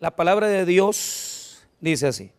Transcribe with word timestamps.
La 0.00 0.14
palabra 0.14 0.46
de 0.46 0.64
Dios 0.64 1.58
dice 1.80 2.06
así. 2.06 2.30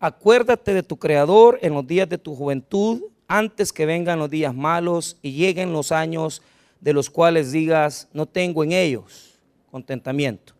Acuérdate 0.00 0.74
de 0.74 0.82
tu 0.82 0.96
Creador 0.96 1.60
en 1.62 1.72
los 1.72 1.86
días 1.86 2.08
de 2.08 2.18
tu 2.18 2.34
juventud, 2.34 3.02
antes 3.28 3.72
que 3.72 3.86
vengan 3.86 4.18
los 4.18 4.28
días 4.28 4.52
malos 4.52 5.18
y 5.22 5.34
lleguen 5.34 5.72
los 5.72 5.92
años 5.92 6.42
de 6.80 6.92
los 6.92 7.10
cuales 7.10 7.52
digas, 7.52 8.08
no 8.12 8.26
tengo 8.26 8.64
en 8.64 8.72
ellos 8.72 9.38
contentamiento. 9.70 10.54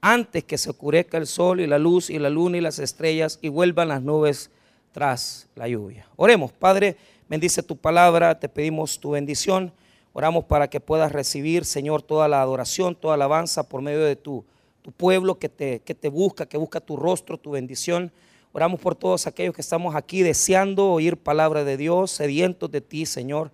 Antes 0.00 0.44
que 0.44 0.56
se 0.56 0.70
oscurezca 0.70 1.18
el 1.18 1.26
sol 1.26 1.60
y 1.60 1.66
la 1.66 1.80
luz 1.80 2.10
y 2.10 2.20
la 2.20 2.30
luna 2.30 2.58
y 2.58 2.60
las 2.60 2.78
estrellas 2.78 3.40
y 3.42 3.48
vuelvan 3.48 3.88
las 3.88 4.02
nubes 4.02 4.52
tras 4.92 5.48
la 5.56 5.66
lluvia. 5.66 6.06
Oremos, 6.14 6.52
Padre, 6.52 6.96
bendice 7.28 7.60
tu 7.64 7.76
palabra, 7.76 8.38
te 8.38 8.48
pedimos 8.48 9.00
tu 9.00 9.10
bendición. 9.10 9.72
Oramos 10.12 10.44
para 10.44 10.70
que 10.70 10.78
puedas 10.78 11.10
recibir, 11.10 11.64
Señor, 11.64 12.02
toda 12.02 12.28
la 12.28 12.40
adoración, 12.40 12.94
toda 12.94 13.16
la 13.16 13.24
alabanza 13.24 13.68
por 13.68 13.82
medio 13.82 14.04
de 14.04 14.14
tu, 14.14 14.44
tu 14.82 14.92
pueblo 14.92 15.38
que 15.38 15.48
te, 15.48 15.80
que 15.80 15.94
te 15.94 16.08
busca, 16.08 16.46
que 16.46 16.56
busca 16.56 16.80
tu 16.80 16.96
rostro, 16.96 17.38
tu 17.38 17.52
bendición. 17.52 18.12
Oramos 18.52 18.80
por 18.80 18.94
todos 18.94 19.26
aquellos 19.26 19.54
que 19.54 19.60
estamos 19.60 19.94
aquí 19.94 20.22
deseando 20.22 20.90
oír 20.90 21.16
palabra 21.16 21.64
de 21.64 21.76
Dios, 21.76 22.10
sedientos 22.10 22.70
de 22.70 22.80
ti, 22.80 23.06
Señor, 23.06 23.52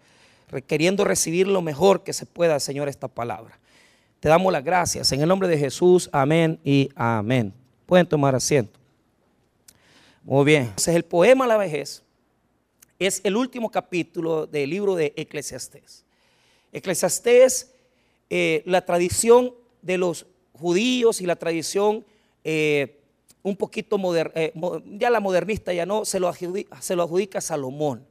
requiriendo 0.49 1.05
recibir 1.05 1.49
lo 1.49 1.61
mejor 1.61 2.03
que 2.03 2.13
se 2.13 2.27
pueda, 2.27 2.59
Señor, 2.61 2.89
esta 2.89 3.09
palabra. 3.09 3.59
Te 4.21 4.29
damos 4.29 4.53
las 4.53 4.65
gracias. 4.65 5.13
En 5.13 5.21
el 5.21 5.29
nombre 5.29 5.49
de 5.49 5.59
Jesús, 5.59 6.09
amén 6.13 6.59
y 6.65 6.89
amén. 6.95 7.53
Pueden 7.85 8.07
tomar 8.07 8.35
asiento. 8.35 8.79
Muy 10.25 10.45
bien. 10.45 10.63
Entonces, 10.63 10.97
el 10.97 11.05
poema 11.05 11.47
La 11.47 11.57
vejez 11.57 12.03
es 12.99 13.21
el 13.25 13.37
último 13.37 13.71
capítulo 13.71 14.47
del 14.47 14.71
libro 14.71 14.95
de 14.95 15.13
Eclesiastés. 15.17 16.05
Eclesiastés, 16.73 17.73
eh, 18.31 18.63
la 18.65 18.85
tradición 18.85 19.53
de 19.83 19.99
los 19.99 20.27
judíos 20.59 21.21
y 21.21 21.27
la 21.27 21.37
tradición 21.37 22.05
eh, 22.45 23.01
un 23.43 23.57
poquito 23.57 23.99
eh, 24.35 24.53
ya 24.99 25.11
la 25.11 25.21
modernista 25.21 25.73
ya 25.73 25.87
no, 25.87 26.05
se 26.05 26.19
lo, 26.19 26.29
adjudica, 26.29 26.81
se 26.83 26.97
lo 26.97 27.03
adjudica 27.03 27.39
a 27.39 27.41
Salomón. 27.41 28.07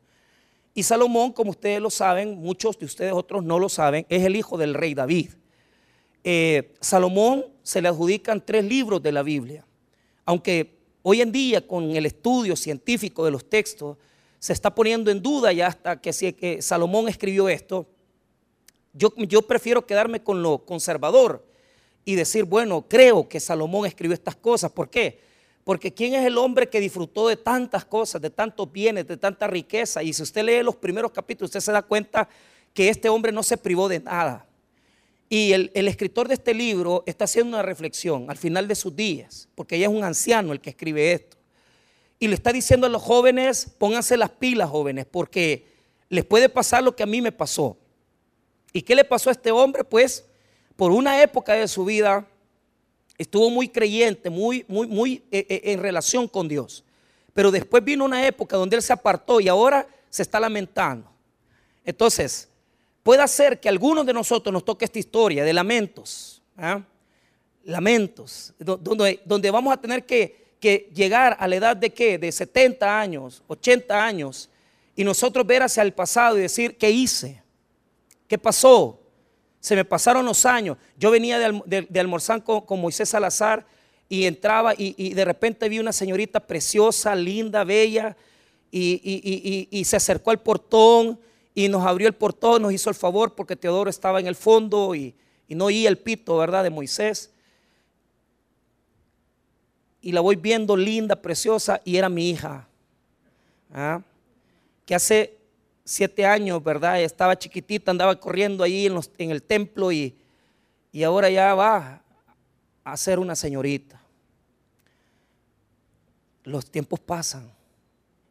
Y 0.73 0.83
Salomón, 0.83 1.31
como 1.31 1.51
ustedes 1.51 1.81
lo 1.81 1.89
saben, 1.89 2.37
muchos 2.37 2.77
de 2.77 2.85
ustedes 2.85 3.13
otros 3.13 3.43
no 3.43 3.59
lo 3.59 3.69
saben, 3.69 4.05
es 4.09 4.23
el 4.23 4.35
hijo 4.35 4.57
del 4.57 4.73
rey 4.73 4.93
David. 4.93 5.31
Salomón 6.79 7.45
se 7.61 7.81
le 7.81 7.87
adjudican 7.87 8.43
tres 8.43 8.65
libros 8.65 9.01
de 9.01 9.11
la 9.11 9.21
Biblia, 9.21 9.65
aunque 10.25 10.79
hoy 11.03 11.21
en 11.21 11.31
día 11.31 11.65
con 11.65 11.95
el 11.95 12.05
estudio 12.05 12.55
científico 12.55 13.23
de 13.23 13.31
los 13.31 13.47
textos 13.47 13.97
se 14.39 14.53
está 14.53 14.73
poniendo 14.73 15.11
en 15.11 15.21
duda 15.21 15.53
ya 15.53 15.67
hasta 15.67 16.01
que 16.01 16.11
si 16.13 16.35
Salomón 16.61 17.07
escribió 17.07 17.47
esto, 17.47 17.87
yo, 18.97 19.41
prefiero 19.41 19.85
quedarme 19.85 20.23
con 20.23 20.41
lo 20.41 20.59
conservador 20.59 21.45
y 22.05 22.13
decir, 22.15 22.43
bueno, 22.45 22.85
creo 22.87 23.27
que 23.27 23.39
Salomón 23.39 23.87
escribió 23.87 24.13
estas 24.13 24.35
cosas. 24.35 24.71
¿Por 24.71 24.89
qué? 24.89 25.19
Porque 25.63 25.91
¿quién 25.91 26.13
es 26.13 26.23
el 26.23 26.37
hombre 26.37 26.69
que 26.69 26.79
disfrutó 26.79 27.27
de 27.27 27.35
tantas 27.35 27.83
cosas, 27.83 28.21
de 28.21 28.29
tantos 28.29 28.71
bienes, 28.71 29.07
de 29.07 29.17
tanta 29.17 29.47
riqueza? 29.47 30.03
Y 30.03 30.13
si 30.13 30.21
usted 30.21 30.43
lee 30.43 30.63
los 30.63 30.75
primeros 30.75 31.11
capítulos, 31.11 31.49
usted 31.49 31.59
se 31.59 31.71
da 31.71 31.81
cuenta 31.81 32.29
que 32.71 32.89
este 32.89 33.09
hombre 33.09 33.31
no 33.31 33.41
se 33.41 33.57
privó 33.57 33.89
de 33.89 33.99
nada. 33.99 34.45
Y 35.27 35.53
el, 35.53 35.71
el, 35.73 35.87
escritor 35.87 36.27
de 36.27 36.35
este 36.35 36.53
libro 36.53 37.03
está 37.07 37.25
haciendo 37.25 37.57
una 37.57 37.63
reflexión 37.63 38.29
al 38.29 38.37
final 38.37 38.67
de 38.67 38.75
sus 38.75 38.95
días, 38.95 39.49
porque 39.55 39.75
ella 39.75 39.87
es 39.87 39.91
un 39.91 40.03
anciano 40.03 40.53
el 40.53 40.61
que 40.61 40.69
escribe 40.69 41.13
esto. 41.13 41.35
Y 42.19 42.27
le 42.27 42.35
está 42.35 42.53
diciendo 42.53 42.85
a 42.85 42.89
los 42.91 43.01
jóvenes, 43.01 43.73
pónganse 43.79 44.17
las 44.17 44.29
pilas 44.29 44.69
jóvenes, 44.69 45.07
porque 45.09 45.65
les 46.09 46.23
puede 46.23 46.47
pasar 46.47 46.83
lo 46.83 46.95
que 46.95 47.01
a 47.01 47.07
mí 47.07 47.21
me 47.21 47.31
pasó. 47.31 47.75
¿Y 48.71 48.83
qué 48.83 48.93
le 48.93 49.03
pasó 49.03 49.29
a 49.29 49.33
este 49.33 49.51
hombre? 49.51 49.83
Pues 49.83 50.25
por 50.75 50.91
una 50.91 51.21
época 51.21 51.53
de 51.53 51.67
su 51.67 51.85
vida 51.85 52.27
estuvo 53.17 53.49
muy 53.49 53.69
creyente, 53.69 54.29
muy, 54.29 54.65
muy, 54.67 54.87
muy 54.87 55.23
eh, 55.31 55.45
eh, 55.49 55.61
en 55.65 55.81
relación 55.81 56.27
con 56.27 56.47
Dios. 56.47 56.83
Pero 57.33 57.51
después 57.51 57.83
vino 57.83 58.05
una 58.05 58.25
época 58.25 58.57
donde 58.57 58.75
él 58.75 58.81
se 58.81 58.93
apartó 58.93 59.39
y 59.39 59.47
ahora 59.47 59.87
se 60.09 60.21
está 60.21 60.39
lamentando. 60.39 61.09
Entonces, 61.83 62.49
puede 63.03 63.27
ser 63.27 63.59
que 63.59 63.69
a 63.69 63.71
algunos 63.71 64.05
de 64.05 64.13
nosotros 64.13 64.51
nos 64.51 64.65
toque 64.65 64.85
esta 64.85 64.99
historia 64.99 65.43
de 65.43 65.53
lamentos. 65.53 66.41
¿ah? 66.57 66.81
Lamentos, 67.63 68.53
donde, 68.59 69.21
donde 69.25 69.51
vamos 69.51 69.73
a 69.73 69.77
tener 69.77 70.05
que, 70.05 70.55
que 70.59 70.89
llegar 70.93 71.35
a 71.39 71.47
la 71.47 71.55
edad 71.55 71.77
de 71.77 71.91
qué? 71.91 72.17
De 72.17 72.31
70 72.31 72.99
años, 72.99 73.43
80 73.47 74.05
años, 74.05 74.49
y 74.95 75.03
nosotros 75.03 75.45
ver 75.45 75.63
hacia 75.63 75.83
el 75.83 75.93
pasado 75.93 76.37
y 76.37 76.41
decir, 76.41 76.77
¿qué 76.77 76.89
hice? 76.89 77.41
¿Qué 78.27 78.37
pasó? 78.37 78.99
Se 79.65 79.75
me 79.75 79.83
pasaron 79.83 80.27
los 80.27 80.45
años. 80.45 80.77
Yo 80.95 81.09
venía 81.09 81.39
de, 81.39 81.99
almorzar 81.99 82.43
con, 82.43 82.79
Moisés 82.79 83.09
Salazar 83.09 83.65
y 84.07 84.25
entraba 84.25 84.75
y, 84.77 85.15
de 85.15 85.25
repente 85.25 85.67
vi 85.69 85.79
una 85.79 85.91
señorita 85.91 86.39
preciosa, 86.39 87.15
linda, 87.15 87.63
bella 87.63 88.15
y, 88.69 89.81
se 89.83 89.95
acercó 89.95 90.29
al 90.29 90.39
portón 90.39 91.19
y 91.55 91.67
nos 91.67 91.83
abrió 91.83 92.07
el 92.07 92.13
portón, 92.13 92.61
nos 92.61 92.73
hizo 92.73 92.91
el 92.91 92.95
favor 92.95 93.33
porque 93.33 93.55
Teodoro 93.55 93.89
estaba 93.89 94.19
en 94.19 94.27
el 94.27 94.35
fondo 94.35 94.93
y, 94.93 95.15
no 95.49 95.65
oía 95.65 95.89
el 95.89 95.97
pito, 95.97 96.37
¿verdad?, 96.37 96.61
de 96.61 96.69
Moisés. 96.69 97.31
Y 99.99 100.11
la 100.11 100.21
voy 100.21 100.35
viendo 100.35 100.77
linda, 100.77 101.15
preciosa 101.23 101.81
y 101.83 101.97
era 101.97 102.07
mi 102.07 102.29
hija. 102.29 102.67
¿ah? 103.73 103.99
Que 104.85 104.93
hace 104.93 105.34
siete 105.85 106.25
años, 106.25 106.61
¿verdad? 106.63 106.99
Estaba 106.99 107.37
chiquitita, 107.37 107.91
andaba 107.91 108.19
corriendo 108.19 108.63
ahí 108.63 108.87
en, 108.87 109.31
el 109.31 109.43
templo 109.43 109.91
y, 109.91 110.17
y 110.91 111.03
ahora 111.03 111.29
ya 111.29 111.53
va 111.53 112.01
a 112.83 112.97
ser 112.97 113.19
una 113.19 113.35
señorita. 113.35 114.01
Los 116.43 116.69
tiempos 116.69 116.99
pasan. 116.99 117.51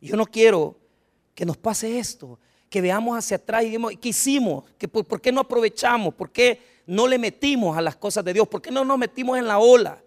Yo 0.01 0.17
no 0.17 0.27
quiero 0.27 0.77
que 1.35 1.47
nos 1.47 1.57
pase 1.57 1.99
esto, 1.99 2.39
que 2.69 2.81
veamos 2.81 3.17
hacia 3.17 3.37
atrás 3.37 3.63
y 3.63 3.67
digamos, 3.67 3.93
¿qué 4.01 4.11
hicimos? 4.11 4.65
por, 4.93 5.05
por, 5.05 5.21
qué 5.21 5.33
no 5.33 5.41
aprovechamos? 5.41 6.15
¿Por 6.15 6.31
qué 6.31 6.61
no 6.87 7.07
le 7.07 7.19
metimos 7.19 7.77
a 7.77 7.81
las 7.81 7.97
cosas 7.97 8.25
de 8.25 8.35
Dios? 8.35 8.47
¿Por 8.49 8.61
qué 8.61 8.71
no 8.71 8.85
nos 8.85 8.99
metimos 8.99 9.39
en 9.39 9.47
la 9.47 9.59
ola 9.59 10.03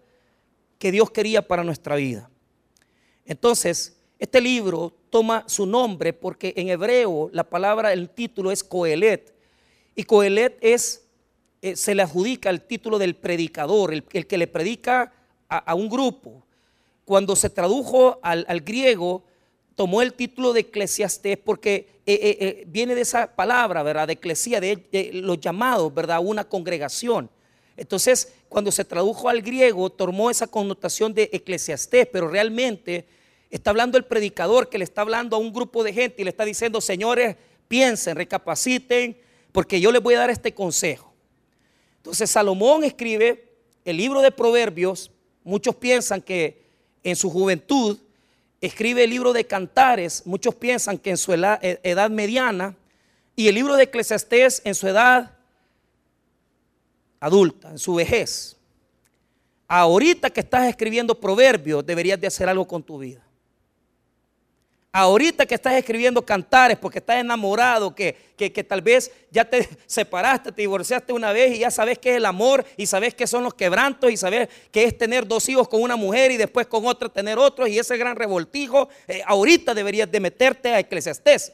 que 0.78 0.92
Dios 0.92 1.10
quería 1.10 1.46
para 1.46 1.64
nuestra 1.64 1.96
vida? 1.96 2.30
Entonces, 3.24 3.97
este 4.18 4.40
libro 4.40 4.92
toma 5.10 5.44
su 5.46 5.64
nombre 5.64 6.12
porque 6.12 6.52
en 6.56 6.68
hebreo 6.68 7.30
la 7.32 7.44
palabra, 7.44 7.92
el 7.92 8.10
título 8.10 8.50
es 8.50 8.64
Coelet. 8.64 9.32
Y 9.94 10.04
Coelet 10.04 10.58
es, 10.60 11.04
eh, 11.62 11.76
se 11.76 11.94
le 11.94 12.02
adjudica 12.02 12.50
el 12.50 12.62
título 12.62 12.98
del 12.98 13.14
predicador, 13.14 13.92
el, 13.94 14.02
que 14.04 14.38
le 14.38 14.46
predica 14.46 15.12
a, 15.48 15.74
un 15.74 15.88
grupo. 15.88 16.44
Cuando 17.04 17.36
se 17.36 17.48
tradujo 17.48 18.18
al, 18.22 18.44
griego, 18.60 19.24
tomó 19.76 20.02
el 20.02 20.12
título 20.12 20.52
de 20.52 20.60
eclesiastés 20.60 21.38
porque 21.38 21.88
eh, 22.04 22.36
eh, 22.40 22.64
viene 22.66 22.94
de 22.94 23.02
esa 23.02 23.34
palabra, 23.34 23.82
¿verdad? 23.82 24.08
De 24.08 24.14
eclesía, 24.14 24.60
de, 24.60 24.76
de, 24.90 25.10
los 25.14 25.40
llamados, 25.40 25.94
¿verdad? 25.94 26.20
Una 26.22 26.44
congregación. 26.44 27.30
Entonces, 27.76 28.34
cuando 28.48 28.72
se 28.72 28.84
tradujo 28.84 29.28
al 29.28 29.40
griego, 29.40 29.88
tomó 29.90 30.28
esa 30.28 30.48
connotación 30.48 31.14
de 31.14 31.30
eclesiastés, 31.32 32.08
pero 32.12 32.28
realmente 32.28 33.06
Está 33.50 33.70
hablando 33.70 33.96
el 33.96 34.04
predicador 34.04 34.68
que 34.68 34.78
le 34.78 34.84
está 34.84 35.00
hablando 35.00 35.36
a 35.36 35.38
un 35.38 35.52
grupo 35.52 35.82
de 35.82 35.92
gente 35.92 36.20
y 36.20 36.24
le 36.24 36.30
está 36.30 36.44
diciendo, 36.44 36.80
señores, 36.80 37.36
piensen, 37.66 38.16
recapaciten, 38.16 39.18
porque 39.52 39.80
yo 39.80 39.90
les 39.90 40.02
voy 40.02 40.14
a 40.14 40.20
dar 40.20 40.30
este 40.30 40.52
consejo. 40.52 41.14
Entonces 41.96 42.30
Salomón 42.30 42.84
escribe 42.84 43.52
el 43.84 43.96
libro 43.96 44.20
de 44.20 44.30
Proverbios. 44.30 45.10
Muchos 45.44 45.74
piensan 45.76 46.20
que 46.20 46.62
en 47.02 47.16
su 47.16 47.30
juventud 47.30 47.98
escribe 48.60 49.04
el 49.04 49.10
libro 49.10 49.32
de 49.32 49.46
Cantares. 49.46 50.22
Muchos 50.26 50.54
piensan 50.54 50.98
que 50.98 51.10
en 51.10 51.16
su 51.16 51.32
eh, 51.32 51.80
edad, 51.82 52.10
mediana. 52.10 52.76
Y 53.34 53.48
el 53.48 53.54
libro 53.54 53.76
de 53.76 53.84
Eclesiastés 53.84 54.62
en 54.64 54.74
su 54.74 54.88
edad 54.88 55.36
adulta, 57.20 57.70
en 57.70 57.78
su 57.78 57.94
vejez. 57.94 58.56
Ahorita 59.66 60.30
que 60.30 60.40
estás 60.40 60.66
escribiendo 60.68 61.18
proverbios, 61.18 61.84
deberías 61.84 62.20
de 62.20 62.26
hacer 62.26 62.48
algo 62.48 62.66
con 62.66 62.82
tu 62.82 62.98
vida. 62.98 63.27
Ahorita 65.00 65.46
que 65.46 65.54
estás 65.54 65.74
escribiendo 65.74 66.26
cantares 66.26 66.76
porque 66.76 66.98
estás 66.98 67.18
enamorado, 67.18 67.94
que, 67.94 68.16
tal 68.68 68.82
vez 68.82 69.12
ya 69.30 69.44
te 69.44 69.68
separaste, 69.86 70.50
te 70.50 70.62
divorciaste 70.62 71.12
una 71.12 71.30
vez 71.30 71.54
y 71.54 71.60
ya 71.60 71.70
sabes 71.70 72.00
qué 72.00 72.10
es 72.10 72.16
el 72.16 72.26
amor 72.26 72.66
y 72.76 72.84
sabes 72.84 73.14
qué 73.14 73.24
son 73.28 73.44
los 73.44 73.54
quebrantos 73.54 74.10
y 74.10 74.16
sabes 74.16 74.48
qué 74.72 74.82
es 74.82 74.98
tener 74.98 75.24
dos 75.24 75.48
hijos 75.48 75.68
con 75.68 75.82
una 75.82 75.94
mujer 75.94 76.32
y 76.32 76.36
después 76.36 76.66
con 76.66 76.84
otra 76.84 77.08
tener 77.08 77.38
otros 77.38 77.68
y 77.68 77.78
ese 77.78 77.96
gran 77.96 78.16
revoltijo, 78.16 78.88
eh, 79.06 79.22
ahorita 79.24 79.72
deberías 79.72 80.10
de 80.10 80.18
meterte 80.18 80.70
a 80.70 80.80
Eclesiastés. 80.80 81.52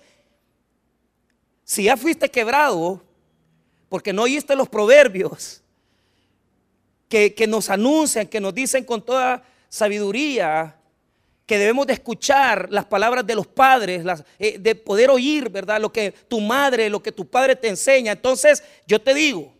Si 1.64 1.82
ya 1.82 1.98
fuiste 1.98 2.30
quebrado 2.30 3.02
porque 3.90 4.14
no 4.14 4.22
oíste 4.22 4.56
los 4.56 4.70
proverbios 4.70 5.62
que, 7.10 7.34
que 7.34 7.46
nos 7.46 7.68
anuncian, 7.68 8.26
que 8.26 8.40
nos 8.40 8.54
dicen 8.54 8.84
con 8.84 9.04
toda 9.04 9.44
sabiduría 9.68 10.78
que 11.46 11.58
debemos 11.58 11.86
de 11.86 11.92
escuchar 11.92 12.68
las 12.70 12.86
palabras 12.86 13.26
de 13.26 13.34
los 13.34 13.46
padres, 13.46 14.04
eh, 14.38 14.58
de 14.58 14.74
poder 14.74 15.10
oír, 15.10 15.50
¿verdad? 15.50 15.80
Lo 15.80 15.92
que 15.92 16.12
tu 16.12 16.40
madre, 16.40 16.88
lo 16.88 17.02
que 17.02 17.12
tu 17.12 17.28
padre 17.28 17.54
te 17.54 17.68
enseña. 17.68 18.12
Entonces, 18.12 18.62
yo 18.86 19.00
te 19.00 19.12
digo, 19.12 19.52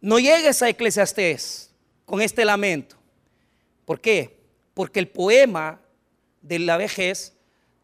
no 0.00 0.18
llegues 0.18 0.62
a 0.62 0.68
Eclesiastés, 0.68 1.74
con 2.04 2.20
este 2.20 2.44
lamento. 2.44 2.96
¿Por 3.84 4.00
qué? 4.00 4.38
Porque 4.74 5.00
el 5.00 5.08
poema 5.08 5.80
de 6.40 6.58
la 6.58 6.76
vejez 6.76 7.34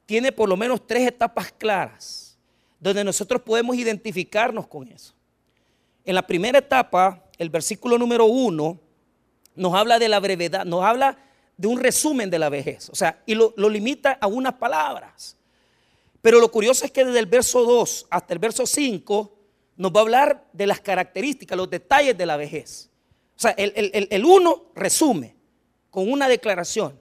tiene 0.07 0.33
por 0.33 0.49
lo 0.49 0.57
menos 0.57 0.87
tres 0.87 1.07
etapas 1.07 1.53
claras, 1.53 2.39
donde 2.79 3.05
nosotros 3.05 3.43
podemos 3.43 3.77
identificarnos 3.77 4.67
con 4.67 4.89
eso. 4.89 5.15
En 6.05 6.15
la 6.15 6.27
primera 6.27 6.59
etapa, 6.59 7.25
el 7.39 7.51
versículo 7.51 7.99
número 7.99 8.27
uno 8.27 8.81
nos 9.55 9.75
habla 9.75 9.99
de 9.99 10.09
la 10.09 10.21
brevedad, 10.21 10.65
nos 10.65 10.85
habla 10.85 11.17
de 11.61 11.69
un 11.69 11.79
resumen 11.79 12.31
de 12.31 12.39
la 12.39 12.49
vejez, 12.49 12.89
o 12.89 12.95
sea, 12.95 13.23
y 13.27 13.35
lo, 13.35 13.53
limita 13.69 14.17
a 14.19 14.27
unas 14.27 14.55
palabras. 14.55 15.37
Pero 16.23 16.41
lo 16.41 16.51
curioso 16.51 16.87
es 16.87 16.91
que 16.91 17.05
desde 17.05 17.19
el 17.19 17.27
verso 17.27 17.65
2 17.65 18.07
hasta 18.09 18.33
el 18.33 18.39
verso 18.39 18.65
5 18.65 19.39
nos 19.77 19.93
va 19.93 20.01
a 20.01 20.03
hablar 20.03 20.49
de 20.55 20.67
las 20.67 20.81
características, 20.81 21.59
los 21.59 21.69
detalles 21.69 22.17
de 22.17 22.25
la 22.25 22.39
vejez. 22.39 22.89
O 23.37 23.41
sea, 23.41 23.51
el 23.51 24.25
1 24.25 24.73
resume 24.75 25.37
con 25.91 26.11
una 26.11 26.29
declaración. 26.29 26.99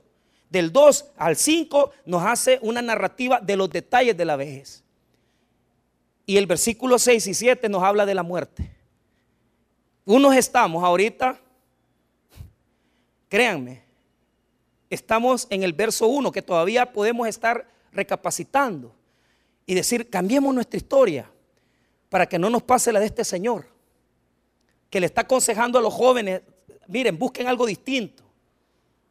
Del 0.49 0.73
2 0.73 1.11
al 1.15 1.37
5 1.37 1.91
nos 2.05 2.23
hace 2.25 2.59
una 2.61 2.81
narrativa 2.81 3.39
de 3.39 3.55
los 3.55 3.69
detalles 3.69 4.17
de 4.17 4.25
la 4.25 4.35
vejez. 4.35 4.83
Y 6.25 6.35
el 6.35 6.47
versículo 6.47 6.99
6 6.99 7.27
y 7.27 7.33
7 7.33 7.69
nos 7.69 7.81
habla 7.81 8.05
de 8.05 8.15
la 8.15 8.23
muerte. 8.23 8.75
Unos 10.03 10.35
estamos 10.35 10.83
ahorita, 10.83 11.39
créanme, 13.29 13.88
estamos 14.89 15.47
en 15.49 15.63
el 15.63 15.73
verso 15.73 16.07
1 16.07 16.31
que 16.31 16.41
todavía 16.41 16.91
podemos 16.91 17.27
estar 17.27 17.67
recapacitando 17.91 18.95
y 19.65 19.75
decir, 19.75 20.09
cambiemos 20.09 20.53
nuestra 20.53 20.77
historia 20.77 21.29
para 22.09 22.27
que 22.27 22.39
no 22.39 22.49
nos 22.49 22.63
pase 22.63 22.91
la 22.91 22.99
de 22.99 23.05
este 23.05 23.23
Señor, 23.23 23.67
que 24.89 24.99
le 24.99 25.05
está 25.05 25.21
aconsejando 25.21 25.77
a 25.77 25.81
los 25.81 25.93
jóvenes, 25.93 26.41
miren, 26.87 27.19
busquen 27.19 27.47
algo 27.47 27.65
distinto, 27.67 28.23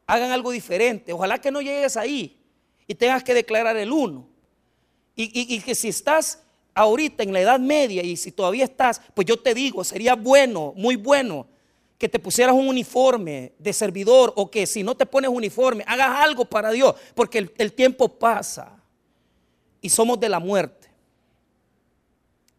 hagan 0.06 0.32
algo 0.32 0.50
diferente, 0.50 1.12
ojalá 1.12 1.40
que 1.40 1.50
no 1.50 1.60
llegues 1.60 1.96
ahí 1.96 2.40
y 2.86 2.94
tengas 2.94 3.22
que 3.22 3.34
declarar 3.34 3.76
el 3.76 3.92
uno. 3.92 4.26
Y, 5.14 5.54
y 5.56 5.60
que 5.60 5.74
si 5.74 5.88
estás 5.88 6.42
ahorita 6.74 7.24
en 7.24 7.32
la 7.32 7.40
edad 7.40 7.58
media 7.58 8.02
y 8.02 8.16
si 8.16 8.30
todavía 8.30 8.64
estás, 8.64 9.00
pues 9.14 9.26
yo 9.26 9.36
te 9.36 9.52
digo, 9.52 9.82
sería 9.82 10.14
bueno, 10.14 10.72
muy 10.76 10.96
bueno 10.96 11.46
que 11.98 12.08
te 12.08 12.20
pusieras 12.20 12.54
un 12.54 12.68
uniforme 12.68 13.52
de 13.58 13.72
servidor 13.72 14.32
o 14.36 14.48
que 14.48 14.66
si 14.66 14.84
no 14.84 14.94
te 14.94 15.04
pones 15.04 15.30
uniforme, 15.30 15.82
hagas 15.86 16.24
algo 16.24 16.44
para 16.44 16.70
Dios, 16.70 16.94
porque 17.14 17.50
el, 17.58 17.72
tiempo 17.72 18.08
pasa 18.08 18.80
y 19.80 19.88
somos 19.88 20.18
de 20.20 20.28
la 20.28 20.38
muerte. 20.38 20.88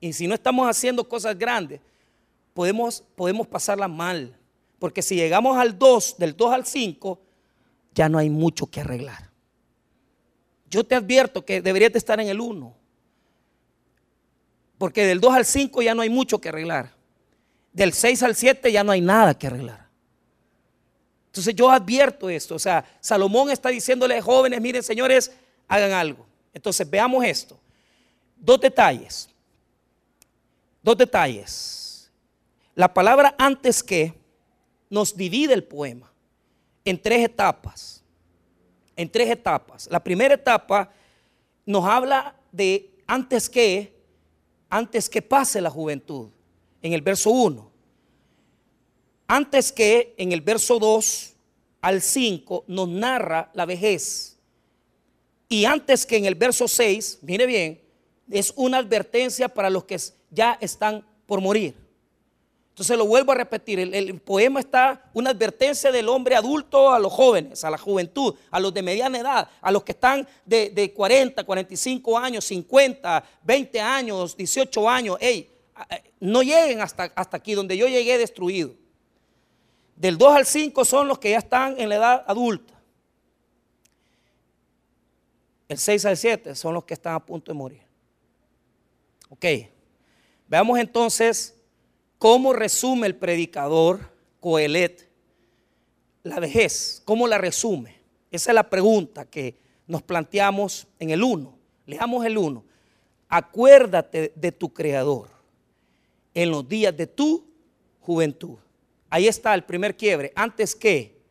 Y 0.02 0.12
si 0.12 0.28
no 0.28 0.34
estamos 0.34 0.68
haciendo 0.68 1.08
cosas 1.08 1.38
grandes, 1.38 1.80
podemos, 2.54 3.02
podemos 3.16 3.48
pasarla 3.48 3.88
mal. 3.88 4.36
Porque 4.78 5.02
si 5.02 5.16
llegamos 5.16 5.58
al 5.58 5.78
2, 5.78 6.18
del 6.18 6.36
2 6.36 6.54
al 6.54 6.66
5, 6.66 7.20
ya 7.96 8.10
no 8.10 8.18
hay 8.18 8.30
mucho 8.30 8.68
que 8.68 8.82
arreglar. 8.82 9.30
Yo 10.70 10.84
te 10.86 10.96
advierto 10.96 11.44
que 11.44 11.62
deberías 11.62 11.92
de 11.92 11.98
estar 11.98 12.20
en 12.20 12.28
el 12.28 12.40
1. 12.40 12.76
Porque 14.78 15.06
del 15.06 15.20
2 15.20 15.34
al 15.34 15.46
5 15.46 15.82
ya 15.82 15.96
no 15.96 16.02
hay 16.02 16.10
mucho 16.10 16.40
que 16.40 16.50
arreglar. 16.50 16.99
Del 17.71 17.94
6 17.94 18.24
al 18.24 18.36
7 18.36 18.71
ya 18.71 18.83
no 18.83 18.92
hay 18.92 19.01
nada 19.01 19.38
que 19.38 19.48
arreglar. 19.48 19.88
Entonces 21.27 21.54
yo 21.56 21.69
advierto 21.69 22.30
esto. 22.30 22.56
O 22.56 22.60
sea, 22.60 22.83
Salomón 23.00 23.51
está 23.51 23.69
diciéndole 23.69 24.19
jóvenes, 24.21 24.60
miren 24.60 24.83
señores, 24.83 25.31
hagan 25.68 25.92
algo. 25.92 26.25
Entonces 26.54 26.89
veamos 26.89 27.24
esto. 27.24 27.60
Dos 28.36 28.60
detalles. 28.60 29.30
Dos 30.81 30.98
detalles. 30.98 32.12
La 32.74 32.92
palabra 32.94 33.36
antes 33.38 33.83
que 33.83 34.13
nos 34.89 35.16
divide 35.16 35.54
el 35.54 35.63
poema 35.63 36.12
en 36.83 37.00
tres 37.00 37.24
etapas. 37.24 38.04
En 38.95 39.10
tres 39.10 39.30
etapas. 39.30 39.88
La 39.92 40.04
primera 40.04 40.33
etapa 40.33 40.92
nos 41.66 41.86
habla 41.86 42.36
de 42.51 42.89
antes 43.06 43.50
que, 43.50 43.94
antes 44.69 45.07
que 45.07 45.21
pase 45.21 45.62
la 45.62 45.69
juventud 45.69 46.30
en 46.81 46.94
el 46.94 47.02
verso 47.02 47.30
1. 47.30 47.70
Antes 49.28 49.72
que 49.72 50.14
en 50.18 50.31
el 50.31 50.42
verso 50.42 50.80
2 50.80 51.36
al 51.81 52.02
5 52.02 52.66
nos 52.68 52.90
narra 52.90 53.52
la 53.54 53.66
vejez. 53.66 54.38
Y 55.48 55.66
antes 55.66 56.06
que 56.06 56.18
en 56.18 56.26
el 56.26 56.36
verso 56.36 56.68
6, 56.68 57.20
mire 57.22 57.46
bien, 57.46 57.81
es 58.30 58.54
una 58.56 58.78
advertencia 58.78 59.50
para 59.50 59.70
los 59.70 59.86
que 59.86 59.98
ya 60.30 60.58
están 60.62 61.06
por 61.26 61.42
morir. 61.42 61.76
Entonces 62.70 62.98
lo 62.98 63.08
vuelvo 63.08 63.34
a 63.34 63.36
repetir, 63.36 63.80
el, 63.80 64.22
poema 64.22 64.62
está 64.62 65.10
una 65.14 65.31
advertencia 65.31 65.92
del 65.92 66.08
hombre 66.08 66.36
adulto 66.36 66.94
a 66.94 67.00
los 67.00 67.12
jóvenes, 67.12 67.66
a 67.66 67.70
la 67.70 67.78
juventud, 67.78 68.36
a 68.50 68.60
los 68.60 68.74
de 68.74 68.81
mediana 68.81 69.20
edad, 69.20 69.50
a 69.60 69.70
los 69.70 69.84
que 69.84 69.92
están 69.92 70.26
de, 70.46 70.70
de 70.70 70.94
40, 70.94 71.44
45 71.44 72.18
años, 72.18 72.46
50, 72.46 73.24
20 73.44 73.81
años, 73.81 74.38
18 74.38 74.90
años. 74.90 75.18
Hey, 75.20 75.52
no 76.20 76.42
lleguen 76.44 76.81
hasta, 76.81 77.12
hasta 77.16 77.38
aquí, 77.38 77.54
donde 77.54 77.78
yo 77.78 77.88
llegué 77.88 78.18
destruido. 78.18 78.74
Del 79.96 80.18
2 80.18 80.36
al 80.36 80.46
5 80.46 80.86
son 80.86 81.08
los 81.08 81.20
que 81.20 81.31
ya 81.31 81.38
están 81.38 81.80
en 81.80 81.90
la 81.90 81.96
edad 81.96 82.24
adulta. 82.28 82.74
El 85.68 85.78
6 85.78 86.06
al 86.06 86.18
7 86.18 86.56
son 86.56 86.74
los 86.74 86.84
que 86.86 86.94
están 86.94 87.16
a 87.16 87.26
punto 87.26 87.52
de 87.52 87.58
morir. 87.58 87.81
Ok. 89.30 89.46
Veamos 90.48 90.80
entonces 90.80 91.56
cómo 92.18 92.54
resume 92.54 93.08
el 93.08 93.16
predicador 93.16 94.00
Coelet 94.40 95.10
la 96.24 96.40
vejez. 96.40 97.02
¿Cómo 97.06 97.28
la 97.28 97.38
resume? 97.38 98.00
Esa 98.31 98.52
es 98.52 98.56
la 98.56 98.70
pregunta 98.70 99.26
que 99.26 99.60
nos 99.86 100.02
planteamos 100.02 100.88
en 100.98 101.10
el 101.12 101.24
1. 101.24 101.58
Leamos 101.86 102.26
el 102.26 102.38
1. 102.38 102.64
Acuérdate 103.28 104.34
de 104.36 104.52
tu 104.52 104.74
creador 104.74 105.39
en 106.44 106.52
los 106.52 106.68
días 106.70 106.96
de 106.96 107.06
tu 107.06 107.46
juventud. 108.00 108.58
Ahí 109.10 109.28
está 109.28 109.54
el 109.54 109.66
primer 109.66 109.98
quiebre. 109.98 110.32
Antes 110.34 110.74
que, 110.74 111.22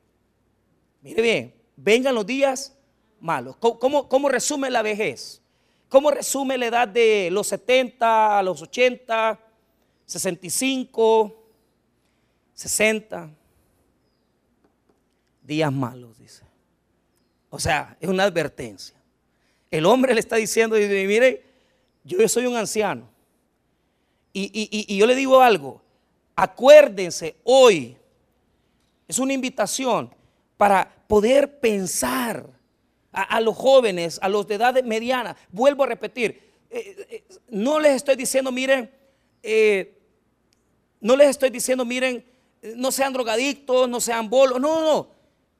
mire 1.00 1.22
bien, 1.22 1.54
vengan 1.76 2.14
los 2.14 2.26
días 2.26 2.76
malos. 3.18 3.56
¿Cómo, 3.56 4.28
resume 4.28 4.68
la 4.68 4.82
vejez? 4.82 5.40
¿Cómo 5.88 6.10
resume 6.10 6.58
la 6.58 6.66
edad 6.66 6.88
de 6.88 7.30
los 7.32 7.46
70 7.46 8.38
a 8.38 8.42
los 8.42 8.60
80, 8.60 9.40
65, 10.04 11.50
60? 12.52 13.30
Días 15.42 15.72
malos, 15.72 16.18
dice. 16.18 16.42
O 17.48 17.58
sea, 17.58 17.96
es 17.98 18.10
una 18.10 18.24
advertencia. 18.24 18.94
El 19.70 19.86
hombre 19.86 20.12
le 20.12 20.20
está 20.20 20.36
diciendo, 20.36 20.76
mire, 20.76 21.46
yo 22.04 22.28
soy 22.28 22.44
un 22.44 22.56
anciano 22.56 23.17
y, 24.32 24.96
yo 24.96 25.06
le 25.06 25.14
digo 25.14 25.40
algo, 25.40 25.80
acuérdense 26.36 27.36
hoy, 27.44 27.96
es 29.06 29.18
una 29.18 29.32
invitación 29.32 30.10
para 30.56 30.92
poder 31.06 31.60
pensar 31.60 32.46
a, 33.12 33.40
los 33.40 33.56
jóvenes, 33.56 34.18
a 34.22 34.28
los 34.28 34.46
de 34.46 34.56
edad 34.56 34.82
mediana. 34.84 35.36
Vuelvo 35.50 35.84
a 35.84 35.86
repetir, 35.86 36.40
eh, 36.70 37.06
eh, 37.10 37.24
no 37.48 37.80
les 37.80 37.96
estoy 37.96 38.16
diciendo, 38.16 38.52
miren, 38.52 38.90
eh, 39.42 39.94
no 41.00 41.16
les 41.16 41.30
estoy 41.30 41.50
diciendo, 41.50 41.84
miren, 41.84 42.24
no 42.76 42.92
sean 42.92 43.12
drogadictos, 43.12 43.88
no 43.88 44.00
sean 44.00 44.28
bolos, 44.28 44.60
no, 44.60 44.80
no, 44.80 44.84
no, 44.84 45.08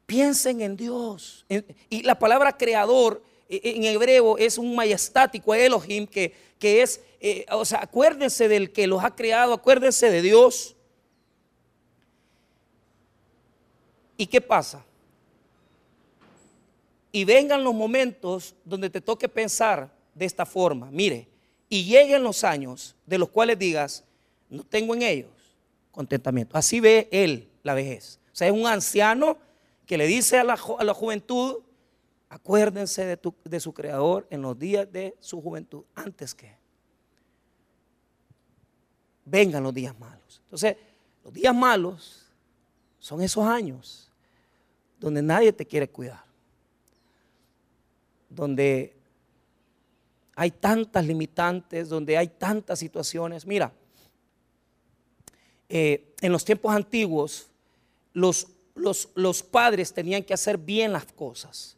piensen 0.06 0.60
en 0.60 0.76
Dios. 0.76 1.46
y 1.88 2.02
la 2.02 2.18
palabra 2.18 2.56
creador 2.56 3.22
en 3.48 3.84
hebreo 3.84 4.36
es 4.38 4.58
un 4.58 4.74
majestático 4.74 5.54
Elohim 5.54 6.06
que, 6.06 6.34
que 6.58 6.82
es 6.82 7.00
eh, 7.20 7.46
o 7.50 7.64
sea, 7.64 7.80
acuérdense 7.82 8.48
del 8.48 8.72
que 8.72 8.86
los 8.86 9.02
ha 9.02 9.14
creado, 9.14 9.52
acuérdense 9.52 10.10
de 10.10 10.22
Dios. 10.22 10.76
¿Y 14.16 14.26
qué 14.26 14.40
pasa? 14.40 14.84
Y 17.10 17.24
vengan 17.24 17.64
los 17.64 17.74
momentos 17.74 18.54
donde 18.64 18.90
te 18.90 19.00
toque 19.00 19.28
pensar 19.28 19.90
de 20.14 20.26
esta 20.26 20.46
forma. 20.46 20.90
Mire, 20.90 21.28
y 21.68 21.84
lleguen 21.84 22.22
los 22.22 22.44
años 22.44 22.94
de 23.06 23.18
los 23.18 23.30
cuales 23.30 23.58
digas, 23.58 24.04
no 24.48 24.62
tengo 24.62 24.94
en 24.94 25.02
ellos 25.02 25.30
contentamiento. 25.90 26.56
Así 26.56 26.80
ve 26.80 27.08
él 27.10 27.48
la 27.62 27.74
vejez. 27.74 28.20
O 28.32 28.36
sea, 28.36 28.48
es 28.48 28.52
un 28.52 28.66
anciano 28.66 29.38
que 29.86 29.98
le 29.98 30.06
dice 30.06 30.38
a 30.38 30.44
la, 30.44 30.58
a 30.78 30.84
la 30.84 30.94
juventud, 30.94 31.56
acuérdense 32.28 33.04
de, 33.04 33.18
de 33.44 33.60
su 33.60 33.72
creador 33.72 34.26
en 34.30 34.42
los 34.42 34.58
días 34.58 34.90
de 34.92 35.16
su 35.20 35.40
juventud, 35.40 35.84
antes 35.94 36.34
que 36.34 36.54
vengan 39.24 39.62
los 39.62 39.74
días 39.74 39.98
malos. 39.98 40.40
Entonces, 40.44 40.76
los 41.24 41.32
días 41.32 41.54
malos 41.54 42.26
son 42.98 43.22
esos 43.22 43.44
años 43.46 44.10
donde 44.98 45.22
nadie 45.22 45.52
te 45.52 45.66
quiere 45.66 45.88
cuidar, 45.88 46.24
donde 48.28 48.96
hay 50.34 50.50
tantas 50.50 51.04
limitantes, 51.04 51.88
donde 51.88 52.16
hay 52.16 52.28
tantas 52.28 52.78
situaciones. 52.78 53.46
Mira, 53.46 53.72
eh, 55.68 56.14
en 56.20 56.32
los 56.32 56.44
tiempos 56.44 56.74
antiguos, 56.74 57.48
los, 58.12 58.48
los, 58.74 59.08
los 59.14 59.42
padres 59.42 59.92
tenían 59.92 60.22
que 60.22 60.34
hacer 60.34 60.56
bien 60.56 60.92
las 60.92 61.06
cosas, 61.06 61.76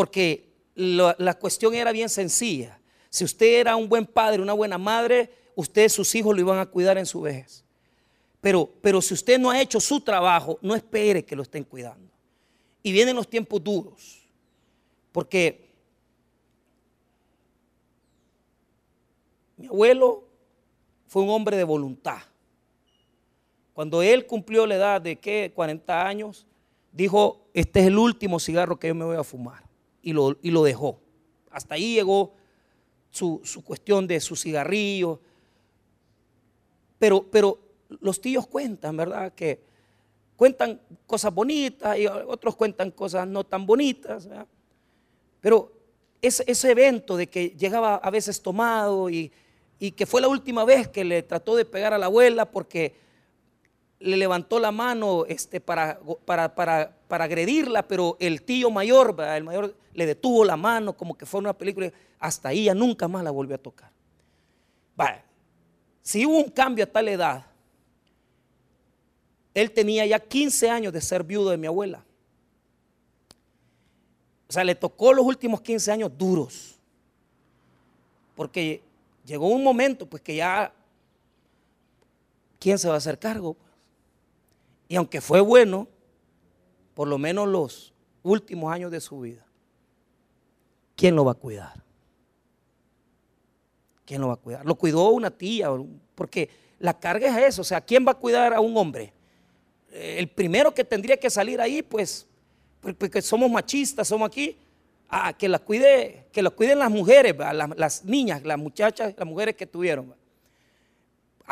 porque 0.00 0.48
la, 0.76 1.34
cuestión 1.34 1.74
era 1.74 1.92
bien 1.92 2.08
sencilla. 2.08 2.80
Si 3.10 3.22
usted 3.22 3.60
era 3.60 3.76
un 3.76 3.86
buen 3.86 4.06
padre, 4.06 4.40
una 4.40 4.54
buena 4.54 4.78
madre, 4.78 5.30
ustedes 5.54 5.92
sus 5.92 6.14
hijos 6.14 6.34
lo 6.34 6.40
iban 6.40 6.58
a 6.58 6.64
cuidar 6.64 6.96
en 6.96 7.04
su 7.04 7.20
vejez. 7.20 7.62
Pero, 8.40 8.66
pero 8.80 9.02
si 9.02 9.12
usted 9.12 9.38
no 9.38 9.50
ha 9.50 9.60
hecho 9.60 9.78
su 9.78 10.00
trabajo, 10.00 10.58
no 10.62 10.74
espere 10.74 11.22
que 11.22 11.36
lo 11.36 11.42
estén 11.42 11.64
cuidando. 11.64 12.10
Y 12.82 12.92
vienen 12.92 13.14
los 13.14 13.28
tiempos 13.28 13.62
duros, 13.62 14.22
porque 15.12 15.68
mi 19.58 19.66
abuelo 19.66 20.24
fue 21.08 21.24
un 21.24 21.28
hombre 21.28 21.58
de 21.58 21.64
voluntad. 21.64 22.20
Cuando 23.74 24.00
él 24.00 24.26
cumplió 24.26 24.64
la 24.64 24.76
edad 24.76 25.02
de 25.02 25.16
¿qué? 25.16 25.52
40 25.54 26.06
años, 26.06 26.46
dijo, 26.90 27.42
este 27.52 27.80
es 27.80 27.88
el 27.88 27.98
último 27.98 28.40
cigarro 28.40 28.78
que 28.78 28.88
yo 28.88 28.94
me 28.94 29.04
voy 29.04 29.18
a 29.18 29.24
fumar. 29.24 29.68
Y 30.02 30.12
lo, 30.12 30.36
y 30.42 30.50
lo 30.50 30.62
dejó. 30.62 31.00
Hasta 31.50 31.74
ahí 31.74 31.94
llegó 31.94 32.32
su, 33.10 33.42
cuestión 33.64 34.06
de 34.06 34.20
su 34.20 34.36
cigarrillo. 34.36 35.20
Pero, 36.98 37.26
pero 37.30 37.58
los 38.00 38.20
tíos 38.20 38.46
cuentan, 38.46 38.96
¿verdad? 38.96 39.32
Que 39.34 39.60
cuentan 40.36 40.80
cosas 41.06 41.34
bonitas 41.34 41.98
y 41.98 42.06
otros 42.06 42.56
cuentan 42.56 42.90
cosas 42.90 43.26
no 43.26 43.44
tan 43.44 43.66
bonitas. 43.66 44.28
Pero 45.40 45.72
ese, 46.22 46.44
ese, 46.46 46.70
evento 46.70 47.16
de 47.16 47.26
que 47.26 47.50
llegaba 47.50 47.96
a 47.96 48.10
veces 48.10 48.40
tomado 48.42 49.10
y, 49.10 49.32
y 49.78 49.92
que 49.92 50.06
fue 50.06 50.20
la 50.20 50.28
última 50.28 50.64
vez 50.64 50.88
que 50.88 51.04
le 51.04 51.22
trató 51.22 51.56
de 51.56 51.64
pegar 51.64 51.94
a 51.94 51.98
la 51.98 52.06
abuela 52.06 52.50
porque 52.50 52.94
le 54.00 54.16
levantó 54.16 54.58
la 54.58 54.72
mano 54.72 55.26
este, 55.26 55.60
para, 55.60 56.00
para, 56.24 56.54
para, 56.54 56.96
para, 57.06 57.24
agredirla, 57.24 57.86
pero 57.86 58.16
el 58.18 58.42
tío 58.42 58.70
mayor, 58.70 59.14
el 59.20 59.44
mayor 59.44 59.76
le 59.92 60.06
detuvo 60.06 60.44
la 60.44 60.56
mano 60.56 60.96
como 60.96 61.16
que 61.16 61.26
fue 61.26 61.40
una 61.40 61.52
película, 61.52 61.92
hasta 62.18 62.48
ahí 62.48 62.64
ya 62.64 62.74
nunca 62.74 63.08
más 63.08 63.22
la 63.22 63.30
volvió 63.30 63.56
a 63.56 63.58
tocar. 63.58 63.90
Vaya, 64.96 65.22
si 66.02 66.24
hubo 66.24 66.38
un 66.38 66.50
cambio 66.50 66.84
a 66.84 66.86
tal 66.86 67.08
edad, 67.08 67.46
él 69.52 69.70
tenía 69.70 70.06
ya 70.06 70.18
15 70.18 70.70
años 70.70 70.92
de 70.92 71.00
ser 71.00 71.22
viudo 71.22 71.50
de 71.50 71.56
mi 71.58 71.66
abuela. 71.66 72.02
O 74.48 74.52
sea, 74.52 74.64
le 74.64 74.74
tocó 74.74 75.12
los 75.12 75.24
últimos 75.24 75.60
15 75.60 75.92
años 75.92 76.10
duros. 76.16 76.76
Porque 78.34 78.82
llegó 79.24 79.48
un 79.48 79.62
momento 79.62 80.06
pues 80.06 80.22
que 80.22 80.36
ya, 80.36 80.72
¿quién 82.58 82.78
se 82.78 82.88
va 82.88 82.94
a 82.94 82.98
hacer 82.98 83.18
cargo? 83.18 83.56
Y 84.90 84.96
aunque 84.96 85.20
fue 85.20 85.40
bueno, 85.40 85.86
por 86.94 87.06
lo 87.06 87.16
menos 87.16 87.46
los 87.46 87.94
últimos 88.24 88.72
años 88.72 88.90
de 88.90 89.00
su 89.00 89.20
vida, 89.20 89.46
¿quién 90.96 91.14
lo 91.14 91.24
va 91.24 91.30
a 91.30 91.36
cuidar? 91.36 91.80
¿Quién 94.04 94.20
lo 94.20 94.26
va 94.26 94.34
a 94.34 94.36
cuidar? 94.36 94.66
Lo 94.66 94.74
cuidó 94.74 95.10
una 95.10 95.30
tía, 95.30 95.68
porque 96.16 96.50
la 96.80 96.98
carga 96.98 97.28
es 97.28 97.50
eso. 97.50 97.62
O 97.62 97.64
sea, 97.64 97.80
¿quién 97.80 98.04
va 98.04 98.10
a 98.10 98.16
cuidar 98.16 98.52
a 98.52 98.58
un 98.58 98.76
hombre? 98.76 99.12
El 99.92 100.26
primero 100.28 100.74
que 100.74 100.82
tendría 100.82 101.16
que 101.16 101.30
salir 101.30 101.60
ahí, 101.60 101.82
pues, 101.82 102.26
porque 102.98 103.22
somos 103.22 103.48
machistas, 103.48 104.08
somos 104.08 104.26
aquí, 104.26 104.58
ah, 105.08 105.32
que 105.32 105.48
las 105.48 105.60
cuide, 105.60 106.26
que 106.32 106.42
cuiden 106.50 106.80
las 106.80 106.90
mujeres, 106.90 107.36
las, 107.76 108.04
niñas, 108.04 108.42
las 108.42 108.58
muchachas, 108.58 109.14
las 109.16 109.28
mujeres 109.28 109.54
que 109.54 109.66
tuvieron 109.66 110.12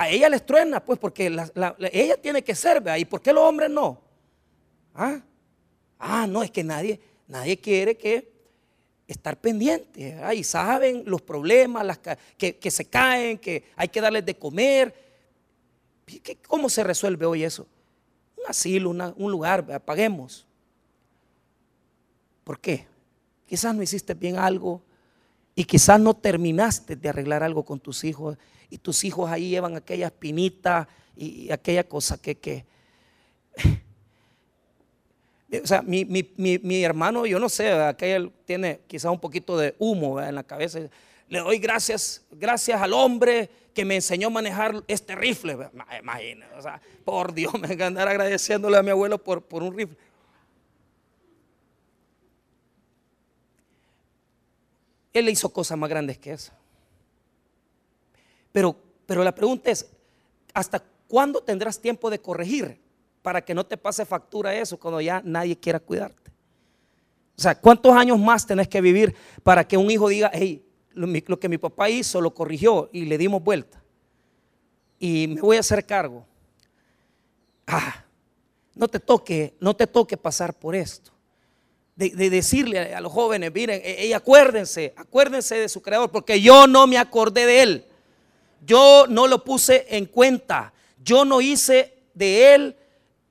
a 0.00 0.08
ella 0.08 0.28
les 0.28 0.46
truena, 0.46 0.78
pues, 0.78 0.96
porque 0.96 1.26
ella 1.26 2.16
tiene 2.22 2.44
que 2.44 2.54
ser, 2.54 2.80
¿verdad? 2.80 2.98
¿Y 2.98 3.04
por 3.04 3.20
qué 3.20 3.32
los 3.32 3.42
hombres 3.42 3.68
no? 3.68 4.00
¿Ah? 4.94 5.20
ah, 5.98 6.24
no, 6.28 6.44
es 6.44 6.52
que 6.52 6.62
nadie, 6.62 7.00
nadie 7.26 7.58
quiere 7.58 7.96
que 7.96 8.30
estar 9.08 9.40
pendiente. 9.40 10.16
Y 10.36 10.44
saben 10.44 11.02
los 11.04 11.20
problemas, 11.20 11.84
las, 11.84 11.98
que, 11.98 12.70
se 12.70 12.84
caen, 12.84 13.38
que 13.38 13.64
hay 13.74 13.88
que 13.88 14.00
darles 14.00 14.24
de 14.24 14.38
comer. 14.38 14.94
¿Cómo 16.46 16.68
se 16.68 16.84
resuelve 16.84 17.26
hoy 17.26 17.42
eso? 17.42 17.66
Un 18.36 18.44
asilo, 18.46 18.90
un 18.90 19.30
lugar, 19.32 19.84
paguemos. 19.84 20.46
¿Por 22.44 22.60
qué? 22.60 22.86
Quizás 23.46 23.74
no 23.74 23.82
hiciste 23.82 24.14
bien 24.14 24.38
algo 24.38 24.80
y 25.56 25.64
quizás 25.64 25.98
no 25.98 26.14
terminaste 26.14 26.94
de 26.94 27.08
arreglar 27.08 27.42
algo 27.42 27.64
con 27.64 27.80
tus 27.80 28.04
hijos 28.04 28.38
y 28.70 28.78
tus 28.78 29.04
hijos 29.04 29.30
ahí 29.30 29.50
llevan 29.50 29.76
aquella 29.76 30.06
espinita 30.06 30.88
y 31.16 31.50
aquella 31.50 31.84
cosa 31.84 32.20
que... 32.20 32.36
que 32.36 32.64
o 35.62 35.66
sea, 35.66 35.82
mi, 35.82 36.04
mi, 36.04 36.84
hermano, 36.84 37.26
yo 37.26 37.38
no 37.38 37.48
sé, 37.48 37.72
aquel 37.72 38.32
tiene 38.44 38.80
quizás 38.86 39.10
un 39.10 39.18
poquito 39.18 39.56
de 39.56 39.74
humo 39.78 40.20
en 40.20 40.34
la 40.34 40.42
cabeza. 40.42 40.80
Le 41.28 41.40
doy 41.40 41.58
gracias, 41.58 42.22
gracias 42.30 42.80
al 42.80 42.92
hombre 42.92 43.50
que 43.74 43.84
me 43.84 43.96
enseñó 43.96 44.28
a 44.28 44.30
manejar 44.30 44.82
este 44.88 45.14
rifle. 45.14 45.56
Imagínate, 46.00 46.54
o 46.54 46.62
sea, 46.62 46.80
por 47.04 47.32
Dios, 47.32 47.52
me 47.58 47.68
voy 47.68 47.82
a 47.82 47.86
andar 47.86 48.08
agradeciéndole 48.08 48.76
a 48.76 48.82
mi 48.82 48.90
abuelo 48.90 49.22
por, 49.22 49.42
por 49.42 49.62
un 49.62 49.76
rifle. 49.76 49.96
Él 55.12 55.24
le 55.24 55.32
hizo 55.32 55.48
cosas 55.48 55.76
más 55.78 55.90
grandes 55.90 56.18
que 56.18 56.32
eso. 56.32 56.52
Pero, 58.52 58.76
pero 59.06 59.24
la 59.24 59.34
pregunta 59.34 59.70
es, 59.70 59.86
¿hasta 60.54 60.82
cuándo 61.06 61.42
tendrás 61.42 61.80
tiempo 61.80 62.10
de 62.10 62.20
corregir 62.20 62.80
para 63.22 63.44
que 63.44 63.54
no 63.54 63.64
te 63.64 63.76
pase 63.76 64.04
factura 64.04 64.54
eso 64.54 64.78
cuando 64.78 65.00
ya 65.00 65.22
nadie 65.24 65.58
quiera 65.58 65.80
cuidarte? 65.80 66.30
O 67.38 67.40
sea, 67.40 67.54
¿cuántos 67.54 67.92
años 67.94 68.18
más 68.18 68.44
tenés 68.44 68.66
que 68.66 68.80
vivir 68.80 69.14
para 69.44 69.66
que 69.66 69.76
un 69.76 69.88
hijo 69.90 70.08
diga, 70.08 70.28
hey, 70.34 70.64
lo, 70.92 71.38
que 71.38 71.48
mi 71.48 71.56
papá 71.56 71.88
hizo 71.88 72.20
lo 72.20 72.34
corrigió 72.34 72.90
y 72.92 73.04
le 73.04 73.16
dimos 73.16 73.44
vuelta? 73.44 73.80
Y 74.98 75.28
me 75.28 75.40
voy 75.40 75.56
a 75.56 75.60
hacer 75.60 75.86
cargo. 75.86 76.26
Ah, 77.64 78.04
no 78.74 78.88
te 78.88 78.98
toque, 78.98 79.54
no 79.60 79.76
te 79.76 79.86
toque 79.86 80.16
pasar 80.16 80.52
por 80.52 80.74
esto. 80.74 81.12
De, 81.94 82.10
de, 82.10 82.28
decirle 82.28 82.92
a 82.92 83.00
los 83.00 83.12
jóvenes, 83.12 83.52
miren, 83.52 83.80
hey, 83.84 84.12
acuérdense, 84.12 84.92
acuérdense 84.96 85.56
de 85.56 85.68
su 85.68 85.80
creador, 85.80 86.10
porque 86.10 86.40
yo 86.40 86.66
no 86.66 86.88
me 86.88 86.98
acordé 86.98 87.46
de 87.46 87.62
él. 87.62 87.87
Yo 88.66 89.06
no 89.08 89.26
lo 89.26 89.44
puse 89.44 89.86
en 89.88 90.06
cuenta. 90.06 90.72
Yo 91.02 91.24
no 91.24 91.40
hice 91.40 91.94
de 92.14 92.54
él 92.54 92.76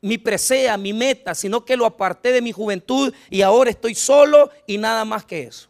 mi 0.02 0.18
presea, 0.18 0.78
mi 0.78 0.94
meta, 0.94 1.36
sino 1.36 1.66
que 1.66 1.76
lo 1.76 1.86
aparté 1.86 2.32
de 2.32 2.42
mi 2.42 2.52
juventud 2.52 3.14
y 3.30 3.42
ahora 3.42 3.70
estoy 3.70 3.96
solo 3.96 4.52
y 4.66 4.78
nada 4.78 5.06
más 5.06 5.26
que 5.26 5.44
eso. 5.44 5.68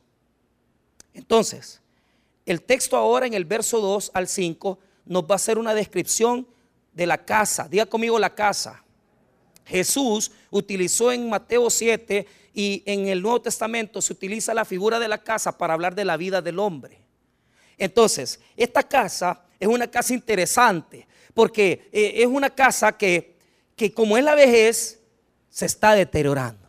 Entonces, 1.14 1.82
el 2.46 2.62
texto 2.62 2.96
ahora 2.96 3.26
en 3.26 3.34
el 3.34 3.46
verso 3.46 3.80
2 3.80 4.12
al 4.14 4.28
5 4.28 4.80
nos 5.06 5.24
va 5.24 5.32
a 5.32 5.36
hacer 5.36 5.58
una 5.58 5.74
descripción 5.74 6.48
de 6.94 7.08
la 7.08 7.18
casa. 7.26 7.68
Diga 7.70 7.86
conmigo 7.86 8.20
la 8.20 8.34
casa. 8.36 8.84
Jesús 9.66 10.32
utilizó 10.50 11.12
en 11.12 11.30
Mateo 11.30 11.70
7 11.70 12.26
y 12.54 12.84
en 12.86 13.08
el 13.08 13.22
Nuevo 13.22 13.42
Testamento 13.42 14.02
se 14.02 14.14
utiliza 14.14 14.54
la 14.54 14.66
figura 14.66 15.00
de 15.00 15.08
la 15.08 15.24
casa 15.24 15.58
para 15.58 15.74
hablar 15.74 15.94
de 15.96 16.06
la 16.06 16.18
vida 16.18 16.42
del 16.42 16.60
hombre. 16.60 17.00
Entonces, 17.78 18.40
esta 18.56 18.84
casa 18.84 19.44
es 19.60 19.68
una 19.68 19.90
casa 19.90 20.14
interesante, 20.14 21.08
porque 21.34 21.90
eh, 21.92 22.14
es 22.18 22.28
una 22.28 22.50
casa 22.50 22.98
que, 22.98 23.36
como 23.94 24.18
es 24.18 24.24
la 24.24 24.36
vejez, 24.36 25.02
se 25.50 25.66
está 25.66 25.94
deteriorando. 25.96 26.68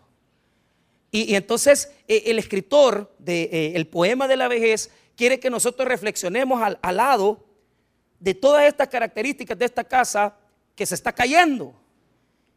Y, 1.11 1.35
entonces 1.35 1.91
eh, 2.07 2.25
el 2.27 2.39
escritor 2.39 3.15
del 3.19 3.51
de, 3.51 3.73
eh, 3.77 3.85
poema 3.87 4.29
de 4.29 4.37
la 4.37 4.49
vejez 4.49 4.91
quiere 5.17 5.41
que 5.41 5.51
nosotros 5.51 5.89
reflexionemos 5.89 6.63
al, 6.63 6.79
al 6.83 6.97
lado 6.97 7.45
de 8.21 8.35
todas 8.35 8.65
estas 8.65 8.89
características 8.89 9.59
de 9.59 9.65
esta 9.65 9.85
casa 9.85 10.37
que 10.75 10.85
se 10.85 10.95
está 10.95 11.13
cayendo 11.13 11.75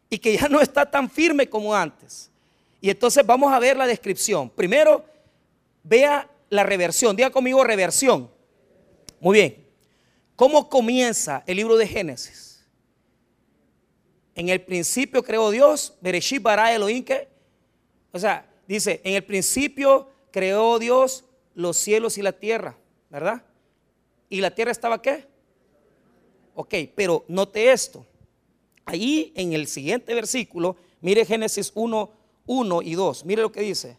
y 0.09 0.19
que 0.19 0.37
ya 0.37 0.49
no 0.49 0.59
está 0.59 0.89
tan 0.89 1.09
firme 1.09 1.49
como 1.49 1.73
antes. 1.73 2.29
Y 2.81 2.89
entonces 2.89 3.25
vamos 3.25 3.53
a 3.53 3.59
ver 3.59 3.77
la 3.77 3.87
descripción. 3.87 4.49
Primero, 4.49 5.05
vea 5.83 6.29
la 6.49 6.63
reversión. 6.63 7.15
Diga 7.15 7.29
conmigo 7.29 7.63
reversión. 7.63 8.29
Muy 9.19 9.37
bien. 9.37 9.60
¿Cómo 10.35 10.69
comienza 10.69 11.43
el 11.45 11.57
libro 11.57 11.77
de 11.77 11.87
Génesis? 11.87 12.65
En 14.35 14.49
el 14.49 14.61
principio 14.61 15.23
creó 15.23 15.51
Dios, 15.51 15.97
Bereshit 16.01 16.41
bara 16.41 16.73
Elohim 16.73 17.03
que, 17.03 17.27
o 18.11 18.19
sea, 18.19 18.49
dice, 18.67 19.01
en 19.03 19.15
el 19.15 19.23
principio 19.23 20.09
creó 20.31 20.79
Dios 20.79 21.25
los 21.53 21.77
cielos 21.77 22.17
y 22.17 22.21
la 22.21 22.31
tierra, 22.31 22.77
¿verdad? 23.09 23.43
¿Y 24.29 24.41
la 24.41 24.51
tierra 24.55 24.71
estaba 24.71 25.01
qué? 25.01 25.27
Ok, 26.55 26.73
pero 26.95 27.25
note 27.27 27.71
esto. 27.71 28.05
Ahí 28.85 29.31
en 29.35 29.53
el 29.53 29.67
siguiente 29.67 30.13
versículo, 30.13 30.77
mire 31.01 31.25
Génesis 31.25 31.71
1, 31.75 32.11
1 32.45 32.81
y 32.81 32.95
2, 32.95 33.25
mire 33.25 33.41
lo 33.41 33.51
que 33.51 33.61
dice. 33.61 33.97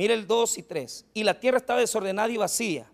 Mira 0.00 0.14
el 0.14 0.26
2 0.26 0.56
y 0.56 0.62
3. 0.62 1.04
Y 1.12 1.24
la 1.24 1.38
tierra 1.38 1.58
estaba 1.58 1.78
desordenada 1.78 2.30
y 2.30 2.38
vacía. 2.38 2.90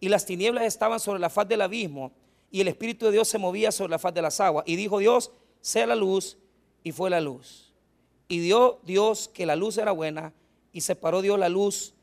y 0.00 0.08
las 0.08 0.26
tinieblas 0.26 0.64
estaban 0.64 0.98
sobre 0.98 1.20
la 1.20 1.30
faz 1.30 1.46
del 1.46 1.60
abismo, 1.60 2.10
y 2.50 2.60
el 2.60 2.66
Espíritu 2.66 3.06
de 3.06 3.12
Dios 3.12 3.28
se 3.28 3.38
movía 3.38 3.70
sobre 3.70 3.90
la 3.90 4.00
faz 4.00 4.12
de 4.12 4.22
las 4.22 4.40
aguas. 4.40 4.64
Y 4.66 4.74
dijo 4.74 4.98
Dios, 4.98 5.30
sea 5.60 5.86
la 5.86 5.94
luz, 5.94 6.36
y 6.82 6.90
fue 6.90 7.10
la 7.10 7.20
luz. 7.20 7.72
Y 8.26 8.40
dio 8.40 8.80
Dios 8.82 9.28
que 9.28 9.46
la 9.46 9.54
luz 9.54 9.78
era 9.78 9.92
buena, 9.92 10.32
y 10.72 10.80
separó 10.80 11.22
Dios 11.22 11.38
la 11.38 11.48
luz 11.48 11.94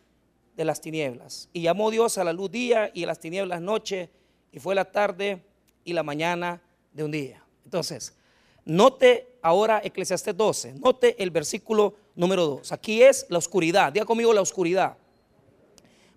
de 0.55 0.63
las 0.63 0.79
tinieblas. 0.79 1.49
Y 1.51 1.61
llamó 1.61 1.91
Dios 1.91 2.17
a 2.17 2.23
la 2.23 2.31
luz 2.31 2.49
día 2.49 2.91
y 2.93 3.03
a 3.03 3.07
las 3.07 3.19
tinieblas 3.19 3.59
noche, 3.59 4.09
y 4.53 4.59
fue 4.59 4.73
la 4.73 4.89
tarde 4.89 5.43
y 5.83 5.91
la 5.91 6.03
mañana 6.03 6.61
de 6.93 7.03
un 7.03 7.11
día. 7.11 7.43
Entonces, 7.65 8.15
note 8.63 9.35
ahora 9.41 9.81
Eclesiastés 9.83 10.37
12, 10.37 10.75
note 10.75 11.21
el 11.21 11.29
versículo 11.29 12.04
número 12.15 12.45
2. 12.45 12.71
Aquí 12.71 13.03
es 13.03 13.25
la 13.29 13.37
oscuridad, 13.37 13.91
diga 13.91 14.05
conmigo 14.05 14.33
la 14.33 14.41
oscuridad. 14.41 14.97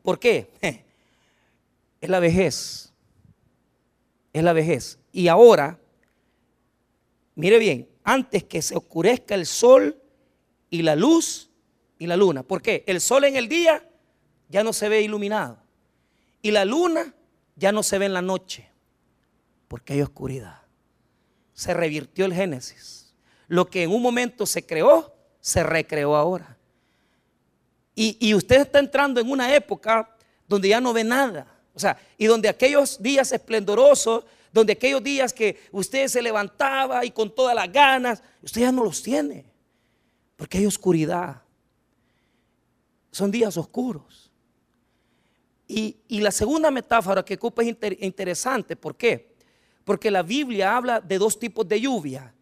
¿Por 0.03 0.19
qué? 0.19 0.51
Es 2.01 2.09
la 2.09 2.21
vejez. 2.21 2.93
Es 4.33 4.43
la 4.45 4.53
vejez. 4.53 5.01
Y 5.11 5.27
ahora, 5.27 5.81
mire 7.35 7.59
bien, 7.59 7.89
antes 8.05 8.45
que 8.45 8.63
se 8.63 8.77
oscurezca 8.77 9.35
el 9.35 9.47
sol 9.47 10.01
y 10.71 10.83
la 10.83 10.95
luz 10.95 11.51
y 11.99 12.07
la 12.07 12.17
luna. 12.17 12.45
¿Por 12.45 12.63
qué? 12.63 12.85
El 12.87 13.01
sol 13.01 13.25
en 13.25 13.35
el 13.35 13.49
día 13.49 13.87
ya 14.49 14.63
no 14.63 14.73
se 14.73 14.89
ve 14.89 15.03
iluminado. 15.03 15.59
Y 16.41 16.53
la 16.53 16.65
luna 16.65 17.15
ya 17.57 17.73
no 17.73 17.83
se 17.83 17.99
ve 17.99 18.07
en 18.07 18.15
la 18.15 18.23
noche. 18.23 18.69
Porque 19.67 19.95
hay 19.95 20.03
oscuridad. 20.03 20.63
Se 21.53 21.75
revirtió 21.75 22.25
el 22.25 22.33
Génesis. 22.33 23.15
Lo 23.49 23.67
que 23.67 23.83
en 23.83 23.91
un 23.91 24.03
momento 24.03 24.47
se 24.47 24.65
creó, 24.65 25.18
se 25.41 25.63
recreó 25.63 26.15
ahora. 26.17 26.57
Y, 28.01 28.33
usted 28.33 28.61
está 28.61 28.79
entrando 28.79 29.21
en 29.21 29.29
una 29.29 29.53
época 29.53 30.09
donde 30.47 30.69
ya 30.69 30.81
no 30.81 30.93
ve 30.93 31.03
nada. 31.03 31.53
O 31.75 31.81
sea, 31.81 31.99
y 32.17 32.27
donde 32.27 32.49
aquellos 32.49 33.03
días 33.03 33.33
esplendorosos, 33.33 34.25
donde 34.53 34.75
aquellos 34.75 35.03
días 35.03 35.33
que 35.33 35.61
usted 35.73 36.07
se 36.07 36.23
levantaba 36.23 37.05
y 37.05 37.11
con 37.11 37.35
todas 37.35 37.57
las 37.57 37.73
ganas, 37.73 38.23
usted 38.41 38.61
ya 38.61 38.71
no 38.71 38.85
los 38.85 39.03
tiene. 39.03 39.45
Porque 40.37 40.59
hay 40.59 40.67
oscuridad. 40.67 41.43
Son 43.11 43.33
días 43.33 43.57
oscuros. 43.57 44.31
Y, 45.67 45.97
la 46.09 46.31
segunda 46.31 46.71
metáfora 46.71 47.25
que 47.25 47.35
ocupa 47.35 47.63
es 47.63 47.77
interesante. 48.01 48.77
¿Por 48.77 48.97
qué? 48.97 49.35
Porque 49.85 50.11
la 50.11 50.23
Biblia 50.23 50.77
habla 50.77 51.01
de 51.01 51.19
dos 51.19 51.39
tipos 51.39 51.67
de 51.67 51.81
lluvia. 51.81 52.33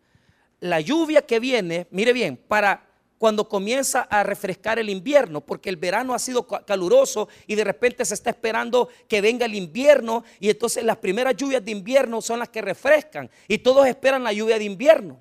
La 0.60 0.80
lluvia 0.80 1.22
que 1.22 1.40
viene, 1.40 1.86
mire 1.90 2.12
bien, 2.12 2.36
para 2.36 2.86
cuando 3.18 3.49
comienza 3.49 4.02
a 4.02 4.23
refrescar 4.23 4.78
el 4.78 4.90
invierno, 4.90 5.40
porque 5.40 5.70
el 5.70 5.76
verano 5.76 6.14
ha 6.14 6.18
sido 6.18 6.46
caluroso 6.46 7.28
y 7.46 7.54
de 7.54 7.64
repente 7.64 8.04
se 8.04 8.14
está 8.14 8.30
esperando 8.30 8.88
que 9.08 9.20
venga 9.20 9.46
el 9.46 9.54
invierno 9.54 10.25
y 10.38 10.50
entonces 10.50 10.85
las 10.85 10.99
primeras 10.99 11.37
lluvias 11.37 11.64
de 11.64 11.70
invierno 11.70 12.20
son 12.20 12.38
las 12.38 12.49
que 12.50 12.61
refrescan 12.61 13.30
y 13.49 13.58
todos 13.58 13.87
esperan 13.87 14.25
la 14.25 14.32
lluvia 14.32 14.58
de 14.58 14.64
invierno. 14.64 15.18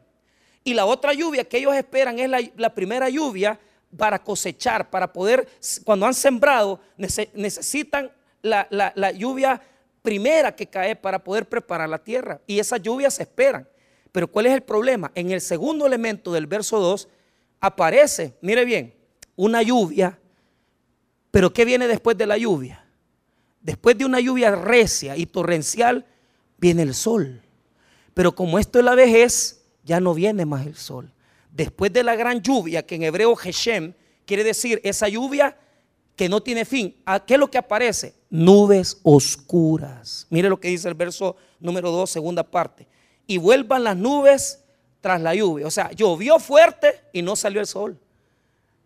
Y 0.63 0.73
la 0.73 0.85
otra 0.85 1.13
lluvia 1.13 1.43
que 1.45 1.57
ellos 1.57 1.75
esperan 1.75 2.19
es 2.19 2.29
la, 2.55 2.73
primera 2.73 3.07
lluvia 3.07 3.59
para 3.95 4.21
cosechar, 4.21 4.89
para 4.89 5.13
poder, 5.13 5.47
cuando 5.83 6.07
han 6.07 6.13
sembrado, 6.13 6.79
necesitan 6.97 8.11
la, 8.41 8.67
la 8.71 9.11
lluvia 9.11 9.61
primera 10.01 10.55
que 10.55 10.67
cae 10.67 10.95
para 10.95 11.23
poder 11.23 11.47
preparar 11.47 11.87
la 11.87 11.99
tierra. 11.99 12.41
Y 12.47 12.59
esas 12.59 12.81
lluvias 12.81 13.13
se 13.13 13.23
esperan. 13.23 13.67
Pero 14.11 14.27
¿cuál 14.27 14.45
es 14.45 14.53
el 14.53 14.63
problema? 14.63 15.11
En 15.13 15.31
el 15.31 15.41
segundo 15.41 15.85
elemento 15.85 16.31
del 16.31 16.47
verso 16.47 16.79
2 16.79 17.09
aparece, 17.65 18.37
mire 18.41 18.65
bien, 18.65 18.93
una 19.35 19.61
lluvia, 19.61 20.19
pero 21.31 21.51
¿qué 21.51 21.65
viene 21.65 21.87
después 21.87 22.17
de 22.17 22.27
la 22.27 22.37
lluvia? 22.37 22.85
Después 23.61 23.97
de 23.97 24.05
una 24.05 24.19
lluvia 24.19 24.51
recia 24.51 25.17
y 25.17 25.25
torrencial, 25.25 26.05
viene 26.57 26.83
el 26.83 26.93
sol. 26.93 27.41
Pero 28.13 28.35
como 28.35 28.59
esto 28.59 28.79
es 28.79 28.85
la 28.85 28.95
vejez, 28.95 29.65
ya 29.83 29.99
no 29.99 30.13
viene 30.13 30.45
más 30.45 30.65
el 30.65 30.75
sol. 30.75 31.11
Después 31.51 31.91
de 31.91 32.03
la 32.03 32.15
gran 32.15 32.41
lluvia, 32.41 32.85
que 32.85 32.95
en 32.95 33.03
hebreo 33.03 33.35
Geshem 33.35 33.93
quiere 34.25 34.43
decir 34.43 34.79
esa 34.83 35.09
lluvia 35.09 35.57
que 36.15 36.29
no 36.29 36.41
tiene 36.41 36.63
fin, 36.63 36.95
¿a 37.05 37.25
qué 37.25 37.33
es 37.33 37.39
lo 37.39 37.49
que 37.49 37.57
aparece? 37.57 38.15
Nubes 38.29 38.99
oscuras. 39.03 40.27
Mire 40.29 40.47
lo 40.47 40.59
que 40.59 40.69
dice 40.69 40.87
el 40.87 40.93
verso 40.93 41.35
número 41.59 41.91
2, 41.91 42.09
segunda 42.09 42.43
parte. 42.43 42.87
Y 43.27 43.37
vuelvan 43.37 43.83
las 43.83 43.97
nubes 43.97 44.64
tras 45.05 45.21
la 45.21 45.35
lluvia. 45.35 45.67
O 45.67 45.69
sea, 45.69 45.91
llovió 45.91 46.39
fuerte 46.39 46.99
y 47.13 47.21
no 47.21 47.35
salió 47.35 47.61
el 47.61 47.67
sol. 47.67 47.95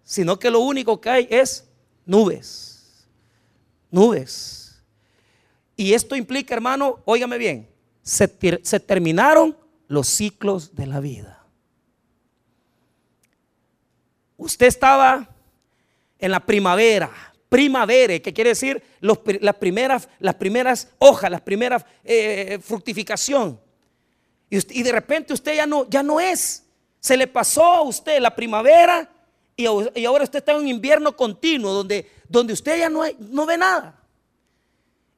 Sino 0.04 0.38
que 0.38 0.52
lo 0.52 0.60
único 0.60 1.00
que 1.00 1.10
hay 1.10 1.28
es 1.32 1.66
nubes. 2.06 3.08
Nubes. 3.90 4.84
Y 5.78 5.94
esto 5.94 6.18
implica, 6.18 6.54
hermano, 6.54 7.00
óigame 7.06 7.38
bien, 7.38 7.70
se, 8.04 8.28
terminaron 8.28 9.56
los 9.88 10.10
ciclos 10.10 10.76
de 10.76 10.88
la 10.88 11.00
vida. 11.00 11.42
Usted 14.36 14.66
estaba 14.66 15.26
en 16.18 16.32
la 16.32 16.42
primavera, 16.42 17.10
primavera, 17.48 18.20
que 18.20 18.34
quiere 18.34 18.50
decir 18.50 18.84
las, 19.00 19.56
primeras, 19.56 20.10
las 20.20 20.36
primeras 20.36 20.90
hojas, 20.98 21.32
las 21.32 21.40
primeras 21.40 21.86
eh, 22.04 22.60
fructificación. 22.62 23.69
Y, 24.50 24.84
de 24.84 24.92
repente 24.92 25.34
usted 25.34 25.56
ya 25.56 25.66
no, 25.66 25.88
ya 25.90 26.02
no 26.02 26.20
es. 26.20 26.64
Se 27.00 27.16
le 27.16 27.28
pasó 27.28 27.64
a 27.64 27.82
usted 27.82 28.20
la 28.20 28.36
primavera 28.36 29.10
y, 29.56 29.66
ahora 29.66 30.24
usted 30.24 30.40
está 30.40 30.54
en 30.54 30.60
un 30.60 30.68
invierno 30.68 31.16
continuo 31.16 31.72
donde, 31.72 32.10
donde 32.28 32.54
usted 32.54 32.80
ya 32.80 32.90
no, 32.90 33.04
no 33.20 33.46
ve 33.46 33.58
nada. 33.58 33.96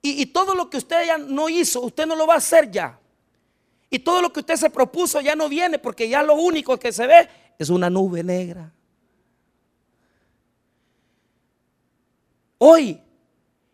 Y, 0.01 0.21
y, 0.21 0.25
todo 0.25 0.55
lo 0.55 0.69
que 0.69 0.77
usted 0.77 1.05
ya 1.05 1.17
no 1.17 1.47
hizo, 1.47 1.81
usted 1.81 2.05
no 2.05 2.15
lo 2.15 2.27
va 2.27 2.35
a 2.35 2.37
hacer 2.37 2.69
ya. 2.69 2.99
Y 3.89 3.99
todo 3.99 4.21
lo 4.21 4.33
que 4.33 4.39
usted 4.39 4.55
se 4.55 4.69
propuso 4.69 5.21
ya 5.21 5.35
no 5.35 5.47
viene 5.47 5.77
porque 5.77 6.09
ya 6.09 6.23
lo 6.23 6.35
único 6.35 6.77
que 6.77 6.91
se 6.91 7.05
ve 7.07 7.29
es 7.59 7.69
una 7.69 7.89
nube 7.89 8.23
negra. 8.23 8.71
Hoy, 12.57 13.01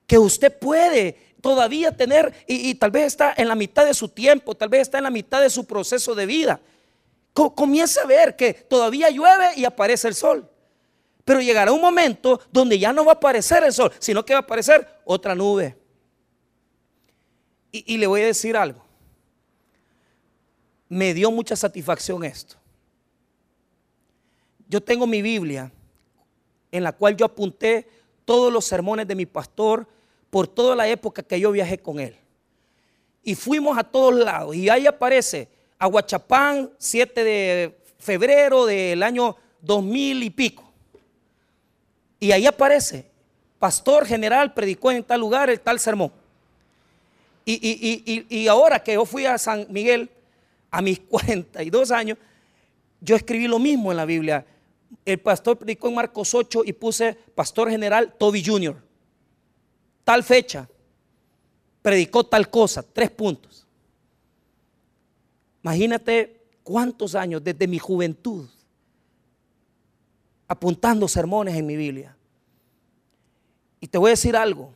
que 0.08 0.18
usted 0.18 0.58
puede 0.58 1.36
todavía 1.42 1.96
tener, 1.96 2.34
y, 2.48 2.74
tal 2.76 2.92
vez 2.92 3.06
está 3.06 3.34
en 3.38 3.48
la 3.48 3.56
mitad 3.56 3.86
de 3.86 3.94
su 3.94 4.10
tiempo, 4.10 4.56
tal 4.56 4.70
vez 4.70 4.82
está 4.82 4.98
en 4.98 5.04
la 5.04 5.12
mitad 5.12 5.42
de 5.42 5.50
su 5.50 5.66
proceso 5.66 6.16
de 6.16 6.26
vida. 6.26 6.60
comienza 7.34 8.02
a 8.02 8.06
ver 8.06 8.36
que 8.36 8.54
todavía 8.54 9.10
llueve 9.10 9.52
y 9.56 9.66
aparece 9.66 10.08
el 10.08 10.16
sol. 10.16 10.50
Pero 11.24 11.42
llegará 11.42 11.74
un 11.74 11.82
momento 11.82 12.40
donde 12.52 12.80
ya 12.80 12.94
no 12.94 13.04
va 13.04 13.12
a 13.12 13.16
aparecer 13.16 13.64
el 13.64 13.74
sol, 13.74 13.92
sino 14.00 14.26
que 14.26 14.34
va 14.34 14.40
a 14.40 14.44
aparecer 14.44 14.88
otra 15.04 15.36
nube. 15.36 15.78
Y, 17.72 17.98
le 17.98 18.08
voy 18.08 18.22
a 18.22 18.26
decir 18.28 18.56
algo. 18.56 18.82
Me 20.88 21.14
dio 21.14 21.30
mucha 21.30 21.56
satisfacción 21.56 22.24
esto. 22.24 22.56
Yo 24.70 24.82
tengo 24.82 25.06
mi 25.06 25.22
Biblia 25.22 25.72
en 26.72 26.84
la 26.84 26.94
cual 26.94 27.16
yo 27.16 27.26
apunté 27.26 27.90
todos 28.26 28.52
los 28.52 28.66
sermones 28.66 29.08
de 29.08 29.16
mi 29.16 29.26
pastor, 29.26 29.88
por 30.38 30.48
toda 30.48 30.76
la 30.76 30.88
época 30.88 31.24
que 31.24 31.40
yo 31.40 31.52
viajé 31.52 31.80
con 31.80 32.00
él. 32.00 32.16
Y 33.24 33.34
fuimos 33.34 33.76
a 33.76 33.84
todos 33.84 34.14
lados. 34.14 34.56
Y 34.56 34.70
ahí 34.70 34.86
aparece 34.86 35.50
Aguachapán, 35.80 36.70
7 36.78 37.24
de 37.24 37.76
febrero 37.98 38.68
del 38.68 39.02
año 39.02 39.36
2000 39.62 40.22
y 40.22 40.30
pico. 40.30 40.72
Y 42.20 42.32
ahí 42.34 42.46
aparece, 42.46 43.10
pastor 43.58 44.06
general 44.06 44.54
predicó 44.54 44.92
en 44.92 45.04
tal 45.04 45.22
lugar 45.22 45.50
el 45.50 45.60
tal 45.60 45.80
sermón. 45.80 46.12
Y, 47.44 48.28
y, 48.30 48.48
ahora 48.48 48.78
que 48.78 48.94
yo 48.94 49.06
fui 49.06 49.26
a 49.26 49.40
San 49.40 49.66
Miguel, 49.72 50.08
a 50.70 50.84
mis 50.84 51.00
42 51.10 51.90
años, 51.90 52.20
yo 53.02 53.16
escribí 53.16 53.48
lo 53.48 53.58
mismo 53.58 53.90
en 53.90 53.98
la 53.98 54.06
Biblia. 54.06 54.46
El 55.04 55.18
pastor 55.18 55.58
predicó 55.58 55.88
en 55.88 55.96
Marcos 55.96 56.36
8 56.36 56.62
y 56.64 56.74
puse 56.74 57.18
pastor 57.34 57.72
general 57.72 58.14
Toby 58.20 58.46
Jr 58.46 58.87
tal 60.08 60.24
fecha, 60.24 60.70
predicó 61.82 62.24
tal 62.24 62.50
cosa, 62.50 62.82
tres 62.82 63.12
puntos. 63.12 63.68
Imagínate 65.62 66.46
cuántos 66.64 67.14
años 67.14 67.44
desde 67.44 67.68
mi 67.68 67.78
juventud 67.78 68.48
apuntando 70.48 71.10
sermones 71.10 71.58
en 71.58 71.66
mi 71.66 71.76
Biblia. 71.76 72.16
Y 73.82 73.88
te 73.88 73.98
voy 73.98 74.08
a 74.08 74.12
decir 74.12 74.38
algo, 74.38 74.72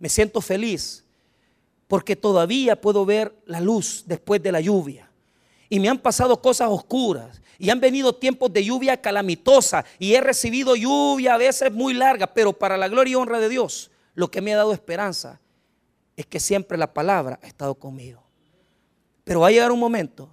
me 0.00 0.08
siento 0.08 0.40
feliz 0.40 1.04
porque 1.86 2.16
todavía 2.16 2.80
puedo 2.80 3.06
ver 3.06 3.32
la 3.46 3.60
luz 3.60 4.02
después 4.08 4.42
de 4.42 4.50
la 4.50 4.60
lluvia. 4.60 5.08
Y 5.68 5.78
me 5.78 5.88
han 5.88 6.00
pasado 6.00 6.42
cosas 6.42 6.68
oscuras 6.68 7.40
y 7.60 7.70
han 7.70 7.78
venido 7.78 8.12
tiempos 8.12 8.52
de 8.52 8.64
lluvia 8.64 9.00
calamitosa 9.00 9.84
y 10.00 10.14
he 10.14 10.20
recibido 10.20 10.74
lluvia 10.74 11.34
a 11.34 11.38
veces 11.38 11.72
muy 11.72 11.94
larga, 11.94 12.26
pero 12.26 12.52
para 12.52 12.76
la 12.76 12.88
gloria 12.88 13.12
y 13.12 13.14
honra 13.14 13.38
de 13.38 13.48
Dios 13.48 13.91
lo 14.14 14.30
que 14.30 14.40
me 14.40 14.52
ha 14.52 14.56
dado 14.56 14.72
esperanza 14.72 15.40
es 16.16 16.26
que 16.26 16.40
siempre 16.40 16.76
la 16.76 16.92
palabra 16.92 17.38
ha 17.42 17.46
estado 17.46 17.74
conmigo. 17.74 18.22
Pero 19.24 19.40
va 19.40 19.48
a 19.48 19.50
llegar 19.50 19.72
un 19.72 19.80
momento 19.80 20.28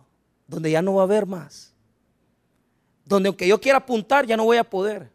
donde 0.48 0.72
ya 0.72 0.82
no 0.82 0.96
va 0.96 1.04
a 1.04 1.06
haber 1.06 1.26
más. 1.26 1.74
Donde 3.06 3.28
aunque 3.28 3.48
yo 3.48 3.60
quiera 3.60 3.78
apuntar, 3.78 4.26
ya 4.26 4.36
no 4.36 4.46
voy 4.46 4.58
a 4.58 4.64
poder. 4.64 5.10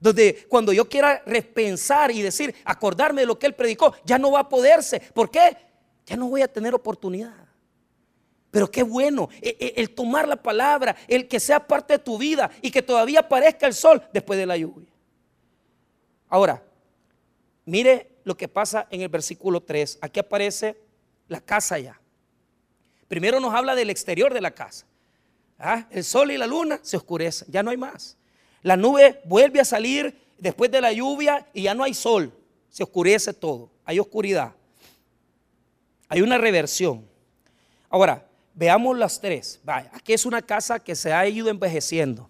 Donde 0.00 0.46
cuando 0.48 0.72
yo 0.72 0.88
quiera 0.88 1.22
repensar 1.26 2.10
y 2.10 2.22
decir, 2.22 2.54
acordarme 2.64 3.22
de 3.22 3.26
lo 3.26 3.38
que 3.38 3.46
él 3.46 3.54
predicó, 3.54 3.94
ya 4.04 4.18
no 4.18 4.32
va 4.32 4.40
a 4.40 4.48
poderse. 4.48 5.00
¿Por 5.00 5.30
qué? 5.30 5.56
Ya 6.06 6.16
no 6.16 6.28
voy 6.28 6.42
a 6.42 6.52
tener 6.52 6.74
oportunidad. 6.74 7.48
Pero 8.50 8.70
qué 8.70 8.82
bueno 8.82 9.30
e, 9.40 9.56
e, 9.58 9.80
el, 9.80 9.94
tomar 9.94 10.28
la 10.28 10.36
palabra, 10.36 10.94
el 11.08 11.26
que 11.26 11.40
sea 11.40 11.66
parte 11.66 11.94
de 11.94 11.98
tu 11.98 12.18
vida 12.18 12.50
y 12.60 12.70
que 12.70 12.82
todavía 12.82 13.20
aparezca 13.20 13.66
el 13.66 13.74
sol 13.74 14.02
después 14.12 14.38
de 14.38 14.46
la 14.46 14.56
lluvia. 14.56 14.90
Ahora, 16.28 16.62
mire 17.64 18.10
lo 18.24 18.36
que 18.36 18.48
pasa 18.48 18.86
en 18.90 19.02
el 19.02 19.08
versículo 19.08 19.60
3. 19.62 19.98
Aquí 20.00 20.20
aparece 20.20 20.76
la 21.28 21.40
casa 21.40 21.78
ya. 21.78 22.00
Primero 23.08 23.40
nos 23.40 23.54
habla 23.54 23.74
del 23.74 23.90
exterior 23.90 24.32
de 24.32 24.40
la 24.40 24.52
casa. 24.52 24.86
Ah, 25.58 25.86
el 25.90 26.02
sol 26.02 26.32
y 26.32 26.38
la 26.38 26.46
luna 26.46 26.80
se 26.82 26.96
oscurecen, 26.96 27.48
ya 27.50 27.62
no 27.62 27.70
hay 27.70 27.76
más. 27.76 28.16
La 28.62 28.76
nube 28.76 29.20
vuelve 29.24 29.60
a 29.60 29.64
salir 29.64 30.18
después 30.38 30.70
de 30.70 30.80
la 30.80 30.92
lluvia 30.92 31.46
y 31.52 31.62
ya 31.62 31.74
no 31.74 31.84
hay 31.84 31.94
sol, 31.94 32.32
se 32.68 32.82
oscurece 32.82 33.32
todo, 33.32 33.70
hay 33.84 33.98
oscuridad. 33.98 34.54
Hay 36.08 36.20
una 36.20 36.36
reversión. 36.36 37.06
Ahora, 37.88 38.26
veamos 38.54 38.98
las 38.98 39.20
tres. 39.20 39.60
Aquí 39.92 40.12
es 40.12 40.26
una 40.26 40.42
casa 40.42 40.78
que 40.80 40.94
se 40.94 41.12
ha 41.12 41.26
ido 41.28 41.48
envejeciendo. 41.48 42.28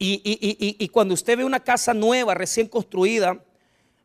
Y, 0.00 0.88
cuando 0.88 1.14
usted 1.14 1.36
ve 1.36 1.44
una 1.44 1.60
casa 1.60 1.92
nueva, 1.92 2.34
recién 2.34 2.68
construida, 2.68 3.42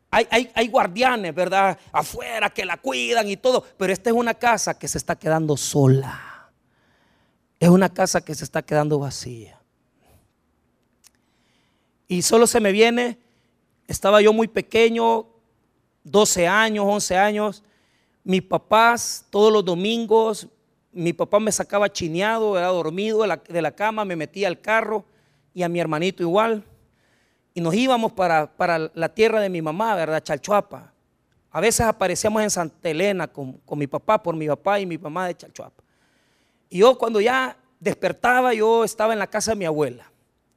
hay, 0.10 0.50
hay, 0.54 0.68
guardianes, 0.68 1.34
¿verdad? 1.34 1.78
Afuera 1.92 2.50
que 2.50 2.66
la 2.66 2.78
cuidan 2.78 3.30
y 3.30 3.38
todo. 3.38 3.64
Pero 3.78 3.94
esta 3.94 4.10
es 4.10 4.16
una 4.16 4.34
casa 4.34 4.78
que 4.78 4.88
se 4.88 4.98
está 4.98 5.16
quedando 5.16 5.56
sola. 5.56 6.52
Es 7.60 7.70
una 7.70 7.94
casa 7.94 8.22
que 8.22 8.34
se 8.36 8.44
está 8.44 8.64
quedando 8.64 9.00
vacía. 9.00 9.60
Y 12.08 12.22
solo 12.22 12.46
se 12.48 12.60
me 12.60 12.72
viene, 12.72 13.18
estaba 13.88 14.22
yo 14.22 14.34
muy 14.34 14.48
pequeño, 14.48 15.28
12 16.04 16.48
años, 16.48 16.86
11 16.88 17.18
años. 17.18 17.64
Mis 18.24 18.42
papás, 18.42 19.26
todos 19.30 19.52
los 19.52 19.66
domingos, 19.66 20.48
mi 20.92 21.14
papá 21.14 21.40
me 21.40 21.52
sacaba 21.52 21.92
chineado, 21.92 22.58
era 22.58 22.68
dormido 22.68 23.22
de 23.22 23.28
la, 23.28 23.38
de 23.38 23.62
la 23.62 23.72
cama, 23.72 24.06
me 24.06 24.16
metía 24.16 24.48
al 24.48 24.60
carro 24.60 25.06
y 25.54 25.64
a 25.64 25.70
mi 25.70 25.80
hermanito 25.80 26.24
igual. 26.24 26.64
Y 27.54 27.62
nos 27.62 27.74
íbamos 27.76 28.12
para, 28.14 28.52
la 28.94 29.10
tierra 29.10 29.40
de 29.40 29.50
mi 29.50 29.62
mamá, 29.62 29.96
¿verdad? 29.96 30.24
Chalchuapa. 30.24 30.92
A 31.52 31.62
veces 31.62 31.82
aparecíamos 31.82 32.42
en 32.42 32.50
Santa 32.50 32.90
Elena 32.90 33.28
con, 33.28 33.54
con, 33.60 33.78
mi 33.78 33.86
papá, 33.86 34.22
por 34.22 34.36
mi 34.36 34.48
papá 34.48 34.80
y 34.80 34.86
mi 34.86 34.98
mamá 34.98 35.28
de 35.28 35.36
Chalchuapa. 35.36 35.84
Y 36.70 36.80
yo 36.80 36.98
cuando 36.98 37.22
ya 37.22 37.56
despertaba, 37.80 38.54
yo 38.54 38.84
estaba 38.84 39.14
en 39.14 39.20
la 39.20 39.28
casa 39.28 39.52
de 39.52 39.58
mi 39.58 39.66
abuela. 39.66 40.12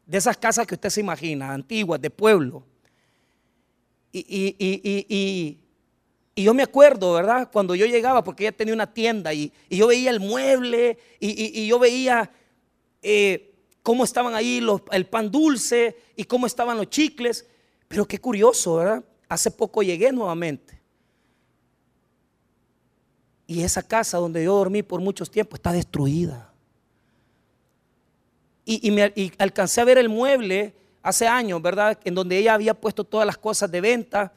De 0.07 0.17
esas 0.17 0.37
casas 0.37 0.67
que 0.67 0.75
usted 0.75 0.89
se 0.89 1.01
imagina, 1.01 1.53
antiguas, 1.53 2.01
de 2.01 2.09
pueblo. 2.09 2.65
Y, 4.13 5.59
yo 6.37 6.55
me 6.55 6.63
acuerdo, 6.63 7.15
¿verdad? 7.15 7.51
Cuando 7.53 7.75
yo 7.75 7.87
llegaba, 7.87 8.23
porque 8.23 8.45
ella 8.45 8.57
tenía 8.57 8.73
una 8.73 8.93
tienda 8.93 9.35
y, 9.35 9.53
yo 9.69 9.89
veía 9.89 10.11
el 10.11 10.21
mueble 10.21 10.99
y, 11.21 11.67
yo 11.67 11.79
veía 11.79 12.31
eh, 13.03 13.56
cómo 13.87 14.03
estaban 14.03 14.35
ahí 14.35 14.61
el 14.91 15.07
pan 15.07 15.31
dulce 15.31 15.97
y 16.17 16.25
cómo 16.25 16.49
estaban 16.49 16.77
los 16.77 16.91
chicles. 16.91 17.47
Pero 17.87 18.05
qué 18.05 18.19
curioso, 18.19 18.75
¿verdad? 18.75 19.05
Hace 19.29 19.49
poco 19.49 19.81
llegué 19.81 20.11
nuevamente. 20.11 20.83
Y 23.47 23.63
esa 23.63 23.85
casa 23.85 24.19
donde 24.19 24.43
yo 24.43 24.57
dormí 24.57 24.83
por 24.83 25.01
muchos 25.01 25.31
tiempos 25.31 25.61
está 25.61 25.71
destruida. 25.71 26.53
Y, 28.65 28.91
me, 28.91 29.13
y 29.15 29.31
alcancé 29.39 29.81
a 29.81 29.85
ver 29.85 29.99
el 29.99 30.09
mueble 30.09 30.75
hace 31.01 31.29
años, 31.29 31.63
¿verdad? 31.63 31.97
En 32.03 32.17
donde 32.17 32.39
ella 32.39 32.55
había 32.55 32.75
puesto 32.75 33.05
todas 33.05 33.25
las 33.25 33.39
cosas 33.39 33.71
de 33.71 33.81
venta. 33.81 34.33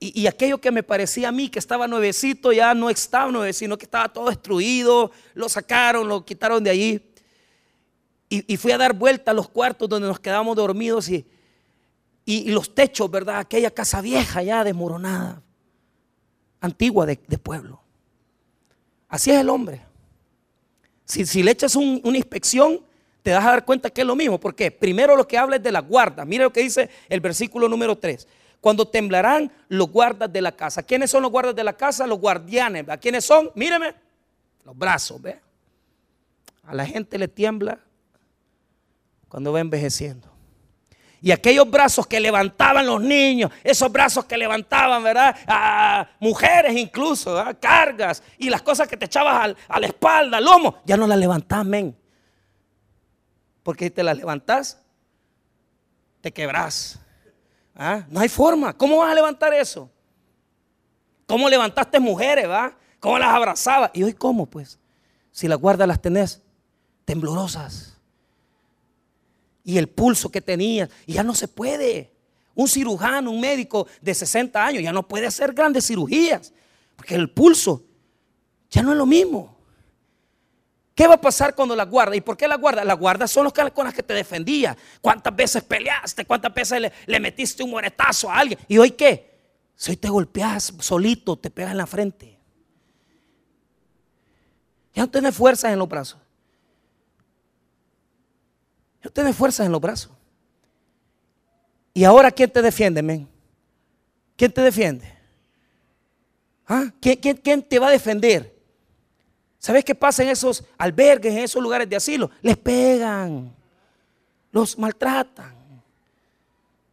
Y, 0.00 0.26
aquello 0.26 0.58
que 0.58 0.72
me 0.72 0.82
parecía 0.82 1.28
a 1.28 1.32
mí 1.32 1.48
que 1.48 1.60
estaba 1.60 1.86
nuevecito 1.86 2.52
ya 2.52 2.74
no 2.74 2.90
estaba 2.90 3.30
nuevecito, 3.30 3.60
sino 3.60 3.78
que 3.78 3.84
estaba 3.84 4.08
todo 4.08 4.28
destruido. 4.28 5.12
Lo 5.34 5.48
sacaron, 5.48 6.08
lo 6.08 6.24
quitaron 6.24 6.64
de 6.64 6.70
allí. 6.70 7.12
Y, 8.28 8.56
fui 8.56 8.72
a 8.72 8.78
dar 8.78 8.92
vuelta 8.92 9.30
a 9.30 9.34
los 9.34 9.48
cuartos 9.48 9.88
donde 9.88 10.08
nos 10.08 10.18
quedamos 10.18 10.56
dormidos 10.56 11.08
y, 11.08 11.24
y, 12.24 12.50
los 12.50 12.74
techos, 12.74 13.08
¿verdad? 13.08 13.38
Aquella 13.38 13.70
casa 13.70 14.00
vieja 14.00 14.42
ya 14.42 14.64
desmoronada, 14.64 15.42
antigua 16.60 17.06
de, 17.06 17.16
pueblo. 17.16 17.80
Así 19.08 19.30
es 19.30 19.38
el 19.38 19.48
hombre. 19.48 19.82
Si, 21.04 21.40
le 21.44 21.52
echas 21.52 21.76
una 21.76 22.16
inspección, 22.16 22.80
te 23.22 23.30
das 23.30 23.44
a 23.44 23.50
dar 23.50 23.64
cuenta 23.64 23.90
que 23.90 24.00
es 24.00 24.06
lo 24.06 24.16
mismo. 24.16 24.40
porque 24.40 24.72
Primero 24.72 25.14
lo 25.14 25.28
que 25.28 25.38
habla 25.38 25.56
es 25.56 25.62
de 25.62 25.70
la 25.70 25.80
guarda. 25.80 26.24
Mira 26.24 26.44
lo 26.44 26.52
que 26.52 26.62
dice 26.62 26.90
el 27.08 27.20
versículo 27.20 27.68
número 27.68 27.96
3. 27.96 28.26
Cuando 28.60 28.88
temblarán 28.88 29.52
los 29.68 29.88
guardas 29.88 30.32
de 30.32 30.40
la 30.40 30.50
casa. 30.50 30.82
¿Quiénes 30.82 31.12
son 31.12 31.22
los 31.22 31.30
guardas 31.30 31.54
de 31.54 31.62
la 31.62 31.76
casa? 31.76 32.08
Los 32.08 32.18
guardianes. 32.18 32.88
¿A 32.88 32.96
quiénes 32.96 33.24
son? 33.24 33.52
Míreme. 33.54 33.94
Los 34.64 34.76
brazos, 34.76 35.22
¿ve? 35.22 35.38
A 36.64 36.74
la 36.74 36.84
gente 36.84 37.16
le 37.18 37.28
tiembla 37.28 37.78
cuando 39.28 39.52
va 39.52 39.60
envejeciendo. 39.60 40.36
Y 41.20 41.32
aquellos 41.32 41.68
brazos 41.68 42.06
que 42.06 42.20
levantaban 42.20 42.86
los 42.86 43.00
niños, 43.00 43.50
esos 43.64 43.90
brazos 43.90 44.26
que 44.26 44.36
levantaban, 44.36 45.02
¿verdad? 45.02 45.36
A 45.46 46.08
mujeres 46.20 46.76
incluso, 46.76 47.42
cargas 47.58 48.22
y 48.38 48.50
las 48.50 48.62
cosas 48.62 48.86
que 48.86 48.96
te 48.96 49.06
echabas 49.06 49.56
a 49.68 49.80
la 49.80 49.86
espalda, 49.86 50.36
al 50.36 50.44
lomo, 50.44 50.78
ya 50.84 50.96
no 50.96 51.06
las 51.06 51.18
levantás, 51.18 51.64
men. 51.64 51.96
Porque 53.62 53.86
si 53.86 53.90
te 53.90 54.02
las 54.02 54.16
levantás, 54.16 54.80
te 56.20 56.32
quebrás. 56.32 57.00
¿Ah? 57.74 58.04
No 58.08 58.20
hay 58.20 58.28
forma. 58.28 58.72
¿Cómo 58.72 58.98
vas 58.98 59.10
a 59.10 59.14
levantar 59.14 59.52
eso? 59.52 59.90
¿Cómo 61.26 61.48
levantaste 61.48 61.98
mujeres, 61.98 62.48
va? 62.48 62.76
¿Cómo 63.00 63.18
las 63.18 63.28
abrazabas? 63.28 63.90
¿Y 63.94 64.02
hoy 64.02 64.12
cómo, 64.12 64.46
pues? 64.46 64.78
Si 65.32 65.48
las 65.48 65.58
guardas 65.58 65.88
las 65.88 66.00
tenés 66.00 66.40
temblorosas. 67.04 67.95
Y 69.66 69.78
el 69.78 69.88
pulso 69.88 70.30
que 70.30 70.40
tenías. 70.40 70.88
Y 71.06 71.14
ya 71.14 71.24
no 71.24 71.34
se 71.34 71.48
puede. 71.48 72.12
Un 72.54 72.68
cirujano, 72.68 73.32
un 73.32 73.40
médico 73.40 73.88
de 74.00 74.14
60 74.14 74.64
años 74.64 74.80
ya 74.80 74.92
no 74.92 75.06
puede 75.06 75.26
hacer 75.26 75.52
grandes 75.52 75.88
cirugías. 75.88 76.52
Porque 76.94 77.16
el 77.16 77.28
pulso 77.28 77.82
ya 78.70 78.84
no 78.84 78.92
es 78.92 78.96
lo 78.96 79.06
mismo. 79.06 79.56
¿Qué 80.94 81.08
va 81.08 81.14
a 81.14 81.20
pasar 81.20 81.56
cuando 81.56 81.74
la 81.74 81.84
guarda? 81.84 82.14
¿Y 82.14 82.20
por 82.20 82.36
qué 82.36 82.46
la 82.46 82.54
guarda? 82.54 82.84
La 82.84 82.94
guarda 82.94 83.26
son 83.26 83.42
los 83.42 83.52
que, 83.52 83.68
con 83.72 83.86
las 83.86 83.92
que 83.92 84.04
te 84.04 84.14
defendía. 84.14 84.76
¿Cuántas 85.00 85.34
veces 85.34 85.64
peleaste? 85.64 86.24
¿Cuántas 86.24 86.54
veces 86.54 86.92
le, 87.06 87.20
metiste 87.20 87.64
un 87.64 87.72
moretazo 87.72 88.30
a 88.30 88.38
alguien? 88.38 88.60
¿Y 88.68 88.78
hoy 88.78 88.92
qué? 88.92 89.36
Si 89.74 89.90
hoy 89.90 89.96
te 89.96 90.08
golpeas 90.08 90.72
solito, 90.78 91.36
te 91.36 91.50
pegas 91.50 91.72
en 91.72 91.78
la 91.78 91.88
frente. 91.88 92.38
Ya 94.94 95.02
no 95.02 95.10
tienes 95.10 95.34
fuerzas 95.34 95.72
en 95.72 95.80
los 95.80 95.88
brazos. 95.88 96.20
No 99.06 99.12
tienes 99.12 99.36
fuerzas 99.36 99.64
en 99.64 99.70
los 99.70 99.80
brazos. 99.80 100.10
¿Y 101.94 102.02
ahora 102.02 102.28
quién 102.32 102.50
te 102.50 102.60
defiende, 102.60 103.00
men? 103.04 103.28
¿Quién 104.34 104.50
te 104.50 104.60
defiende? 104.60 105.08
¿Ah? 106.66 106.90
quién 107.00 107.62
te 107.62 107.78
va 107.78 107.86
a 107.86 107.92
defender? 107.92 108.52
¿Sabes 109.60 109.84
qué 109.84 109.94
pasa 109.94 110.24
en 110.24 110.30
esos 110.30 110.64
albergues, 110.76 111.32
en 111.32 111.38
esos 111.38 111.62
lugares 111.62 111.88
de 111.88 111.94
asilo? 111.94 112.32
Les 112.42 112.56
pegan, 112.56 113.54
los 114.50 114.76
maltratan. 114.76 115.54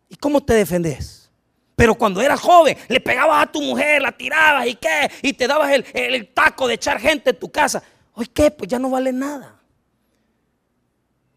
¿Y 0.08 0.16
cómo 0.16 0.40
te 0.40 0.54
defendes? 0.54 1.32
Pero 1.76 1.96
cuando 1.96 2.22
eras 2.22 2.40
joven, 2.40 2.78
le 2.90 3.00
pegabas 3.00 3.42
a 3.42 3.52
tu 3.52 3.60
mujer, 3.60 4.04
la 4.04 4.12
tirabas 4.12 4.68
y 4.68 4.76
qué, 4.76 5.10
y 5.24 5.34
te 5.34 5.48
dabas 5.48 5.72
el, 5.96 6.28
taco 6.28 6.68
de 6.68 6.76
echar 6.76 7.00
gente 7.00 7.32
en 7.32 7.40
tu 7.40 7.52
casa. 7.52 7.82
Hoy 8.14 8.28
qué, 8.28 8.52
pues 8.52 8.70
ya 8.70 8.78
no 8.78 8.92
vale 8.92 9.12
nada. 9.12 9.53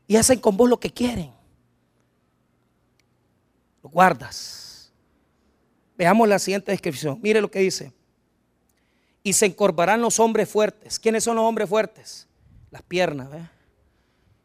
Y 0.07 0.16
hacen 0.16 0.38
con 0.38 0.57
vos 0.57 0.69
lo 0.69 0.79
que 0.79 0.90
quieren. 0.90 1.33
Lo 3.83 3.88
guardas. 3.88 4.92
Veamos 5.97 6.29
la 6.29 6.38
siguiente 6.38 6.71
descripción. 6.73 7.19
Mire 7.23 7.40
lo 7.40 7.51
que 7.51 7.61
dice 7.61 7.92
y 9.27 9.33
se 9.33 9.47
encorvarán 9.47 10.01
los 10.03 10.21
hombres 10.21 10.49
fuertes. 10.49 11.01
¿Quiénes 11.01 11.25
son 11.25 11.35
los 11.35 11.45
hombres 11.45 11.69
fuertes? 11.69 12.29
Las 12.71 12.83
piernas, 12.83 13.29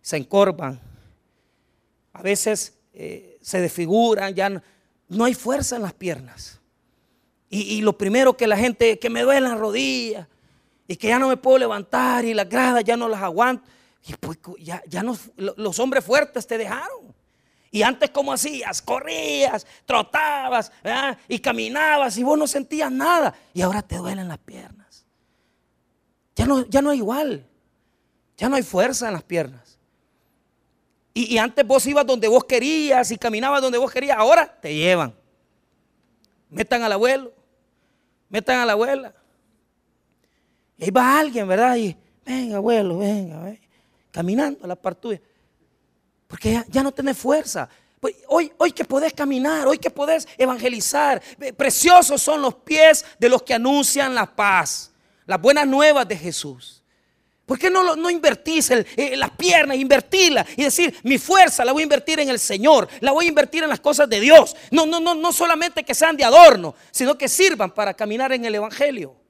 Se 0.02 0.18
encorvan. 0.18 0.80
A 2.14 2.24
veces 2.24 2.80
eh, 2.92 3.38
se 3.44 3.62
desfiguran, 3.62 4.34
ya 4.34 4.50
no, 5.08 5.24
hay 5.24 5.36
fuerza 5.36 5.76
en 5.76 5.84
las 5.84 5.94
piernas. 5.94 6.60
Y, 7.48 7.80
lo 7.82 7.96
primero 7.96 8.36
que 8.36 8.48
la 8.48 8.58
gente, 8.58 8.98
que 8.98 9.12
me 9.12 9.22
duele 9.22 9.42
las 9.42 9.60
rodillas 9.60 10.28
y 10.88 10.96
que 10.96 11.10
ya 11.10 11.20
no 11.20 11.28
me 11.28 11.38
puedo 11.38 11.60
levantar 11.60 12.26
y 12.26 12.34
las 12.34 12.50
gradas 12.50 12.84
ya 12.84 12.98
no 12.98 13.08
las 13.08 13.22
aguanto. 13.22 13.64
Y 14.08 14.14
pues 14.16 14.40
ya, 14.60 14.82
ya 14.88 15.04
los 15.04 15.80
hombres 15.80 16.04
fuertes 16.04 16.48
te 16.48 16.58
dejaron. 16.58 17.14
Y 17.70 17.84
antes, 17.84 18.10
¿cómo 18.10 18.34
hacías? 18.34 18.82
Corrías, 18.82 19.66
trotabas 19.86 20.72
y 21.28 21.40
caminabas 21.40 22.18
y 22.18 22.24
vos 22.24 22.38
no 22.38 22.46
sentías 22.46 22.92
nada. 22.92 23.34
Y 23.54 23.62
ahora 23.62 23.82
te 23.82 23.96
duelen 23.96 24.28
las 24.28 24.40
piernas. 24.40 25.06
Ya 26.36 26.46
no, 26.46 26.66
ya 26.68 26.82
no 26.82 26.90
hay 26.90 26.98
igual. 26.98 27.48
Ya 28.38 28.50
no 28.50 28.56
hay 28.56 28.64
fuerza 28.64 29.08
en 29.08 29.14
las 29.14 29.24
piernas. 29.24 29.78
Y, 31.14 31.34
y 31.34 31.38
antes 31.38 31.66
vos 31.66 31.86
ibas 31.86 32.06
donde 32.06 32.28
vos 32.28 32.44
querías 32.44 33.12
y 33.12 33.18
caminabas 33.18 33.62
donde 33.62 33.78
vos 33.78 33.92
querías. 33.92 34.18
Ahora 34.18 34.60
te 34.60 34.74
llevan. 34.74 35.14
Metan 36.50 36.84
al 36.84 36.92
abuelo. 36.92 37.32
Metan 38.28 38.60
a 38.60 38.66
la 38.66 38.74
abuela. 38.74 39.14
Y 40.78 40.86
ahí 40.86 40.90
va 40.92 41.20
alguien, 41.20 41.48
¿verdad? 41.48 41.78
Y 41.78 41.96
venga, 42.26 42.58
abuelo, 42.58 42.98
venga, 42.98 43.44
venga. 43.44 43.71
Caminando 44.12 44.64
a 44.64 44.68
la 44.68 44.76
par 44.76 44.96
tuya. 44.96 45.22
Porque 46.28 46.64
ya, 46.70 46.84
no 46.84 46.92
tenés 46.92 47.18
fuerza. 47.18 47.68
Pues 48.00 48.16
hoy, 48.28 48.52
hoy 48.58 48.72
que 48.72 48.86
podés 48.86 49.14
caminar, 49.14 49.68
hoy 49.68 49.78
que 49.78 49.90
podés 49.90 50.28
evangelizar. 50.38 51.22
Preciosos 51.58 52.22
son 52.22 52.42
los 52.42 52.56
pies 52.56 53.06
de 53.20 53.30
los 53.30 53.44
que 53.44 53.54
anuncian 53.54 54.16
la 54.16 54.26
paz, 54.26 54.92
las 55.26 55.42
buenas 55.42 55.68
nuevas 55.68 56.08
de 56.08 56.18
Jesús. 56.18 56.82
¿Por 57.46 57.60
qué 57.60 57.70
no, 57.70 57.98
no 57.98 58.10
invertís 58.10 58.72
eh, 58.72 59.18
las 59.18 59.32
piernas, 59.32 59.76
invertirla 59.76 60.46
y 60.56 60.64
decir, 60.64 60.98
mi 61.04 61.18
fuerza 61.18 61.66
la 61.66 61.74
voy 61.74 61.82
a 61.82 61.84
invertir 61.84 62.20
en 62.22 62.30
el 62.30 62.40
Señor, 62.40 62.88
la 63.02 63.12
voy 63.12 63.26
a 63.26 63.28
invertir 63.28 63.64
en 63.64 63.70
las 63.70 63.82
cosas 63.82 64.08
de 64.08 64.22
Dios? 64.22 64.56
No, 64.72 64.86
no, 64.86 65.02
no, 65.02 65.16
no 65.16 65.34
solamente 65.34 65.84
que 65.84 65.94
sean 65.94 66.16
de 66.16 66.24
adorno, 66.24 66.76
sino 66.92 67.18
que 67.18 67.28
sirvan 67.28 67.72
para 67.72 67.94
caminar 67.94 68.32
en 68.32 68.46
el 68.46 68.56
Evangelio. 68.56 69.21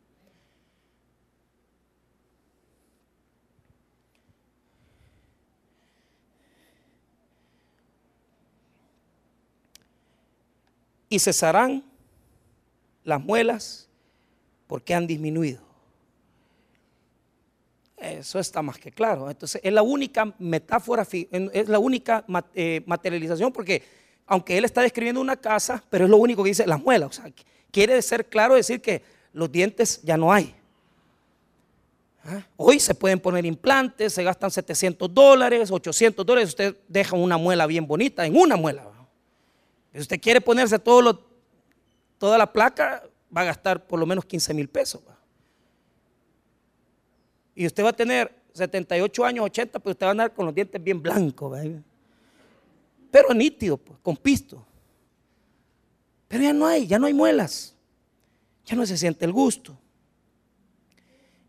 Y 11.12 11.20
cesarán 11.20 11.84
las 13.04 13.22
muelas 13.22 13.90
porque 14.66 14.96
han 14.96 15.06
disminuido. 15.06 15.60
Eso 17.98 18.40
está 18.40 18.62
más 18.62 18.80
que 18.80 18.92
claro. 18.92 19.30
Entonces 19.30 19.60
es 19.62 19.74
la 19.74 19.84
única 19.84 20.34
metáfora, 20.40 21.06
es 21.12 21.68
la 21.68 21.80
única 21.80 22.24
eh, 22.56 22.82
materialización 22.86 23.52
porque 23.52 23.84
aunque 24.26 24.58
él 24.58 24.64
está 24.64 24.82
describiendo 24.82 25.20
una 25.20 25.36
casa, 25.36 25.84
pero 25.90 26.06
es 26.06 26.10
lo 26.10 26.16
único 26.16 26.44
que 26.44 26.52
dice 26.52 26.66
las 26.66 26.82
muelas. 26.82 27.10
O 27.10 27.22
sea, 27.22 27.32
quiere 27.72 28.02
ser 28.02 28.28
claro 28.28 28.56
decir 28.56 28.82
que 28.82 29.04
los 29.34 29.52
dientes 29.52 30.02
ya 30.04 30.16
no 30.16 30.32
hay. 30.32 30.56
¿Ah? 32.24 32.42
Hoy 32.56 32.80
se 32.80 32.96
pueden 32.96 33.20
poner 33.20 33.46
implantes, 33.46 34.14
se 34.14 34.24
gastan 34.24 34.50
700 34.50 35.14
dólares, 35.14 35.72
800 35.72 36.26
dólares, 36.26 36.50
usted 36.50 36.78
deja 36.88 37.18
una 37.18 37.36
muela 37.36 37.66
bien 37.68 37.86
bonita 37.86 38.26
en 38.26 38.38
una 38.38 38.56
muela. 38.56 38.91
Si 39.94 40.00
usted 40.00 40.20
quiere 40.20 40.40
ponerse 40.40 40.80
todo 40.80 41.28
toda 42.18 42.38
la 42.38 42.52
placa, 42.52 43.04
va 43.36 43.42
a 43.42 43.46
gastar 43.46 43.86
por 43.86 44.00
lo 44.00 44.06
menos 44.06 44.26
15 44.26 44.54
mil 44.54 44.70
pesos. 44.70 45.02
Y 47.56 47.66
usted 47.66 47.84
va 47.84 47.90
a 47.90 47.94
tener 47.94 48.34
78 48.54 49.26
años, 49.26 49.46
80, 49.46 49.80
pero 49.80 49.92
usted 49.92 50.06
va 50.06 50.10
a 50.10 50.12
andar 50.12 50.34
con 50.34 50.46
los 50.46 50.56
dientes 50.56 50.82
bien 50.82 51.02
blancos. 51.02 51.60
Pero 53.10 53.34
nítido, 53.34 53.78
pues, 53.78 54.00
con 54.02 54.16
pisto. 54.16 54.66
Pero 56.28 56.44
ya 56.44 56.54
no 56.54 56.66
hay, 56.66 56.88
ya 56.88 56.98
no 56.98 57.08
hay 57.08 57.14
muelas. 57.14 57.76
Ya 58.66 58.76
no 58.76 58.86
se 58.86 58.98
siente 58.98 59.26
el 59.26 59.34
gusto. 59.34 59.78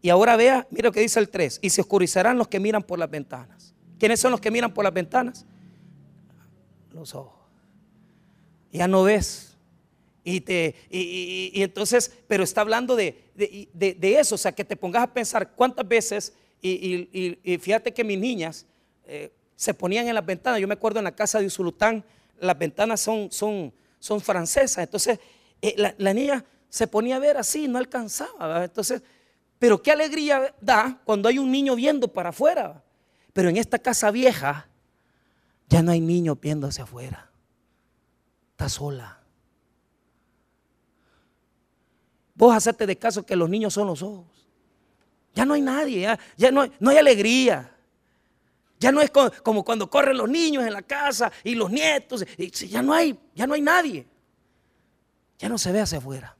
Y 0.00 0.08
ahora 0.08 0.34
vea, 0.36 0.66
mira 0.70 0.88
lo 0.88 0.92
que 0.92 1.00
dice 1.00 1.20
el 1.20 1.28
3. 1.28 1.60
Y 1.62 1.70
se 1.70 1.82
oscurecerán 1.82 2.36
los 2.36 2.48
que 2.48 2.58
miran 2.58 2.82
por 2.82 2.98
las 2.98 3.08
ventanas. 3.08 3.74
¿Quiénes 3.98 4.18
son 4.18 4.32
los 4.32 4.40
que 4.40 4.50
miran 4.50 4.74
por 4.74 4.82
las 4.82 4.92
ventanas? 4.92 5.46
Los 6.90 7.14
ojos 7.14 7.41
ya 8.72 8.88
no 8.88 9.04
ves. 9.04 9.52
Y, 10.24 10.40
te, 10.40 10.74
y, 10.88 11.62
entonces, 11.62 12.12
pero 12.28 12.44
está 12.44 12.60
hablando 12.60 12.96
de, 12.96 13.24
eso, 14.00 14.36
o 14.36 14.38
sea, 14.38 14.52
que 14.52 14.64
te 14.64 14.76
pongas 14.76 15.02
a 15.02 15.12
pensar 15.12 15.50
cuántas 15.52 15.86
veces, 15.86 16.32
y, 16.60 17.58
fíjate 17.60 17.92
que 17.92 18.04
mis 18.04 18.18
niñas 18.18 18.66
eh, 19.04 19.32
se 19.56 19.74
ponían 19.74 20.06
en 20.06 20.14
las 20.14 20.24
ventanas, 20.24 20.60
yo 20.60 20.68
me 20.68 20.74
acuerdo 20.74 21.00
en 21.00 21.04
la 21.04 21.14
casa 21.14 21.40
de 21.40 21.46
Usulután, 21.46 22.04
las 22.38 22.56
ventanas 22.56 23.00
son, 23.00 23.30
son, 23.32 23.72
son 23.98 24.20
francesas, 24.20 24.84
entonces 24.84 25.18
eh, 25.60 25.74
la, 25.98 26.14
niña 26.14 26.44
se 26.68 26.86
ponía 26.86 27.16
a 27.16 27.18
ver 27.18 27.36
así, 27.36 27.66
no 27.66 27.78
alcanzaba, 27.78 28.64
entonces, 28.64 29.02
pero 29.58 29.82
qué 29.82 29.90
alegría 29.90 30.54
da 30.60 31.00
cuando 31.04 31.28
hay 31.28 31.38
un 31.38 31.50
niño 31.50 31.74
viendo 31.74 32.06
para 32.06 32.28
afuera, 32.28 32.84
pero 33.32 33.48
en 33.48 33.56
esta 33.56 33.80
casa 33.80 34.12
vieja 34.12 34.68
ya 35.68 35.82
no 35.82 35.90
hay 35.90 36.00
niños 36.00 36.38
viendo 36.40 36.68
hacia 36.68 36.84
afuera 36.84 37.31
sola. 38.68 39.22
Vos 42.34 42.54
hacerte 42.54 42.86
de 42.86 42.96
caso 42.96 43.24
que 43.24 43.36
los 43.36 43.48
niños 43.48 43.74
son 43.74 43.86
los 43.86 44.02
ojos. 44.02 44.26
Ya 45.34 45.44
no 45.44 45.54
hay 45.54 45.62
nadie, 45.62 46.00
ya, 46.36 46.50
no, 46.50 46.62
hay, 46.62 46.72
no, 46.78 46.90
hay, 46.90 46.98
alegría. 46.98 47.74
Ya 48.78 48.92
no 48.92 49.00
es 49.00 49.10
como, 49.10 49.64
cuando 49.64 49.88
corren 49.88 50.16
los 50.16 50.28
niños 50.28 50.64
en 50.64 50.72
la 50.72 50.82
casa 50.82 51.32
y 51.44 51.54
los 51.54 51.70
nietos. 51.70 52.24
Ya 52.68 52.82
no 52.82 52.92
hay, 52.92 53.18
ya 53.34 53.46
no 53.46 53.54
hay 53.54 53.62
nadie. 53.62 54.06
Ya 55.38 55.48
no 55.48 55.56
se 55.56 55.72
ve 55.72 55.80
hacia 55.80 55.98
afuera. 55.98 56.36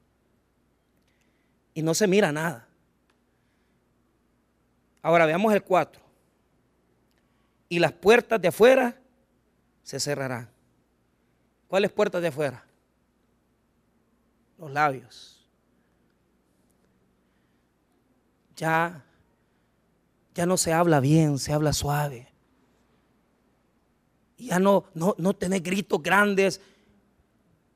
Y 1.75 1.83
no 1.83 1.95
se 1.95 2.07
mira 2.07 2.33
nada. 2.33 2.69
Ahora 5.01 5.27
veamos 5.27 5.53
el 5.55 5.63
4. 5.63 6.03
Y 7.69 7.79
las 7.79 7.93
puertas 7.93 8.41
de 8.41 8.49
afuera 8.49 9.01
se 9.83 9.99
cerrarán. 9.99 10.52
¿Cuáles 11.73 11.91
puertas 11.91 12.21
de 12.21 12.29
afuera? 12.29 12.63
Los 14.59 14.71
labios. 14.71 15.43
Ya, 18.55 19.03
ya 20.35 20.45
no 20.45 20.59
se 20.59 20.75
habla 20.75 21.01
bien, 21.01 21.39
se 21.39 21.51
habla 21.51 21.73
suave. 21.73 22.29
Ya 24.37 24.59
no, 24.59 24.85
no, 24.93 25.15
no 25.17 25.33
tenés 25.33 25.63
gritos 25.63 26.03
grandes 26.03 26.61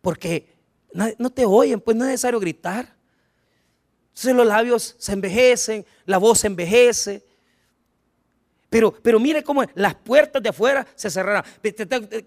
porque 0.03 0.55
no 1.17 1.31
te 1.31 1.47
oyen, 1.47 1.81
pues 1.81 1.97
no 1.97 2.05
es 2.05 2.11
necesario 2.11 2.39
gritar. 2.39 2.95
Entonces 4.09 4.37
los 4.37 4.47
labios 4.47 4.95
se 4.99 5.15
envejecen, 5.15 5.87
la 6.05 6.19
voz 6.19 6.41
se 6.41 6.49
envejece. 6.49 7.26
Pero, 8.77 8.93
pero 8.93 9.19
mire 9.19 9.43
cómo 9.43 9.65
las 9.75 9.95
puertas 9.95 10.43
de 10.43 10.51
afuera 10.51 10.87
se 10.95 11.11
cerraron. 11.11 11.43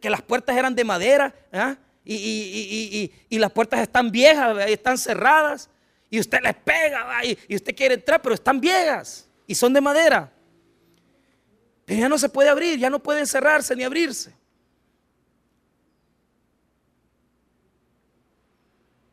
Que 0.02 0.10
las 0.10 0.24
puertas 0.24 0.58
eran 0.58 0.74
de 0.74 0.84
madera 0.84 1.32
¿ah? 1.54 1.78
y, 2.04 3.12
las 3.30 3.52
puertas 3.52 3.82
están 3.82 4.10
viejas, 4.10 4.68
están 4.68 4.98
cerradas. 4.98 5.70
Y 6.10 6.20
usted 6.20 6.40
les 6.42 6.56
pega 6.56 7.24
y, 7.24 7.56
usted 7.56 7.76
quiere 7.76 7.94
entrar, 7.94 8.20
pero 8.20 8.34
están 8.34 8.60
viejas 8.60 9.30
y 9.46 9.54
son 9.54 9.74
de 9.74 9.80
madera. 9.80 10.34
Pero 11.86 12.00
ya 12.00 12.10
no 12.10 12.18
se 12.18 12.30
puede 12.30 12.50
abrir, 12.50 12.80
ya 12.80 12.90
no 12.90 12.98
pueden 12.98 13.28
cerrarse 13.28 13.76
ni 13.76 13.84
abrirse. 13.84 14.34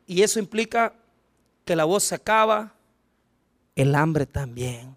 Y 0.07 0.23
eso 0.23 0.39
implica 0.39 0.91
que 1.63 1.75
la 1.75 1.83
voz 1.83 2.03
se 2.05 2.15
acaba, 2.15 2.73
el 3.75 3.93
hambre 3.93 4.25
también 4.25 4.96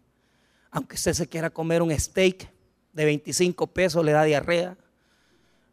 aunque 0.71 0.95
usted 0.95 1.13
se 1.13 1.29
quiera 1.29 1.51
comer 1.51 1.83
un 1.83 1.99
steak 1.99 2.51
de 2.93 3.05
25 3.05 3.67
pesos, 3.69 4.05
le 4.05 4.13
da 4.13 4.25
diarrea. 4.25 4.77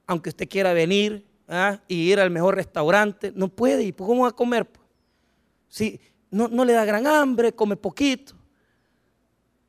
Aunque 0.05 0.29
usted 0.29 0.47
quiera 0.47 0.73
venir 0.73 1.25
¿ah? 1.47 1.79
y 1.87 2.11
ir 2.11 2.19
al 2.19 2.31
mejor 2.31 2.55
restaurante, 2.55 3.31
no 3.35 3.47
puede. 3.47 3.83
¿Y 3.83 3.93
cómo 3.93 4.23
va 4.23 4.29
a 4.29 4.35
comer? 4.35 4.67
Si 5.67 5.99
no, 6.31 6.47
no, 6.47 6.65
le 6.65 6.73
da 6.73 6.85
gran 6.85 7.05
hambre, 7.05 7.53
come 7.53 7.75
poquito. 7.75 8.33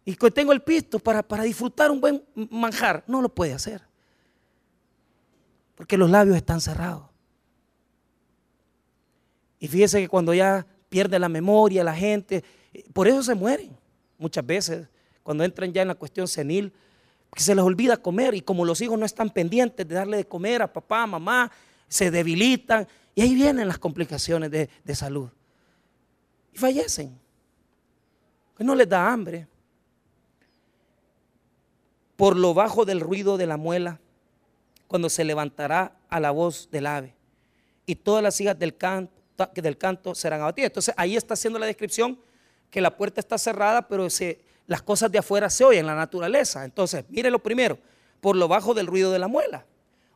Y 0.04 0.14
tengo 0.14 0.52
el 0.52 0.62
pisto 0.62 0.98
para, 0.98 1.22
para 1.22 1.42
disfrutar 1.42 1.90
un 1.90 2.00
buen 2.00 2.24
manjar, 2.50 3.04
no 3.06 3.20
lo 3.20 3.28
puede 3.28 3.52
hacer. 3.52 3.82
Porque 5.74 5.98
los 5.98 6.08
labios 6.08 6.36
están 6.36 6.60
cerrados. 6.60 7.04
Y 9.58 9.68
fíjese 9.68 10.00
que 10.00 10.08
cuando 10.08 10.32
ya 10.32 10.66
pierde 10.88 11.18
la 11.18 11.28
memoria 11.28 11.84
la 11.84 11.94
gente, 11.94 12.42
por 12.94 13.06
eso 13.06 13.22
se 13.22 13.34
mueren 13.34 13.76
muchas 14.16 14.46
veces 14.46 14.88
cuando 15.28 15.44
entran 15.44 15.70
ya 15.74 15.82
en 15.82 15.88
la 15.88 15.94
cuestión 15.94 16.26
senil, 16.26 16.72
que 17.34 17.42
se 17.42 17.54
les 17.54 17.62
olvida 17.62 17.98
comer 17.98 18.34
y 18.34 18.40
como 18.40 18.64
los 18.64 18.80
hijos 18.80 18.98
no 18.98 19.04
están 19.04 19.28
pendientes 19.28 19.86
de 19.86 19.94
darle 19.94 20.16
de 20.16 20.26
comer 20.26 20.62
a 20.62 20.72
papá, 20.72 21.06
mamá, 21.06 21.52
se 21.86 22.10
debilitan 22.10 22.88
y 23.14 23.20
ahí 23.20 23.34
vienen 23.34 23.68
las 23.68 23.76
complicaciones 23.76 24.50
de, 24.50 24.94
salud. 24.94 25.28
Y 26.54 26.56
fallecen. 26.56 27.14
Pues 28.54 28.66
no 28.66 28.74
les 28.74 28.88
da 28.88 29.12
hambre. 29.12 29.46
Por 32.16 32.34
lo 32.34 32.54
bajo 32.54 32.86
del 32.86 33.00
ruido 33.00 33.36
de 33.36 33.44
la 33.44 33.58
muela, 33.58 34.00
cuando 34.86 35.10
se 35.10 35.24
levantará 35.24 35.94
a 36.08 36.20
la 36.20 36.30
voz 36.30 36.70
del 36.70 36.86
ave. 36.86 37.14
Y 37.84 37.96
todas 37.96 38.22
las 38.22 38.40
hijas 38.40 38.58
del 38.58 38.78
canto, 38.78 39.12
del 39.54 39.76
canto 39.76 40.14
serán 40.14 40.40
abatidas. 40.40 40.70
Entonces 40.70 40.94
ahí 40.96 41.16
está 41.16 41.34
haciendo 41.34 41.58
la 41.58 41.66
descripción 41.66 42.18
que 42.70 42.80
la 42.80 42.96
puerta 42.96 43.20
está 43.20 43.36
cerrada, 43.36 43.88
pero 43.88 44.08
se, 44.08 44.47
las 44.68 44.82
cosas 44.82 45.10
de 45.10 45.18
afuera 45.18 45.50
se 45.50 45.64
oyen, 45.64 45.86
la 45.86 45.96
naturaleza. 45.96 46.64
Entonces, 46.64 47.04
mire 47.08 47.30
lo 47.30 47.40
primero, 47.40 47.78
por 48.20 48.36
lo 48.36 48.46
bajo 48.46 48.74
del 48.74 48.86
ruido 48.86 49.10
de 49.10 49.18
la 49.18 49.26
muela. 49.26 49.64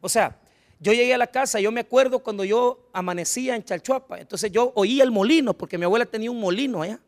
O 0.01 0.09
sea, 0.09 0.39
yo 0.79 0.93
llegué 0.93 1.15
a 1.15 1.19
la 1.19 1.27
casa, 1.27 1.59
yo 1.59 1.73
me 1.73 1.81
acuerdo 1.81 2.19
cuando 2.21 2.45
yo 2.45 2.87
amanecía 2.93 3.57
en 3.57 3.65
Chalchuapa, 3.65 4.21
entonces 4.21 4.53
yo 4.53 4.73
oía 4.75 5.05
el 5.05 5.11
molino, 5.11 5.55
porque 5.55 5.79
mi 5.79 5.85
abuela 5.85 6.05
tenía 6.05 6.31
un 6.31 6.39
molino 6.39 6.83
allá. 6.83 7.01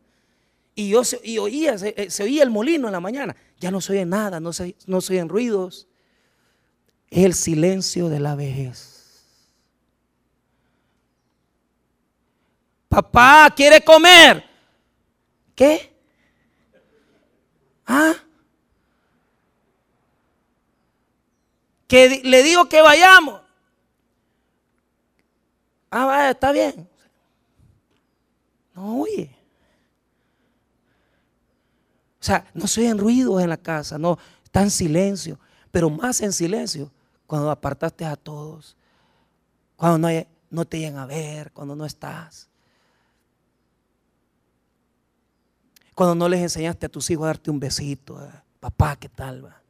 Y 0.75 0.89
yo 0.89 1.03
y 1.23 1.39
oía, 1.39 1.77
se, 1.79 2.23
oía 2.23 2.43
el 2.43 2.51
molino 2.51 2.89
en 2.89 2.93
la 2.93 3.01
mañana. 3.01 3.37
Ya 3.61 3.71
no 3.71 3.81
se 3.81 3.93
oye 3.93 4.07
nada, 4.07 4.41
no 4.41 4.53
se, 4.53 4.75
no 4.87 5.01
se 5.01 5.13
oyen 5.13 5.29
ruidos. 5.29 5.87
el 7.11 7.35
silencio 7.35 8.09
de 8.09 8.21
la 8.21 8.35
vejez. 8.35 9.23
Papá 12.89 13.53
quiere 13.55 13.83
comer. 13.83 14.45
¿Qué? 15.55 15.94
¿Ah? 17.87 18.15
Que 21.87 22.23
le 22.25 22.43
digo 22.43 22.69
que 22.69 22.81
vayamos. 22.81 23.41
Ah, 25.91 26.07
vaya, 26.07 26.31
está 26.31 26.51
bien. 26.53 26.89
No 28.75 29.01
oye. 29.01 29.31
O 32.21 32.25
sea, 32.25 32.47
no 32.55 32.67
se 32.67 32.81
oyen 32.81 32.99
ruidos 32.99 33.43
en 33.43 33.51
la 33.51 33.59
casa, 33.59 33.99
no, 33.99 34.19
está 34.43 34.63
en 34.63 34.71
silencio, 34.71 35.39
pero 35.71 35.91
más 35.91 36.23
en 36.23 36.33
silencio 36.33 36.91
cuando 37.27 37.51
apartaste 37.51 38.07
a 38.07 38.17
todos, 38.17 38.77
cuando 39.77 40.09
no, 40.09 40.27
no 40.49 40.65
te 40.65 40.79
llegan 40.79 40.99
a 40.99 41.07
ver, 41.07 41.53
cuando 41.53 41.77
no 41.77 41.85
estás. 41.85 42.49
Cuando 45.95 46.15
no 46.15 46.29
les 46.29 46.41
enseñaste 46.41 46.87
a 46.87 46.89
tus 46.89 47.09
hijos 47.11 47.25
a 47.25 47.29
darte 47.29 47.51
un 47.51 47.61
besito, 47.61 48.19
papá, 48.59 48.97
¿qué 48.97 49.09
tal? 49.09 49.45
Va? 49.45 49.61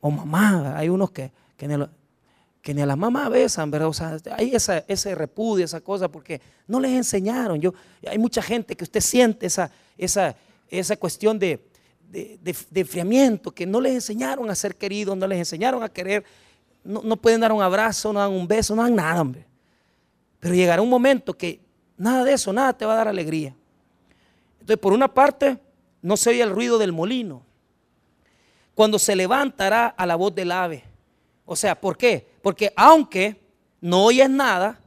O 0.00 0.10
mamá, 0.10 0.76
hay 0.76 0.88
unos 0.88 1.10
que, 1.10 1.32
que, 1.56 1.66
ni 2.74 2.82
a 2.82 2.86
la 2.86 2.96
mamá 2.96 3.28
besan, 3.28 3.70
¿verdad? 3.70 3.88
O 3.88 3.92
sea, 3.92 4.16
hay 4.36 4.54
esa, 4.54 4.84
ese 4.86 5.14
repudio, 5.14 5.64
esa 5.64 5.80
cosa, 5.80 6.08
porque 6.08 6.40
no 6.68 6.78
les 6.78 6.92
enseñaron. 6.92 7.60
Yo, 7.60 7.74
hay 8.06 8.18
mucha 8.18 8.42
gente 8.42 8.76
que 8.76 8.84
usted 8.84 9.00
siente 9.00 9.46
esa, 9.46 9.72
esa, 9.96 10.36
esa 10.68 10.96
cuestión 10.96 11.36
de, 11.38 11.66
de, 12.08 12.56
enfriamiento, 12.74 13.50
que 13.52 13.66
no 13.66 13.80
les 13.80 13.94
enseñaron 13.94 14.48
a 14.50 14.54
ser 14.54 14.76
queridos, 14.76 15.16
no 15.16 15.26
les 15.26 15.38
enseñaron 15.38 15.82
a 15.82 15.88
querer, 15.88 16.24
no, 16.84 17.02
no, 17.02 17.16
pueden 17.16 17.40
dar 17.40 17.52
un 17.52 17.62
abrazo, 17.62 18.12
no 18.12 18.20
dan 18.20 18.30
un 18.30 18.46
beso, 18.46 18.76
no 18.76 18.82
dan 18.82 18.94
nada, 18.94 19.20
hombre. 19.20 19.44
Pero 20.38 20.54
llegará 20.54 20.80
un 20.80 20.90
momento 20.90 21.36
que 21.36 21.60
Nada 21.98 22.24
de 22.24 22.32
eso, 22.32 22.52
nada 22.52 22.72
te 22.72 22.86
va 22.86 22.94
a 22.94 22.98
dar 22.98 23.08
alegría. 23.08 23.54
Entonces, 24.60 24.78
por 24.78 24.92
una 24.92 25.12
parte, 25.12 25.58
no 26.00 26.16
se 26.16 26.30
oye 26.30 26.42
el 26.42 26.50
ruido 26.50 26.78
del 26.78 26.92
molino. 26.92 27.42
Cuando 28.74 29.00
se 29.00 29.16
levantará 29.16 29.88
a 29.88 30.06
la 30.06 30.14
voz 30.14 30.32
del 30.32 30.52
ave. 30.52 30.84
O 31.44 31.56
sea, 31.56 31.78
¿por 31.78 31.96
qué? 31.96 32.24
Porque 32.40 32.72
aunque 32.76 33.40
no 33.80 34.04
oyes 34.04 34.30
nada, 34.30 34.80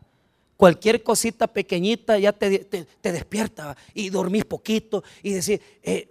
cualquier 0.55 1.03
cosita 1.03 1.47
pequeñita 1.47 2.17
ya 2.17 2.31
te, 2.31 2.65
despierta 3.01 3.75
y 3.93 4.09
dormís 4.09 4.45
poquito 4.45 5.03
y 5.21 5.33
decir, 5.33 5.61
eh, 5.83 6.07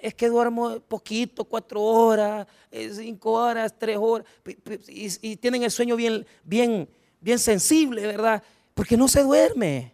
es 0.00 0.14
que 0.14 0.28
duermo 0.28 0.78
poquito, 0.80 1.44
cuatro 1.44 1.82
horas, 1.82 2.46
eh, 2.70 2.90
cinco 2.94 3.32
horas, 3.32 3.74
tres 3.76 3.98
horas, 4.00 4.26
y, 4.88 5.08
y, 5.30 5.36
tienen 5.36 5.64
el 5.64 5.70
sueño 5.70 5.96
bien, 5.96 6.24
bien, 6.44 6.88
bien 7.20 7.38
sensible, 7.38 8.06
¿verdad? 8.06 8.42
Porque 8.74 8.96
no 8.96 9.08
se 9.08 9.22
duerme 9.22 9.93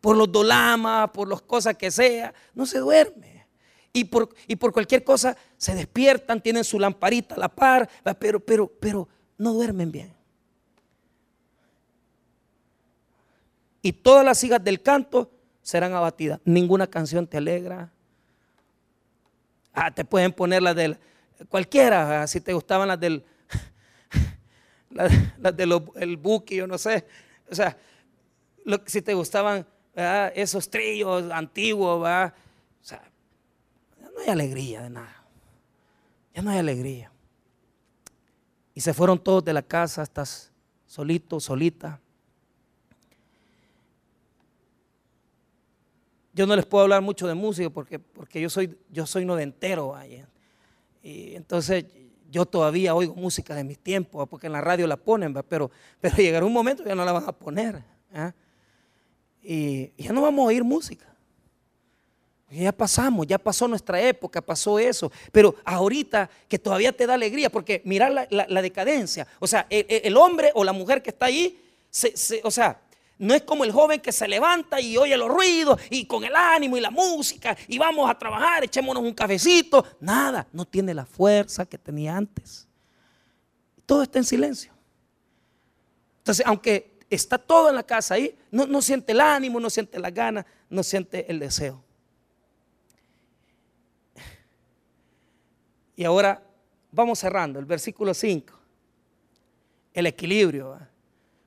por 0.00 0.16
los 0.16 0.30
dolamas, 0.30 1.10
por 1.10 1.28
las 1.28 1.42
cosas 1.42 1.76
que 1.76 1.90
sea, 1.90 2.32
no 2.54 2.66
se 2.66 2.78
duerme. 2.78 3.46
Y 3.92 4.04
por, 4.04 4.34
y 4.46 4.56
por 4.56 4.72
cualquier 4.72 5.02
cosa 5.02 5.36
se 5.56 5.74
despiertan, 5.74 6.40
tienen 6.40 6.64
su 6.64 6.78
lamparita 6.78 7.34
a 7.34 7.38
la 7.38 7.48
par, 7.48 7.88
pero, 8.18 8.38
pero, 8.40 8.68
pero 8.68 9.08
no 9.36 9.52
duermen 9.52 9.90
bien. 9.90 10.14
Y 13.82 13.92
todas 13.92 14.24
las 14.24 14.42
hijas 14.44 14.62
del 14.62 14.82
canto 14.82 15.30
serán 15.62 15.94
abatidas. 15.94 16.40
Ninguna 16.44 16.86
canción 16.86 17.26
te 17.26 17.38
alegra. 17.38 17.90
Ah, 19.72 19.90
te 19.92 20.04
pueden 20.04 20.32
poner 20.32 20.62
las 20.62 20.76
del 20.76 20.98
cualquiera, 21.48 22.26
si 22.26 22.40
te 22.40 22.52
gustaban 22.52 22.88
las 22.88 23.00
del 23.00 23.24
las, 24.90 25.56
del 25.56 26.16
buque, 26.16 26.56
yo 26.56 26.66
no 26.66 26.76
sé. 26.76 27.06
O 27.50 27.54
sea, 27.54 27.76
si 28.86 29.02
te 29.02 29.14
gustaban 29.14 29.66
esos 29.94 30.68
trillos 30.70 31.30
antiguos, 31.30 32.02
ya 32.06 32.32
no 33.98 34.20
hay 34.20 34.28
alegría 34.28 34.82
de 34.82 34.90
nada. 34.90 35.24
Ya 36.34 36.42
no 36.42 36.50
hay 36.50 36.58
alegría. 36.58 37.10
Y 38.74 38.80
se 38.80 38.94
fueron 38.94 39.18
todos 39.18 39.44
de 39.44 39.52
la 39.52 39.62
casa, 39.62 40.02
estás 40.02 40.52
solito, 40.86 41.40
solita. 41.40 42.00
Yo 46.32 46.46
no 46.46 46.54
les 46.54 46.64
puedo 46.64 46.84
hablar 46.84 47.02
mucho 47.02 47.26
de 47.26 47.34
música 47.34 47.68
porque, 47.70 47.98
porque 47.98 48.40
yo 48.40 48.48
soy 48.48 48.78
yo 48.88 49.06
soy 49.06 49.24
noventero. 49.24 49.94
Y 51.02 51.34
entonces 51.34 51.84
yo 52.30 52.46
todavía 52.46 52.94
oigo 52.94 53.14
música 53.14 53.54
de 53.54 53.64
mis 53.64 53.78
tiempos, 53.78 54.28
porque 54.28 54.46
en 54.46 54.52
la 54.52 54.60
radio 54.60 54.86
la 54.86 54.96
ponen, 54.96 55.34
pero, 55.48 55.70
pero 56.00 56.16
llegará 56.16 56.46
un 56.46 56.52
momento 56.52 56.82
que 56.82 56.90
ya 56.90 56.94
no 56.94 57.04
la 57.04 57.12
van 57.12 57.24
a 57.28 57.32
poner. 57.32 57.82
¿ah? 58.14 58.32
Y 59.42 59.92
ya 59.96 60.12
no 60.12 60.22
vamos 60.22 60.44
a 60.44 60.46
oír 60.48 60.64
música. 60.64 61.10
Ya 62.50 62.72
pasamos, 62.72 63.28
ya 63.28 63.38
pasó 63.38 63.68
nuestra 63.68 64.00
época, 64.00 64.40
pasó 64.40 64.78
eso. 64.78 65.12
Pero 65.30 65.54
ahorita 65.64 66.28
que 66.48 66.58
todavía 66.58 66.90
te 66.90 67.06
da 67.06 67.14
alegría, 67.14 67.48
porque 67.50 67.80
mirar 67.84 68.28
la, 68.28 68.62
decadencia. 68.62 69.26
O 69.38 69.46
sea, 69.46 69.66
el, 69.70 70.16
hombre 70.16 70.50
o 70.54 70.64
la 70.64 70.72
mujer 70.72 71.00
que 71.00 71.10
está 71.10 71.26
ahí, 71.26 71.62
o 72.42 72.50
sea, 72.50 72.80
no 73.18 73.34
es 73.34 73.42
como 73.42 73.62
el 73.62 73.70
joven 73.70 74.00
que 74.00 74.10
se 74.10 74.26
levanta 74.26 74.80
y 74.80 74.96
oye 74.96 75.16
los 75.16 75.28
ruidos 75.28 75.80
y 75.90 76.06
con 76.06 76.24
el 76.24 76.34
ánimo 76.34 76.76
y 76.76 76.80
la 76.80 76.90
música 76.90 77.56
y 77.68 77.78
vamos 77.78 78.10
a 78.10 78.18
trabajar, 78.18 78.64
echémonos 78.64 79.02
un 79.02 79.12
cafecito. 79.12 79.84
Nada, 80.00 80.48
no 80.52 80.64
tiene 80.64 80.92
la 80.92 81.06
fuerza 81.06 81.64
que 81.66 81.78
tenía 81.78 82.16
antes. 82.16 82.66
Todo 83.86 84.02
está 84.02 84.18
en 84.18 84.24
silencio. 84.24 84.72
Entonces, 86.18 86.44
aunque 86.46 86.89
está 87.10 87.38
todo 87.38 87.68
en 87.68 87.74
la 87.74 87.82
casa 87.82 88.14
ahí, 88.14 88.36
no, 88.52 88.80
siente 88.80 89.12
el 89.12 89.20
ánimo, 89.20 89.58
no 89.58 89.68
siente 89.68 89.98
la 89.98 90.10
gana, 90.10 90.46
no 90.70 90.82
siente 90.82 91.30
el 91.30 91.40
deseo. 91.40 91.82
Y 95.96 96.04
ahora 96.04 96.42
vamos 96.92 97.18
cerrando, 97.18 97.58
el 97.58 97.66
versículo 97.66 98.14
5, 98.14 98.54
el 99.92 100.06
equilibrio. 100.06 100.78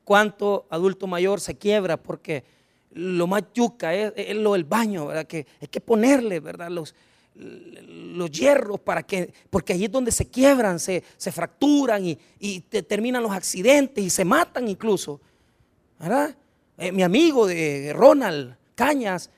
¿Cuánto 0.03 0.67
adulto 0.69 1.07
mayor 1.07 1.39
se 1.39 1.57
quiebra? 1.57 1.95
Porque 1.95 2.43
lo 2.91 3.25
más 3.25 3.43
yuca 3.53 3.95
es, 3.95 4.35
lo 4.35 4.53
del 4.53 4.65
baño, 4.65 5.07
¿verdad? 5.07 5.25
Que 5.25 5.47
hay 5.61 5.67
que 5.69 5.79
ponerle, 5.79 6.41
¿verdad? 6.41 6.69
Los, 6.69 6.93
los 7.35 8.29
hierros 8.29 8.81
para 8.81 9.01
que, 9.03 9.33
porque 9.49 9.73
allí 9.73 9.85
es 9.85 9.91
donde 9.91 10.11
se 10.11 10.29
quiebran, 10.29 10.77
se, 10.77 11.01
fracturan 11.17 12.05
y, 12.05 12.19
y 12.37 12.59
terminan 12.59 13.23
los 13.23 13.31
accidentes 13.31 14.03
y 14.03 14.09
se 14.09 14.25
matan 14.25 14.67
incluso. 14.67 15.21
¿Verdad? 16.03 16.35
Eh, 16.77 16.91
mi 16.91 17.01
amigo 17.01 17.47
de 17.47 17.93
Ronald 17.95 18.57
Cañas, 18.75 19.29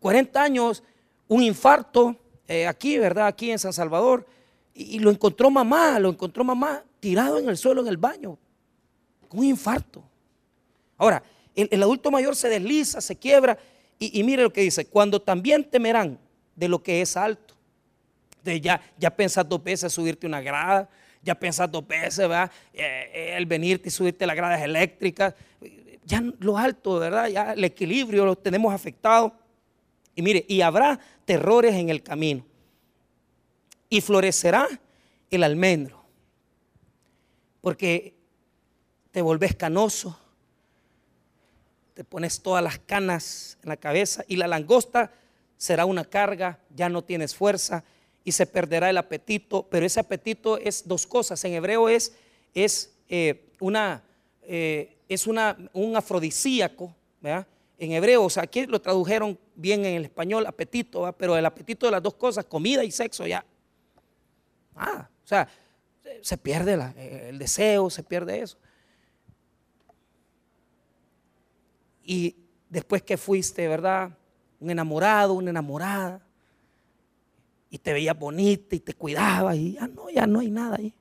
40 0.00 0.42
años, 0.42 0.82
un 1.26 1.42
infarto 1.42 2.16
eh, 2.46 2.66
aquí, 2.66 2.98
¿verdad? 2.98 3.26
Aquí 3.26 3.50
en 3.50 3.58
San 3.58 3.72
Salvador. 3.72 4.26
Y, 4.74 4.98
lo 5.00 5.10
encontró 5.10 5.50
mamá, 5.50 5.98
lo 5.98 6.08
encontró 6.08 6.44
mamá 6.44 6.82
tirado 7.00 7.38
en 7.38 7.48
el 7.48 7.56
suelo 7.56 7.82
en 7.82 7.88
el 7.88 7.96
baño, 7.96 8.38
con 9.28 9.40
un 9.40 9.46
infarto. 9.46 10.02
Ahora, 10.96 11.22
el, 11.54 11.82
adulto 11.82 12.10
mayor 12.10 12.34
se 12.34 12.48
desliza, 12.48 13.00
se 13.00 13.16
quiebra. 13.16 13.58
Y, 13.98 14.22
mire 14.22 14.42
lo 14.42 14.52
que 14.52 14.62
dice, 14.62 14.86
cuando 14.86 15.20
también 15.20 15.68
temerán 15.68 16.18
de 16.54 16.68
lo 16.68 16.82
que 16.82 17.02
es 17.02 17.16
alto. 17.16 17.54
De 18.42 18.60
ya, 18.60 18.80
ya 18.96 19.10
pensás 19.10 19.48
dos 19.48 19.62
veces 19.62 19.92
subirte 19.92 20.26
una 20.26 20.40
grada, 20.40 20.88
ya 21.28 21.34
pensás 21.34 21.70
dos 21.70 21.86
veces, 21.86 22.26
¿verdad? 22.26 22.50
Eh, 22.72 23.34
el 23.36 23.44
venirte 23.44 23.90
y 23.90 23.92
subirte 23.92 24.26
las 24.26 24.34
gradas 24.34 24.62
eléctricas, 24.62 25.34
ya 26.02 26.22
lo 26.38 26.56
alto, 26.56 26.98
¿verdad? 26.98 27.28
Ya 27.28 27.52
el 27.52 27.62
equilibrio 27.64 28.24
lo 28.24 28.34
tenemos 28.34 28.72
afectado. 28.72 29.34
Y 30.14 30.22
mire, 30.22 30.42
y 30.48 30.62
habrá 30.62 30.98
terrores 31.26 31.74
en 31.74 31.90
el 31.90 32.02
camino. 32.02 32.46
Y 33.90 34.00
florecerá 34.00 34.66
el 35.30 35.42
almendro. 35.44 36.02
Porque 37.60 38.14
te 39.10 39.20
volvés 39.20 39.54
canoso, 39.54 40.18
te 41.92 42.04
pones 42.04 42.40
todas 42.40 42.64
las 42.64 42.78
canas 42.78 43.58
en 43.62 43.68
la 43.68 43.76
cabeza 43.76 44.24
y 44.28 44.36
la 44.36 44.46
langosta 44.46 45.12
será 45.58 45.84
una 45.84 46.06
carga, 46.06 46.58
ya 46.74 46.88
no 46.88 47.04
tienes 47.04 47.34
fuerza 47.34 47.84
y 48.28 48.32
se 48.32 48.44
perderá 48.44 48.90
el 48.90 48.98
apetito. 48.98 49.66
Pero 49.70 49.86
ese 49.86 50.00
apetito 50.00 50.58
es 50.58 50.86
dos 50.86 51.06
cosas. 51.06 51.42
En 51.44 51.54
hebreo 51.54 51.88
es, 51.88 52.14
es 52.52 52.94
eh, 53.08 53.54
una... 53.58 54.04
Eh, 54.42 54.98
es 55.08 55.26
una, 55.26 55.56
un 55.72 55.96
afrodisíaco. 55.96 56.94
En 57.22 57.92
hebreo, 57.92 58.24
o 58.24 58.28
sea, 58.28 58.42
aquí 58.42 58.66
lo 58.66 58.82
tradujeron 58.82 59.38
bien 59.54 59.86
en 59.86 59.94
el 59.94 60.04
español, 60.04 60.46
apetito, 60.46 61.10
pero 61.16 61.38
el 61.38 61.46
apetito 61.46 61.86
de 61.86 61.92
las 61.92 62.02
dos 62.02 62.12
cosas, 62.12 62.44
comida 62.44 62.84
y 62.84 62.90
sexo, 62.90 63.26
ya. 63.26 63.42
Ah, 64.76 65.08
o 65.24 65.26
sea, 65.26 65.48
se 66.20 66.36
pierde 66.36 66.74
el 67.30 67.38
deseo, 67.38 67.88
se 67.88 68.02
pierde 68.02 68.42
eso. 68.42 68.58
Y 72.02 72.36
después 72.68 73.02
que 73.02 73.16
fuiste, 73.16 73.66
¿verdad? 73.66 74.10
Un 74.60 74.70
enamorado, 74.70 75.32
una 75.32 75.48
enamorada, 75.48 76.27
y 77.70 77.78
te 77.78 77.92
veías 77.92 78.18
bonita 78.18 78.74
y 78.74 78.80
te 78.80 78.94
cuidabas 78.94 79.56
y 79.56 79.74
ya 79.74 79.86
no, 79.86 80.10
ya 80.10 80.26
no 80.26 80.40
hay 80.40 80.50
nada 80.50 80.76
ahí. 80.76 80.94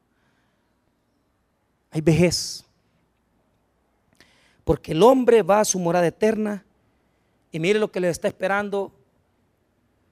Hay 1.92 2.02
vejez. 2.02 2.66
Porque 4.64 4.92
el 4.92 5.02
hombre 5.02 5.44
va 5.44 5.62
a 5.62 5.66
su 5.66 5.80
morada 5.80 6.08
eterna 6.08 6.66
y 7.52 7.60
mire 7.60 7.80
lo 7.80 7.92
que 7.92 8.00
le 8.00 8.10
está 8.10 8.28
esperando. 8.28 8.92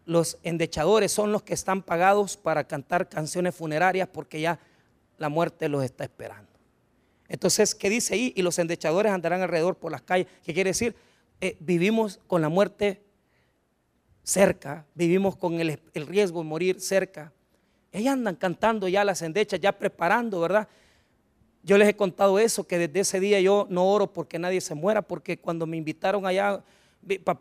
Los 0.05 0.37
endechadores 0.43 1.11
son 1.11 1.31
los 1.31 1.43
que 1.43 1.53
están 1.53 1.81
pagados 1.81 2.37
para 2.37 2.65
cantar 2.65 3.09
canciones 3.09 3.53
funerarias 3.53 4.07
porque 4.07 4.39
ya 4.39 4.59
la 5.17 5.29
muerte 5.29 5.67
los 5.67 5.83
está 5.83 6.05
esperando. 6.05 6.49
Entonces, 7.27 7.75
¿qué 7.75 7.89
dice 7.89 8.13
ahí? 8.13 8.33
Y 8.35 8.43
los 8.43 8.59
endechadores 8.59 9.11
andarán 9.11 9.41
alrededor 9.41 9.75
por 9.75 9.91
las 9.91 10.01
calles. 10.01 10.27
¿Qué 10.45 10.53
quiere 10.53 10.69
decir? 10.69 10.95
Eh, 11.41 11.57
vivimos 11.59 12.19
con 12.27 12.41
la 12.41 12.49
muerte 12.49 13.01
cerca, 14.25 14.85
vivimos 14.95 15.37
con 15.37 15.61
el, 15.61 15.79
el, 15.93 16.07
riesgo 16.07 16.39
de 16.39 16.45
morir 16.49 16.81
cerca. 16.81 17.31
Ellas 17.91 18.13
andan 18.13 18.35
cantando 18.35 18.87
ya 18.87 19.05
las 19.05 19.21
endechas, 19.21 19.59
ya 19.61 19.71
preparando, 19.71 20.41
¿verdad? 20.41 20.67
Yo 21.63 21.77
les 21.77 21.87
he 21.87 21.95
contado 21.95 22.37
eso, 22.39 22.65
que 22.65 22.77
desde 22.77 22.99
ese 22.99 23.19
día 23.19 23.39
yo 23.39 23.67
no 23.69 23.87
oro 23.87 24.11
porque 24.11 24.37
nadie 24.37 24.59
se 24.59 24.75
muera, 24.75 25.01
porque 25.01 25.37
cuando 25.37 25.65
me 25.65 25.77
invitaron 25.77 26.25
allá, 26.25 26.61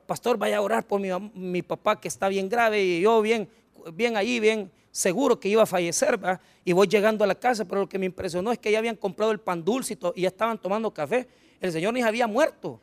pastor, 0.06 0.36
vaya 0.36 0.58
a 0.58 0.60
orar 0.60 0.86
por 0.86 1.00
mi, 1.00 1.08
mi 1.34 1.62
papá 1.62 2.00
que 2.00 2.06
está 2.06 2.28
bien 2.28 2.48
grave 2.48 2.84
y 2.84 3.00
yo 3.00 3.20
bien, 3.22 3.48
bien 3.94 4.16
ahí, 4.16 4.38
bien 4.38 4.70
seguro 4.90 5.40
que 5.40 5.48
iba 5.48 5.62
a 5.62 5.66
fallecer, 5.66 6.18
¿verdad? 6.18 6.40
y 6.64 6.72
voy 6.72 6.86
llegando 6.86 7.24
a 7.24 7.26
la 7.26 7.34
casa, 7.34 7.64
pero 7.64 7.82
lo 7.82 7.88
que 7.88 7.98
me 7.98 8.06
impresionó 8.06 8.52
es 8.52 8.58
que 8.58 8.70
ya 8.70 8.78
habían 8.78 8.96
comprado 8.96 9.32
el 9.32 9.40
pan 9.40 9.64
dulce 9.64 9.98
y, 10.14 10.22
ya 10.22 10.28
estaban 10.28 10.58
tomando 10.58 10.92
café. 10.92 11.26
El 11.60 11.72
Señor 11.72 11.94
ni 11.94 12.02
había 12.02 12.26
muerto, 12.26 12.80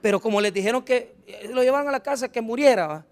pero 0.00 0.20
como 0.20 0.40
les 0.40 0.52
dijeron 0.52 0.82
que 0.82 1.14
eh, 1.26 1.50
lo 1.52 1.62
llevaron 1.62 1.88
a 1.88 1.92
la 1.92 2.00
casa 2.00 2.30
que 2.30 2.40
muriera, 2.40 3.06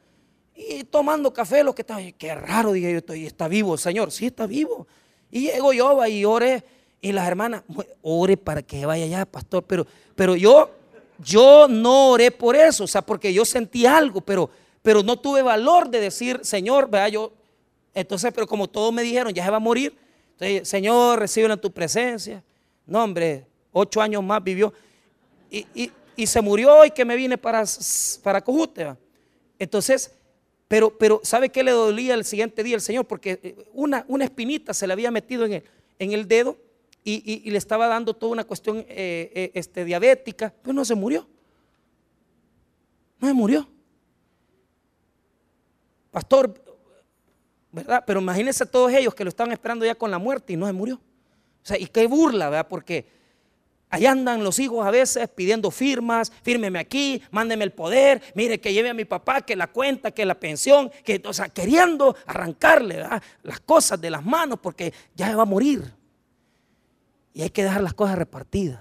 y 0.69 0.85
tomando 0.85 1.33
café, 1.33 1.65
lo 1.65 1.75
que 1.75 1.83
estaba, 1.83 2.01
qué 2.19 2.35
raro, 2.35 2.73
dije 2.73 2.93
yo, 2.93 2.99
estoy, 2.99 3.27
está 3.27 3.49
vivo 3.49 3.77
Señor, 3.77 4.11
sí 4.11 4.27
está 4.27 4.47
vivo. 4.47 4.87
Y 5.31 5.43
llego 5.43 5.73
yo 5.73 6.07
y 6.07 6.25
oré, 6.25 6.63
y 7.01 7.13
las 7.13 7.27
hermanas, 7.27 7.63
ore 8.03 8.37
para 8.37 8.63
que 8.63 8.85
vaya 8.85 9.05
allá, 9.05 9.25
pastor, 9.25 9.63
pero, 9.63 9.87
pero 10.15 10.37
yo, 10.37 10.71
yo 11.19 11.67
no 11.69 12.11
oré 12.11 12.31
por 12.31 12.57
eso, 12.57 12.85
o 12.85 12.87
sea, 12.89 13.03
porque 13.03 13.33
yo 13.33 13.45
sentí 13.45 13.87
algo, 13.87 14.21
pero, 14.21 14.51
pero 14.83 15.03
no 15.03 15.19
tuve 15.19 15.43
valor 15.43 15.89
de 15.89 16.01
decir, 16.01 16.41
Señor, 16.43 16.91
vea, 16.91 17.09
yo 17.09 17.33
entonces, 17.95 18.33
pero 18.33 18.47
como 18.47 18.69
todos 18.69 18.93
me 18.93 19.03
dijeron, 19.03 19.33
ya 19.33 19.45
se 19.45 19.51
va 19.51 19.57
a 19.57 19.61
morir, 19.61 19.97
entonces, 20.33 20.69
Señor, 20.69 21.19
recibe 21.19 21.53
en 21.53 21.61
tu 21.61 21.71
presencia. 21.71 22.43
No, 22.87 23.05
hombre, 23.05 23.47
ocho 23.73 24.01
años 24.01 24.23
más 24.23 24.43
vivió. 24.43 24.73
Y, 25.51 25.93
se 26.27 26.41
murió 26.41 26.85
y 26.85 26.91
que 26.91 27.05
me 27.05 27.17
vine 27.17 27.39
para, 27.39 27.65
para 28.23 28.43
Cojute. 28.43 28.95
Entonces, 29.59 30.13
pero, 30.71 30.97
pero 30.97 31.21
¿sabe 31.25 31.49
qué 31.49 31.65
le 31.65 31.73
dolía 31.73 32.15
el 32.15 32.25
siguiente 32.25 32.63
día 32.63 32.77
el 32.77 32.81
Señor? 32.81 33.05
Porque 33.05 33.41
eh, 33.43 33.57
una, 33.73 34.05
una 34.07 34.23
espinita 34.23 34.73
se 34.73 34.87
le 34.87 34.93
había 34.93 35.11
metido 35.11 35.45
en 35.45 35.55
el, 35.55 35.65
en 35.99 36.13
el 36.13 36.29
dedo 36.29 36.57
y, 37.03 37.51
le 37.51 37.59
estaba 37.59 37.89
dando 37.89 38.15
toda 38.15 38.31
una 38.31 38.45
cuestión 38.45 38.77
eh, 38.89 39.33
eh, 39.35 39.51
este, 39.55 39.85
diabética, 39.85 40.55
pero 40.63 40.73
no 40.73 40.85
se 40.85 40.95
murió. 40.95 41.27
No 43.19 43.27
se 43.27 43.35
murió. 43.35 43.69
Pastor, 46.13 46.55
¿verdad? 47.73 48.05
Pero 48.07 48.21
imagínense 48.21 48.65
todos 48.65 48.93
ellos 48.93 49.13
que 49.13 49.25
lo 49.25 49.31
estaban 49.31 49.51
esperando 49.51 49.85
ya 49.85 49.97
con 49.97 50.09
la 50.09 50.19
muerte 50.19 50.53
y 50.53 50.57
no 50.57 50.69
se 50.69 50.73
murió. 50.73 51.01
O 51.65 51.67
sea, 51.67 51.81
y 51.81 51.87
qué 51.87 52.07
burla, 52.07 52.49
¿verdad? 52.49 52.69
Porque 52.69 53.07
ahí 53.91 54.07
andan 54.07 54.43
los 54.43 54.59
hijos 54.59 54.87
a 54.87 54.91
veces 54.91 55.29
pidiendo 55.29 55.71
firmas, 55.71 56.33
fírmeme 56.43 56.79
aquí, 56.79 57.23
mándeme 57.31 57.65
el 57.65 57.73
poder, 57.73 58.23
mire 58.35 58.61
que 58.61 58.73
lleve 58.73 58.89
a 58.89 58.95
mi 58.95 59.05
papá, 59.05 59.43
que 59.43 59.57
la 59.57 59.67
cuenta, 59.67 60.11
que 60.11 60.25
la 60.25 60.39
pensión, 60.39 60.91
que, 61.05 61.23
o 61.25 61.33
sea, 61.33 61.49
queriendo 61.49 62.17
arrancarle 62.27 63.05
las 63.43 63.61
cosas 63.61 64.01
de 64.01 64.11
las 64.11 64.25
manos 64.25 64.59
porque 64.61 64.95
ya 65.15 65.35
va 65.37 65.43
a 65.43 65.47
morir. 65.47 65.93
Y 67.35 67.43
hay 67.43 67.51
que 67.51 67.63
dejar 67.63 67.83
las 67.83 67.95
cosas 67.95 68.17
repartidas. 68.17 68.81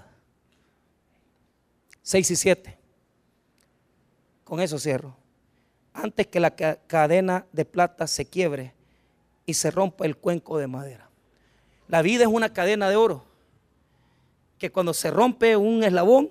6 2.02 2.30
y 2.30 2.36
7. 2.36 2.78
Con 4.44 4.60
eso 4.60 4.78
cierro. 4.78 5.16
Antes 5.92 6.26
que 6.26 6.40
la 6.40 6.50
cadena 6.50 7.46
de 7.52 7.64
plata 7.64 8.06
se 8.06 8.24
quiebre, 8.24 8.74
y 9.50 9.54
se 9.54 9.70
rompa 9.70 10.06
el 10.06 10.16
cuenco 10.16 10.58
de 10.58 10.68
madera. 10.68 11.08
La 11.88 12.02
vida 12.02 12.22
es 12.22 12.30
una 12.30 12.52
cadena 12.52 12.88
de 12.88 12.94
oro 12.94 13.24
que 14.60 14.70
cuando 14.70 14.92
se 14.92 15.10
rompe 15.10 15.56
un 15.56 15.82
eslabón, 15.82 16.30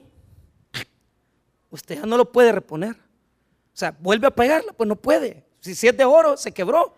usted 1.71 1.99
ya 1.99 2.05
no 2.05 2.15
lo 2.15 2.31
puede 2.31 2.51
reponer. 2.51 2.91
O 2.91 3.77
sea, 3.79 3.93
vuelve 3.99 4.27
a 4.27 4.31
pegarla, 4.31 4.71
pues 4.71 4.87
no 4.87 4.95
puede. 4.95 5.43
Si, 5.59 5.71
es 5.71 5.97
de 5.97 6.05
oro, 6.05 6.37
se 6.37 6.51
quebró. 6.51 6.93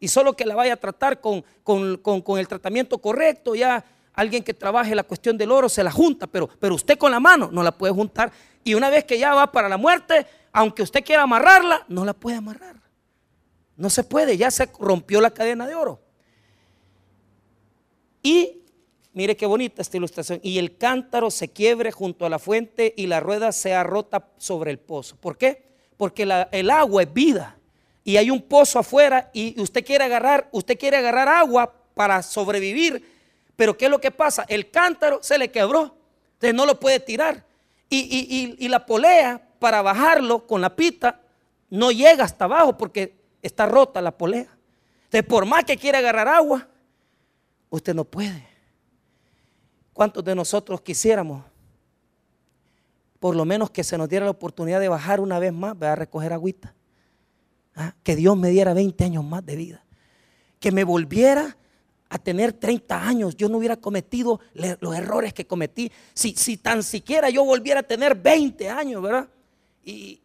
Y 0.00 0.08
solo 0.08 0.32
que 0.32 0.46
la 0.46 0.54
vaya 0.54 0.72
a 0.72 0.76
tratar 0.76 1.20
con, 1.20 1.44
con, 1.62 2.38
el 2.38 2.48
tratamiento 2.48 2.96
correcto, 2.96 3.54
ya 3.54 3.84
alguien 4.14 4.42
que 4.42 4.54
trabaje 4.54 4.94
la 4.94 5.02
cuestión 5.02 5.36
del 5.36 5.52
oro 5.52 5.68
se 5.68 5.84
la 5.84 5.90
junta, 5.90 6.26
pero, 6.26 6.48
pero 6.58 6.74
usted 6.74 6.96
con 6.96 7.10
la 7.10 7.20
mano 7.20 7.50
no 7.52 7.62
la 7.62 7.72
puede 7.72 7.92
juntar. 7.92 8.32
Y 8.64 8.72
una 8.72 8.88
vez 8.88 9.04
que 9.04 9.18
ya 9.18 9.34
va 9.34 9.52
para 9.52 9.68
la 9.68 9.76
muerte, 9.76 10.26
aunque 10.50 10.82
usted 10.82 11.04
quiera 11.04 11.24
amarrarla, 11.24 11.84
no 11.88 12.06
la 12.06 12.14
puede 12.14 12.38
amarrar. 12.38 12.76
No 13.76 13.90
se 13.90 14.02
puede, 14.02 14.38
ya 14.38 14.50
se 14.50 14.66
rompió 14.80 15.20
la 15.20 15.30
cadena 15.30 15.66
de 15.66 15.74
oro. 15.74 16.00
Y 18.22 18.63
mire 19.14 19.36
qué 19.36 19.46
bonita 19.46 19.80
esta 19.80 19.96
ilustración. 19.96 20.40
Y 20.42 20.58
el 20.58 20.76
cántaro 20.76 21.30
se 21.30 21.48
quiebre 21.48 21.90
junto 21.90 22.26
a 22.26 22.28
la 22.28 22.38
fuente 22.38 22.92
y 22.96 23.06
la 23.06 23.20
rueda 23.20 23.52
sea 23.52 23.82
rota 23.82 24.28
sobre 24.36 24.70
el 24.70 24.78
pozo. 24.78 25.16
¿Por 25.16 25.38
qué? 25.38 25.64
Porque 25.96 26.24
el 26.52 26.70
agua 26.70 27.02
es 27.02 27.12
vida. 27.12 27.56
Y 28.04 28.18
hay 28.18 28.30
un 28.30 28.42
pozo 28.42 28.78
afuera 28.78 29.30
y 29.32 29.58
usted 29.60 29.84
quiere 29.84 30.04
agarrar, 30.04 30.48
usted 30.52 30.78
quiere 30.78 30.98
agarrar 30.98 31.28
agua 31.28 31.72
para 31.94 32.22
sobrevivir. 32.22 33.02
Pero 33.56 33.78
¿qué 33.78 33.86
es 33.86 33.90
lo 33.90 34.00
que 34.00 34.10
pasa? 34.10 34.44
El 34.48 34.70
cántaro 34.70 35.20
se 35.22 35.38
le 35.38 35.50
quebró. 35.50 35.96
Entonces 36.34 36.54
no 36.54 36.66
lo 36.66 36.78
puede 36.78 37.00
tirar. 37.00 37.44
Y, 37.88 38.56
y 38.58 38.68
la 38.68 38.84
polea 38.84 39.40
para 39.60 39.80
bajarlo 39.80 40.46
con 40.46 40.60
la 40.60 40.74
pita 40.74 41.20
no 41.70 41.92
llega 41.92 42.24
hasta 42.24 42.44
abajo 42.44 42.76
porque 42.76 43.14
está 43.40 43.66
rota 43.66 44.02
la 44.02 44.10
polea. 44.10 44.48
Entonces, 45.04 45.24
por 45.28 45.46
más 45.46 45.64
que 45.64 45.76
quiera 45.76 45.98
agarrar 45.98 46.28
agua, 46.28 46.66
usted 47.70 47.94
no 47.94 48.04
puede. 48.04 48.53
¿Cuántos 49.94 50.24
de 50.24 50.34
nosotros 50.34 50.82
quisiéramos? 50.82 51.44
Por 53.20 53.36
lo 53.36 53.44
menos 53.44 53.70
que 53.70 53.84
se 53.84 53.96
nos 53.96 54.08
diera 54.08 54.26
la 54.26 54.32
oportunidad 54.32 54.80
de 54.80 54.88
bajar 54.88 55.20
una 55.20 55.38
vez 55.38 55.52
más, 55.52 55.80
a 55.80 55.94
recoger 55.94 56.32
agüita. 56.32 56.74
¿Ah? 57.76 57.94
Que 58.02 58.16
Dios 58.16 58.36
me 58.36 58.50
diera 58.50 58.74
20 58.74 59.02
años 59.04 59.24
más 59.24 59.46
de 59.46 59.56
vida. 59.56 59.84
Que 60.60 60.72
me 60.72 60.84
volviera 60.84 61.56
a 62.08 62.18
tener 62.18 62.52
30 62.52 63.06
años, 63.08 63.36
yo 63.36 63.48
no 63.48 63.58
hubiera 63.58 63.76
cometido 63.76 64.40
los 64.52 64.94
errores 64.94 65.32
que 65.32 65.46
cometí. 65.46 65.90
Si, 66.12 66.34
si 66.34 66.56
tan 66.56 66.82
siquiera 66.82 67.30
yo 67.30 67.44
volviera 67.44 67.80
a 67.80 67.82
tener 67.82 68.14
20 68.14 68.68
años, 68.68 69.02
¿verdad? 69.02 69.28
Y, 69.84 70.20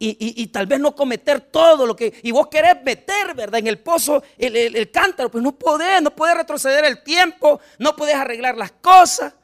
y, 0.00 0.46
tal 0.48 0.66
vez 0.66 0.78
no 0.78 0.94
cometer 0.94 1.40
todo 1.40 1.84
lo 1.84 1.96
que... 1.96 2.20
Y 2.22 2.30
vos 2.30 2.46
querés 2.46 2.80
meter, 2.84 3.34
¿verdad? 3.34 3.58
En 3.58 3.66
el 3.66 3.78
pozo 3.78 4.22
el, 4.36 4.90
cántaro, 4.92 5.28
pues 5.28 5.42
no 5.42 5.58
podés, 5.58 6.00
no 6.00 6.14
podés 6.14 6.36
retroceder 6.36 6.84
el 6.84 7.02
tiempo, 7.02 7.60
no 7.80 7.96
podés 7.96 8.14
arreglar 8.14 8.56
las 8.56 8.70
cosas. 8.70 9.34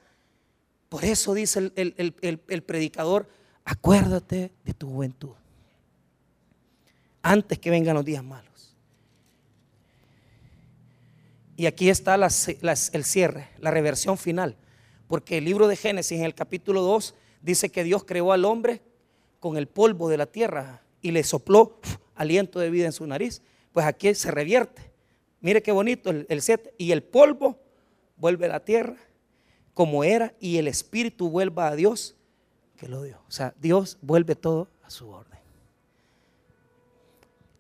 Por 0.89 1.05
eso 1.05 1.35
dice 1.35 1.73
el, 1.75 2.63
predicador, 2.65 3.29
acuérdate 3.65 4.53
de 4.65 4.75
tu 4.75 4.89
juventud. 4.89 5.33
Antes 7.21 7.59
que 7.59 7.71
vengan 7.71 7.97
los 7.97 8.05
días 8.05 8.23
malos. 8.23 8.77
Y 11.57 11.67
aquí 11.67 11.89
está 11.89 12.15
el 12.15 13.05
cierre, 13.05 13.49
la 13.59 13.73
reversión 13.73 14.17
final. 14.19 14.57
Porque 15.09 15.39
el 15.39 15.45
libro 15.45 15.67
de 15.67 15.75
Génesis 15.75 16.19
en 16.19 16.25
el 16.25 16.35
capítulo 16.35 16.83
2 16.83 17.15
dice 17.43 17.71
que 17.71 17.83
Dios 17.83 18.05
creó 18.05 18.33
al 18.33 18.45
hombre 18.45 18.83
con 19.45 19.59
el 19.59 19.69
polvo 19.69 20.09
de 20.09 20.17
la 20.17 20.25
tierra 20.25 20.81
y 21.03 21.11
le 21.11 21.23
sopló 21.23 21.79
aliento 22.15 22.61
de 22.61 22.71
vida 22.71 22.87
en 22.87 22.93
su 22.93 23.07
nariz. 23.07 23.43
Pues 23.75 23.85
aquí 23.85 24.15
se 24.15 24.31
revierte. 24.31 24.91
Mire 25.43 25.63
qué 25.63 25.71
bonito 25.71 26.09
el, 26.09 26.25
el 26.31 26.43
Y 26.79 26.93
el 26.93 27.03
polvo 27.03 27.59
vuelve 28.17 28.47
a 28.47 28.49
la 28.49 28.61
tierra 28.65 28.97
como 29.75 30.03
era 30.03 30.33
y 30.41 30.57
el 30.57 30.67
espíritu 30.67 31.29
vuelva 31.29 31.69
a 31.69 31.77
Dios 31.77 32.17
que 32.79 32.89
lo 32.89 33.03
dio. 33.03 33.21
O 33.29 33.31
sea, 33.31 33.53
Dios 33.61 33.99
vuelve 34.01 34.35
todo 34.35 34.69
a 34.83 34.89
su 34.89 35.11
orden. 35.11 35.39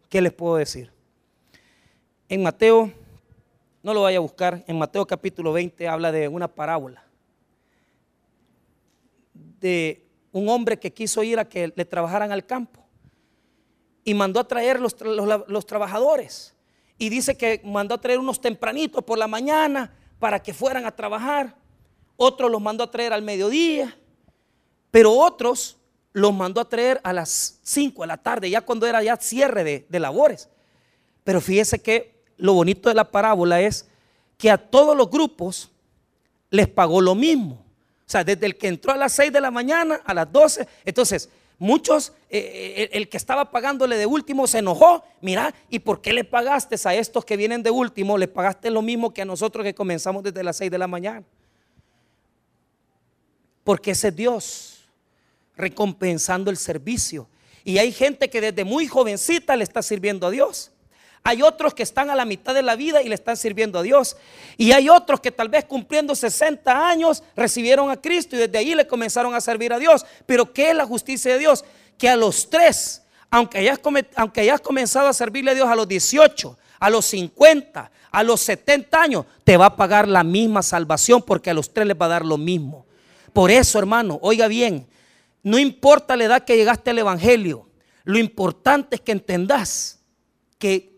¿Qué 0.08 0.22
les 0.22 0.32
puedo 0.32 0.56
decir? 0.56 0.90
En 2.30 2.42
Mateo, 2.42 2.90
no 3.82 3.92
lo 3.92 4.00
vaya 4.00 4.16
a 4.16 4.22
buscar, 4.22 4.64
en 4.66 4.78
Mateo 4.78 5.06
capítulo 5.06 5.52
20 5.52 5.86
habla 5.86 6.12
de 6.12 6.28
una 6.28 6.48
parábola 6.48 7.04
de 9.34 10.03
un 10.34 10.48
hombre 10.48 10.80
que 10.80 10.92
quiso 10.92 11.22
ir 11.22 11.38
a 11.38 11.48
que 11.48 11.72
le 11.74 11.84
trabajaran 11.84 12.32
al 12.32 12.44
campo 12.44 12.84
y 14.02 14.14
mandó 14.14 14.40
a 14.40 14.48
traer 14.48 14.80
los, 14.80 14.96
los, 15.00 15.64
trabajadores. 15.64 16.54
Y 16.98 17.08
dice 17.08 17.36
que 17.36 17.62
mandó 17.64 17.94
a 17.94 18.00
traer 18.00 18.18
unos 18.18 18.40
tempranitos 18.40 19.04
por 19.04 19.16
la 19.16 19.28
mañana 19.28 19.94
para 20.18 20.42
que 20.42 20.52
fueran 20.52 20.86
a 20.86 20.90
trabajar. 20.90 21.54
Otros 22.16 22.50
los 22.50 22.60
mandó 22.60 22.82
a 22.82 22.90
traer 22.90 23.12
al 23.12 23.22
mediodía. 23.22 23.96
Pero 24.90 25.12
otros 25.12 25.76
los 26.12 26.34
mandó 26.34 26.60
a 26.60 26.68
traer 26.68 27.00
a 27.04 27.12
las 27.12 27.60
5 27.62 28.02
de 28.02 28.06
la 28.08 28.16
tarde, 28.16 28.50
ya 28.50 28.60
cuando 28.60 28.86
era 28.86 29.04
ya 29.04 29.16
cierre 29.16 29.62
de, 29.62 29.86
de 29.88 30.00
labores. 30.00 30.48
Pero 31.22 31.40
fíjese 31.40 31.80
que 31.80 32.24
lo 32.36 32.54
bonito 32.54 32.88
de 32.88 32.96
la 32.96 33.08
parábola 33.08 33.60
es 33.60 33.88
que 34.36 34.50
a 34.50 34.58
todos 34.58 34.96
los 34.96 35.08
grupos 35.08 35.70
les 36.50 36.66
pagó 36.66 37.00
lo 37.00 37.14
mismo. 37.14 37.63
O 38.06 38.10
sea, 38.10 38.22
desde 38.22 38.46
el 38.46 38.56
que 38.56 38.68
entró 38.68 38.92
a 38.92 38.96
las 38.96 39.12
6 39.12 39.32
de 39.32 39.40
la 39.40 39.50
mañana 39.50 40.00
a 40.04 40.12
las 40.12 40.30
12. 40.30 40.68
Entonces, 40.84 41.30
muchos, 41.58 42.12
eh, 42.28 42.74
eh, 42.76 42.90
el 42.92 43.08
que 43.08 43.16
estaba 43.16 43.50
pagándole 43.50 43.96
de 43.96 44.06
último 44.06 44.46
se 44.46 44.58
enojó. 44.58 45.04
Mira, 45.20 45.54
¿y 45.70 45.78
por 45.78 46.02
qué 46.02 46.12
le 46.12 46.24
pagaste 46.24 46.76
a 46.84 46.94
estos 46.94 47.24
que 47.24 47.36
vienen 47.36 47.62
de 47.62 47.70
último? 47.70 48.18
Le 48.18 48.28
pagaste 48.28 48.70
lo 48.70 48.82
mismo 48.82 49.14
que 49.14 49.22
a 49.22 49.24
nosotros 49.24 49.64
que 49.64 49.74
comenzamos 49.74 50.22
desde 50.22 50.42
las 50.42 50.56
6 50.58 50.70
de 50.70 50.78
la 50.78 50.86
mañana. 50.86 51.24
Porque 53.64 53.92
ese 53.92 54.08
es 54.08 54.16
Dios 54.16 54.70
recompensando 55.56 56.50
el 56.50 56.56
servicio. 56.56 57.28
Y 57.64 57.78
hay 57.78 57.92
gente 57.92 58.28
que 58.28 58.40
desde 58.40 58.64
muy 58.64 58.86
jovencita 58.86 59.56
le 59.56 59.64
está 59.64 59.82
sirviendo 59.82 60.26
a 60.26 60.30
Dios. 60.30 60.70
Hay 61.26 61.40
otros 61.40 61.72
que 61.72 61.82
están 61.82 62.10
a 62.10 62.14
la 62.14 62.26
mitad 62.26 62.52
de 62.52 62.62
la 62.62 62.76
vida 62.76 63.00
y 63.00 63.08
le 63.08 63.14
están 63.14 63.38
sirviendo 63.38 63.78
a 63.78 63.82
Dios. 63.82 64.18
Y 64.58 64.72
hay 64.72 64.90
otros 64.90 65.20
que 65.20 65.32
tal 65.32 65.48
vez 65.48 65.64
cumpliendo 65.64 66.14
60 66.14 66.86
años 66.86 67.22
recibieron 67.34 67.90
a 67.90 67.96
Cristo 67.96 68.36
y 68.36 68.40
desde 68.40 68.58
ahí 68.58 68.74
le 68.74 68.86
comenzaron 68.86 69.34
a 69.34 69.40
servir 69.40 69.72
a 69.72 69.78
Dios. 69.78 70.04
Pero 70.26 70.52
¿qué 70.52 70.68
es 70.68 70.76
la 70.76 70.84
justicia 70.84 71.32
de 71.32 71.38
Dios? 71.38 71.64
Que 71.96 72.10
a 72.10 72.16
los 72.16 72.50
tres, 72.50 73.04
aunque 73.30 73.56
hayas, 73.56 73.80
aunque 74.16 74.42
hayas 74.42 74.60
comenzado 74.60 75.08
a 75.08 75.14
servirle 75.14 75.52
a 75.52 75.54
Dios 75.54 75.66
a 75.66 75.74
los 75.74 75.88
18, 75.88 76.58
a 76.78 76.90
los 76.90 77.06
50, 77.06 77.90
a 78.10 78.22
los 78.22 78.42
70 78.42 79.00
años, 79.00 79.24
te 79.44 79.56
va 79.56 79.66
a 79.66 79.76
pagar 79.76 80.06
la 80.06 80.24
misma 80.24 80.62
salvación 80.62 81.22
porque 81.22 81.48
a 81.48 81.54
los 81.54 81.72
tres 81.72 81.86
les 81.86 81.96
va 81.96 82.04
a 82.04 82.10
dar 82.10 82.26
lo 82.26 82.36
mismo. 82.36 82.84
Por 83.32 83.50
eso, 83.50 83.78
hermano, 83.78 84.18
oiga 84.20 84.46
bien, 84.46 84.86
no 85.42 85.58
importa 85.58 86.16
la 86.16 86.24
edad 86.24 86.44
que 86.44 86.58
llegaste 86.58 86.90
al 86.90 86.98
Evangelio, 86.98 87.66
lo 88.04 88.18
importante 88.18 88.96
es 88.96 89.00
que 89.00 89.12
entendas 89.12 90.00
que 90.58 90.93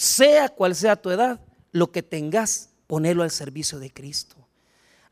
sea 0.00 0.48
cual 0.48 0.74
sea 0.74 0.96
tu 0.96 1.10
edad, 1.10 1.38
lo 1.72 1.92
que 1.92 2.02
tengas, 2.02 2.70
ponelo 2.86 3.22
al 3.22 3.30
servicio 3.30 3.78
de 3.78 3.90
Cristo. 3.90 4.34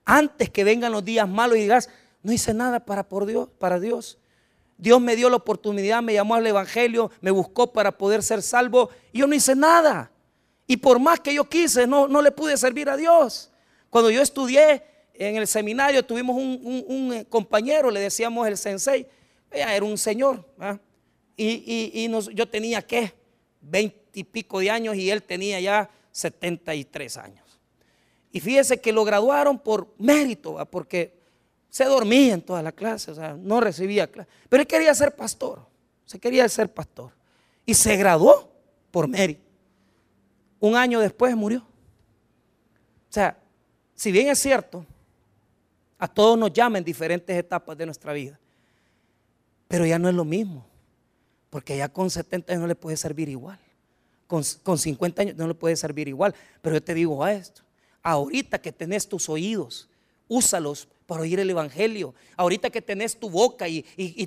Antes 0.06 0.48
que 0.48 0.64
vengan 0.64 0.92
los 0.92 1.04
días 1.04 1.28
malos 1.28 1.58
y 1.58 1.60
digas, 1.60 1.90
no 2.22 2.32
hice 2.32 2.54
nada 2.54 2.80
para, 2.80 3.06
por 3.06 3.26
Dios, 3.26 3.50
para 3.58 3.78
Dios. 3.78 4.16
Dios 4.78 4.98
me 4.98 5.14
dio 5.14 5.28
la 5.28 5.36
oportunidad, 5.36 6.00
me 6.00 6.14
llamó 6.14 6.36
al 6.36 6.46
Evangelio, 6.46 7.10
me 7.20 7.30
buscó 7.30 7.70
para 7.70 7.98
poder 7.98 8.22
ser 8.22 8.40
salvo 8.40 8.88
y 9.12 9.18
yo 9.18 9.26
no 9.26 9.34
hice 9.34 9.54
nada. 9.54 10.10
Y 10.66 10.78
por 10.78 10.98
más 10.98 11.20
que 11.20 11.34
yo 11.34 11.44
quise, 11.46 11.86
no, 11.86 12.08
no 12.08 12.22
le 12.22 12.30
pude 12.30 12.56
servir 12.56 12.88
a 12.88 12.96
Dios. 12.96 13.50
Cuando 13.90 14.10
yo 14.10 14.22
estudié 14.22 14.82
en 15.12 15.36
el 15.36 15.46
seminario, 15.46 16.02
tuvimos 16.02 16.34
un, 16.34 17.12
eh, 17.12 17.26
compañero, 17.28 17.90
le 17.90 18.00
decíamos 18.00 18.48
el 18.48 18.56
sensei, 18.56 19.06
era 19.50 19.84
un 19.84 19.98
señor. 19.98 20.46
Y, 21.36 22.08
yo 22.32 22.48
tenía 22.48 22.80
que 22.80 23.12
20 23.60 24.07
y 24.18 24.24
pico 24.24 24.58
de 24.58 24.70
años 24.70 24.96
y 24.96 25.10
él 25.10 25.22
tenía 25.22 25.60
ya 25.60 25.88
73 26.10 27.16
años. 27.18 27.44
Y 28.32 28.40
fíjese 28.40 28.80
que 28.80 28.92
lo 28.92 29.04
graduaron 29.04 29.58
por 29.58 29.94
mérito, 29.98 30.56
porque 30.70 31.16
se 31.70 31.84
dormía 31.84 32.34
en 32.34 32.42
toda 32.42 32.62
la 32.62 32.72
clase, 32.72 33.12
o 33.12 33.14
sea, 33.14 33.34
no 33.34 33.60
recibía 33.60 34.10
clase. 34.10 34.28
Pero 34.48 34.62
él 34.62 34.66
quería 34.66 34.94
ser 34.94 35.14
pastor, 35.14 35.64
se 36.04 36.18
quería 36.18 36.48
ser 36.48 36.72
pastor. 36.72 37.12
Y 37.64 37.74
se 37.74 37.96
graduó 37.96 38.50
por 38.90 39.06
mérito. 39.06 39.42
Un 40.58 40.74
año 40.74 41.00
después 41.00 41.36
murió. 41.36 41.60
O 41.60 43.12
sea, 43.12 43.38
si 43.94 44.10
bien 44.10 44.28
es 44.28 44.38
cierto, 44.38 44.84
a 45.98 46.08
todos 46.08 46.38
nos 46.38 46.52
llaman 46.52 46.78
en 46.78 46.84
diferentes 46.84 47.36
etapas 47.36 47.76
de 47.78 47.86
nuestra 47.86 48.12
vida, 48.12 48.38
pero 49.68 49.86
ya 49.86 49.98
no 49.98 50.08
es 50.08 50.14
lo 50.14 50.24
mismo, 50.24 50.66
porque 51.50 51.76
ya 51.76 51.88
con 51.88 52.10
70 52.10 52.52
años 52.52 52.62
no 52.62 52.66
le 52.66 52.74
puede 52.74 52.96
servir 52.96 53.28
igual 53.28 53.58
con, 54.28 54.44
50 54.78 55.22
años 55.22 55.36
no 55.36 55.48
le 55.48 55.54
puede 55.54 55.74
servir 55.74 56.06
igual. 56.06 56.34
Pero 56.62 56.76
yo 56.76 56.82
te 56.82 56.94
digo 56.94 57.24
a 57.24 57.32
esto, 57.32 57.62
ahorita 58.02 58.60
que 58.60 58.70
tenés 58.70 59.08
tus 59.08 59.28
oídos, 59.28 59.88
úsalos 60.28 60.86
para 61.08 61.22
oír 61.22 61.40
el 61.40 61.48
Evangelio. 61.48 62.14
Ahorita 62.36 62.68
que 62.68 62.82
tenés 62.82 63.18
tu 63.18 63.30
boca 63.30 63.66
y, 63.66 63.82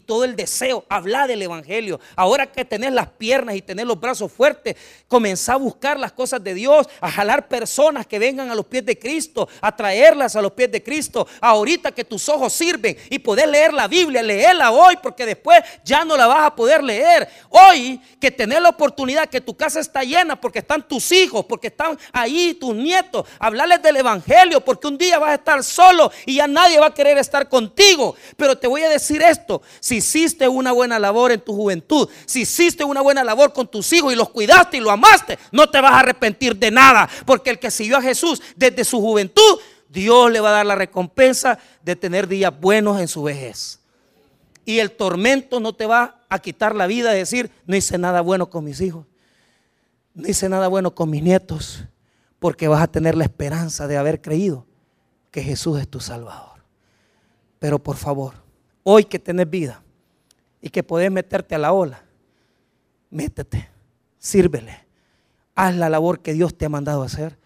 todo 0.07 0.23
el 0.23 0.35
deseo, 0.35 0.83
habla 0.89 1.27
del 1.27 1.43
Evangelio. 1.43 1.99
Ahora 2.15 2.51
que 2.51 2.65
tenés 2.65 2.91
las 2.91 3.07
piernas 3.07 3.55
y 3.55 3.61
tenés 3.61 3.85
los 3.85 3.99
brazos 3.99 4.31
fuertes, 4.31 4.75
comenzá 5.07 5.53
a 5.53 5.57
buscar 5.57 5.99
las 5.99 6.11
cosas 6.11 6.43
de 6.43 6.55
Dios, 6.55 6.89
a 6.99 7.11
jalar 7.11 7.47
personas 7.47 8.07
que 8.07 8.17
vengan 8.17 8.49
a 8.49 8.55
los 8.55 8.65
pies 8.65 8.83
de 8.83 8.97
Cristo, 8.97 9.47
a 9.61 9.75
traerlas 9.75 10.35
a 10.35 10.41
los 10.41 10.53
pies 10.53 10.71
de 10.71 10.81
Cristo. 10.81 11.27
Ahorita 11.39 11.91
que 11.91 12.03
tus 12.03 12.27
ojos 12.27 12.51
sirven 12.51 12.97
y 13.11 13.19
podés 13.19 13.47
leer 13.47 13.73
la 13.73 13.87
Biblia, 13.87 14.23
leerla 14.23 14.71
hoy, 14.71 14.97
porque 15.03 15.27
después 15.27 15.61
ya 15.85 16.03
no 16.03 16.17
la 16.17 16.25
vas 16.25 16.47
a 16.47 16.55
poder 16.55 16.83
leer. 16.83 17.29
Hoy 17.49 18.01
que 18.19 18.31
tenés 18.31 18.59
la 18.59 18.69
oportunidad, 18.69 19.29
que 19.29 19.39
tu 19.39 19.55
casa 19.55 19.79
está 19.79 20.01
llena, 20.01 20.41
porque 20.41 20.59
están 20.59 20.87
tus 20.87 21.11
hijos, 21.11 21.45
porque 21.45 21.67
están 21.67 21.99
ahí 22.11 22.55
tus 22.55 22.73
nietos, 22.73 23.27
hablarles 23.37 23.83
del 23.83 23.97
Evangelio, 23.97 24.61
porque 24.61 24.87
un 24.87 24.97
día 24.97 25.19
vas 25.19 25.29
a 25.29 25.35
estar 25.35 25.63
solo 25.63 26.11
y 26.25 26.35
ya 26.35 26.47
nadie 26.47 26.70
va 26.77 26.87
a 26.87 26.93
querer 26.93 27.17
estar 27.17 27.49
contigo. 27.49 28.15
Pero 28.37 28.57
te 28.57 28.67
voy 28.67 28.81
a 28.83 28.89
decir 28.89 29.21
esto, 29.21 29.61
si 29.79 29.97
hiciste 29.97 30.47
una 30.47 30.71
buena 30.71 30.99
labor 30.99 31.31
en 31.31 31.41
tu 31.41 31.53
juventud, 31.53 32.09
si 32.25 32.41
hiciste 32.41 32.83
una 32.83 33.01
buena 33.01 33.23
labor 33.23 33.53
con 33.53 33.67
tus 33.67 33.91
hijos 33.93 34.13
y 34.13 34.15
los 34.15 34.29
cuidaste 34.29 34.77
y 34.77 34.79
lo 34.79 34.91
amaste, 34.91 35.37
no 35.51 35.69
te 35.69 35.81
vas 35.81 35.93
a 35.93 35.99
arrepentir 35.99 36.55
de 36.55 36.71
nada. 36.71 37.09
Porque 37.25 37.49
el 37.49 37.59
que 37.59 37.71
siguió 37.71 37.97
a 37.97 38.01
Jesús 38.01 38.41
desde 38.55 38.83
su 38.83 38.99
juventud, 38.99 39.59
Dios 39.89 40.31
le 40.31 40.39
va 40.39 40.49
a 40.49 40.53
dar 40.53 40.65
la 40.65 40.75
recompensa 40.75 41.59
de 41.83 41.95
tener 41.95 42.27
días 42.27 42.57
buenos 42.57 42.99
en 42.99 43.07
su 43.07 43.23
vejez. 43.23 43.79
Y 44.65 44.79
el 44.79 44.91
tormento 44.91 45.59
no 45.59 45.73
te 45.73 45.85
va 45.85 46.21
a 46.29 46.39
quitar 46.39 46.75
la 46.75 46.87
vida 46.87 47.11
de 47.11 47.17
decir, 47.17 47.51
no 47.65 47.75
hice 47.75 47.97
nada 47.97 48.21
bueno 48.21 48.49
con 48.49 48.63
mis 48.63 48.79
hijos, 48.79 49.05
no 50.13 50.27
hice 50.27 50.47
nada 50.47 50.67
bueno 50.69 50.95
con 50.95 51.09
mis 51.09 51.21
nietos, 51.21 51.83
porque 52.39 52.67
vas 52.67 52.81
a 52.81 52.87
tener 52.87 53.15
la 53.15 53.25
esperanza 53.25 53.87
de 53.87 53.97
haber 53.97 54.21
creído 54.21 54.65
que 55.29 55.43
Jesús 55.43 55.79
es 55.79 55.87
tu 55.87 55.99
Salvador. 55.99 56.50
Pero 57.61 57.77
por 57.77 57.95
favor, 57.95 58.33
hoy 58.81 59.05
que 59.05 59.19
tenés 59.19 59.47
vida 59.47 59.83
y 60.59 60.71
que 60.71 60.81
podés 60.81 61.11
meterte 61.11 61.53
a 61.53 61.59
la 61.59 61.71
ola, 61.71 62.03
métete, 63.11 63.69
sírvele, 64.17 64.83
haz 65.53 65.75
la 65.75 65.87
labor 65.87 66.21
que 66.21 66.33
Dios 66.33 66.57
te 66.57 66.65
ha 66.65 66.69
mandado 66.69 67.03
hacer 67.03 67.37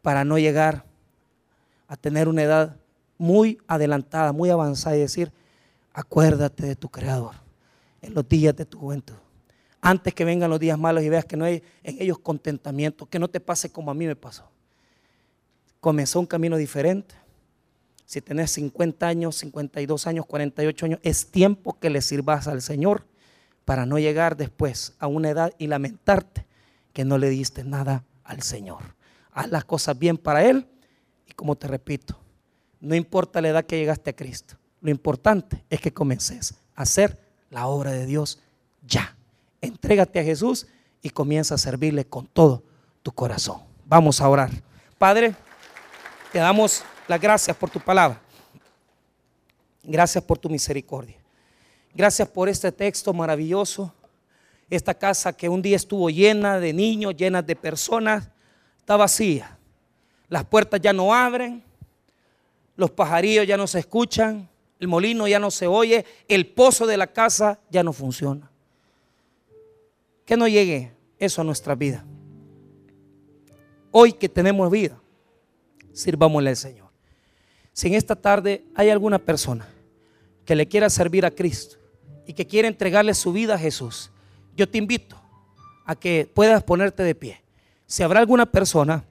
para 0.00 0.24
no 0.24 0.38
llegar 0.38 0.86
a 1.88 1.96
tener 1.98 2.26
una 2.26 2.42
edad 2.42 2.76
muy 3.18 3.58
adelantada, 3.66 4.32
muy 4.32 4.48
avanzada 4.48 4.96
y 4.96 5.00
decir, 5.00 5.30
acuérdate 5.92 6.64
de 6.64 6.76
tu 6.76 6.88
Creador 6.88 7.34
en 8.00 8.14
los 8.14 8.26
días 8.26 8.56
de 8.56 8.64
tu 8.64 8.78
juventud. 8.78 9.16
Antes 9.82 10.14
que 10.14 10.24
vengan 10.24 10.48
los 10.48 10.58
días 10.58 10.78
malos 10.78 11.04
y 11.04 11.10
veas 11.10 11.26
que 11.26 11.36
no 11.36 11.44
hay 11.44 11.62
en 11.82 12.00
ellos 12.00 12.18
contentamiento, 12.18 13.04
que 13.04 13.18
no 13.18 13.28
te 13.28 13.40
pase 13.40 13.70
como 13.70 13.90
a 13.90 13.94
mí 13.94 14.06
me 14.06 14.16
pasó 14.16 14.48
comenzó 15.80 16.20
un 16.20 16.26
camino 16.26 16.56
diferente. 16.56 17.14
Si 18.08 18.22
tenés 18.22 18.52
50 18.52 19.06
años, 19.06 19.36
52 19.36 20.06
años, 20.06 20.24
48 20.24 20.86
años, 20.86 21.00
es 21.02 21.26
tiempo 21.30 21.78
que 21.78 21.90
le 21.90 22.00
sirvas 22.00 22.48
al 22.48 22.62
Señor 22.62 23.04
para 23.66 23.84
no 23.84 23.98
llegar 23.98 24.38
después 24.38 24.94
a 24.98 25.06
una 25.06 25.28
edad 25.28 25.52
y 25.58 25.66
lamentarte 25.66 26.46
que 26.94 27.04
no 27.04 27.18
le 27.18 27.28
diste 27.28 27.64
nada 27.64 28.04
al 28.24 28.40
Señor. 28.40 28.94
Haz 29.30 29.50
las 29.50 29.66
cosas 29.66 29.98
bien 29.98 30.16
para 30.16 30.42
Él 30.42 30.66
y 31.26 31.32
como 31.32 31.54
te 31.56 31.68
repito, 31.68 32.18
no 32.80 32.94
importa 32.94 33.42
la 33.42 33.50
edad 33.50 33.66
que 33.66 33.76
llegaste 33.76 34.08
a 34.08 34.16
Cristo, 34.16 34.56
lo 34.80 34.90
importante 34.90 35.62
es 35.68 35.78
que 35.82 35.92
comences 35.92 36.54
a 36.76 36.84
hacer 36.84 37.20
la 37.50 37.66
obra 37.66 37.90
de 37.92 38.06
Dios 38.06 38.40
ya. 38.86 39.18
Entrégate 39.60 40.18
a 40.18 40.24
Jesús 40.24 40.66
y 41.02 41.10
comienza 41.10 41.56
a 41.56 41.58
servirle 41.58 42.06
con 42.06 42.26
todo 42.26 42.62
tu 43.02 43.12
corazón. 43.12 43.60
Vamos 43.84 44.22
a 44.22 44.30
orar. 44.30 44.50
Padre, 44.96 45.34
te 46.32 46.38
damos 46.38 46.82
las 47.08 47.20
gracias 47.20 47.56
por 47.56 47.70
tu 47.70 47.80
palabra. 47.80 48.20
Gracias 49.82 50.22
por 50.22 50.38
tu 50.38 50.50
misericordia. 50.50 51.16
Gracias 51.94 52.28
por 52.28 52.48
este 52.48 52.70
texto 52.70 53.12
maravilloso. 53.14 53.92
Esta 54.70 54.92
casa 54.92 55.32
que 55.32 55.48
un 55.48 55.62
día 55.62 55.76
estuvo 55.76 56.10
llena 56.10 56.60
de 56.60 56.74
niños, 56.74 57.16
llena 57.16 57.40
de 57.40 57.56
personas, 57.56 58.28
está 58.78 58.96
vacía. 58.96 59.58
Las 60.28 60.44
puertas 60.44 60.78
ya 60.82 60.92
no 60.92 61.14
abren, 61.14 61.64
los 62.76 62.90
pajarillos 62.90 63.46
ya 63.46 63.56
no 63.56 63.66
se 63.66 63.78
escuchan, 63.78 64.46
el 64.78 64.88
molino 64.88 65.26
ya 65.26 65.38
no 65.38 65.50
se 65.50 65.66
oye, 65.66 66.04
el 66.28 66.46
pozo 66.46 66.86
de 66.86 66.98
la 66.98 67.06
casa 67.06 67.58
ya 67.70 67.82
no 67.82 67.94
funciona. 67.94 68.50
Que 70.26 70.36
no 70.36 70.46
llegue 70.46 70.92
eso 71.18 71.40
a 71.40 71.44
nuestra 71.44 71.74
vida. 71.74 72.04
Hoy 73.90 74.12
que 74.12 74.28
tenemos 74.28 74.70
vida, 74.70 75.00
sirvámosle 75.94 76.50
al 76.50 76.56
Señor. 76.56 76.87
Si 77.78 77.86
en 77.86 77.94
esta 77.94 78.16
tarde 78.16 78.64
hay 78.74 78.90
alguna 78.90 79.20
persona 79.20 79.68
que 80.44 80.56
le 80.56 80.66
quiera 80.66 80.90
servir 80.90 81.24
a 81.24 81.30
Cristo 81.30 81.76
y 82.26 82.32
que 82.32 82.44
quiera 82.44 82.66
entregarle 82.66 83.14
su 83.14 83.32
vida 83.32 83.54
a 83.54 83.58
Jesús, 83.58 84.10
yo 84.56 84.68
te 84.68 84.78
invito 84.78 85.16
a 85.84 85.94
que 85.94 86.28
puedas 86.34 86.64
ponerte 86.64 87.04
de 87.04 87.14
pie. 87.14 87.40
Si 87.86 88.02
habrá 88.02 88.18
alguna 88.18 88.46
persona 88.46 89.04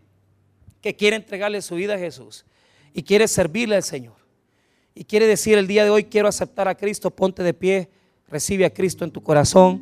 que 0.82 0.98
quiere 0.98 1.16
entregarle 1.16 1.62
su 1.62 1.76
vida 1.76 1.94
a 1.94 1.98
Jesús 1.98 2.44
y 2.94 3.04
quiere 3.04 3.30
servirle 3.30 3.78
al 3.78 3.84
Señor 3.84 4.18
y 4.94 5.06
quiere 5.06 5.28
decir 5.28 5.58
el 5.58 5.66
día 5.66 5.86
de 5.86 5.90
hoy 5.90 6.04
quiero 6.04 6.28
aceptar 6.28 6.68
a 6.68 6.76
Cristo, 6.76 7.10
ponte 7.10 7.44
de 7.44 7.54
pie, 7.54 7.90
recibe 8.28 8.66
a 8.66 8.70
Cristo 8.74 9.06
en 9.06 9.12
tu 9.12 9.24
corazón, 9.24 9.82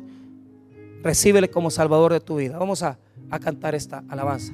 recíbele 1.02 1.50
como 1.50 1.72
Salvador 1.72 2.12
de 2.12 2.20
tu 2.20 2.36
vida. 2.36 2.56
Vamos 2.56 2.84
a 2.84 3.00
a 3.32 3.40
cantar 3.40 3.74
esta 3.74 4.04
alabanza. 4.08 4.52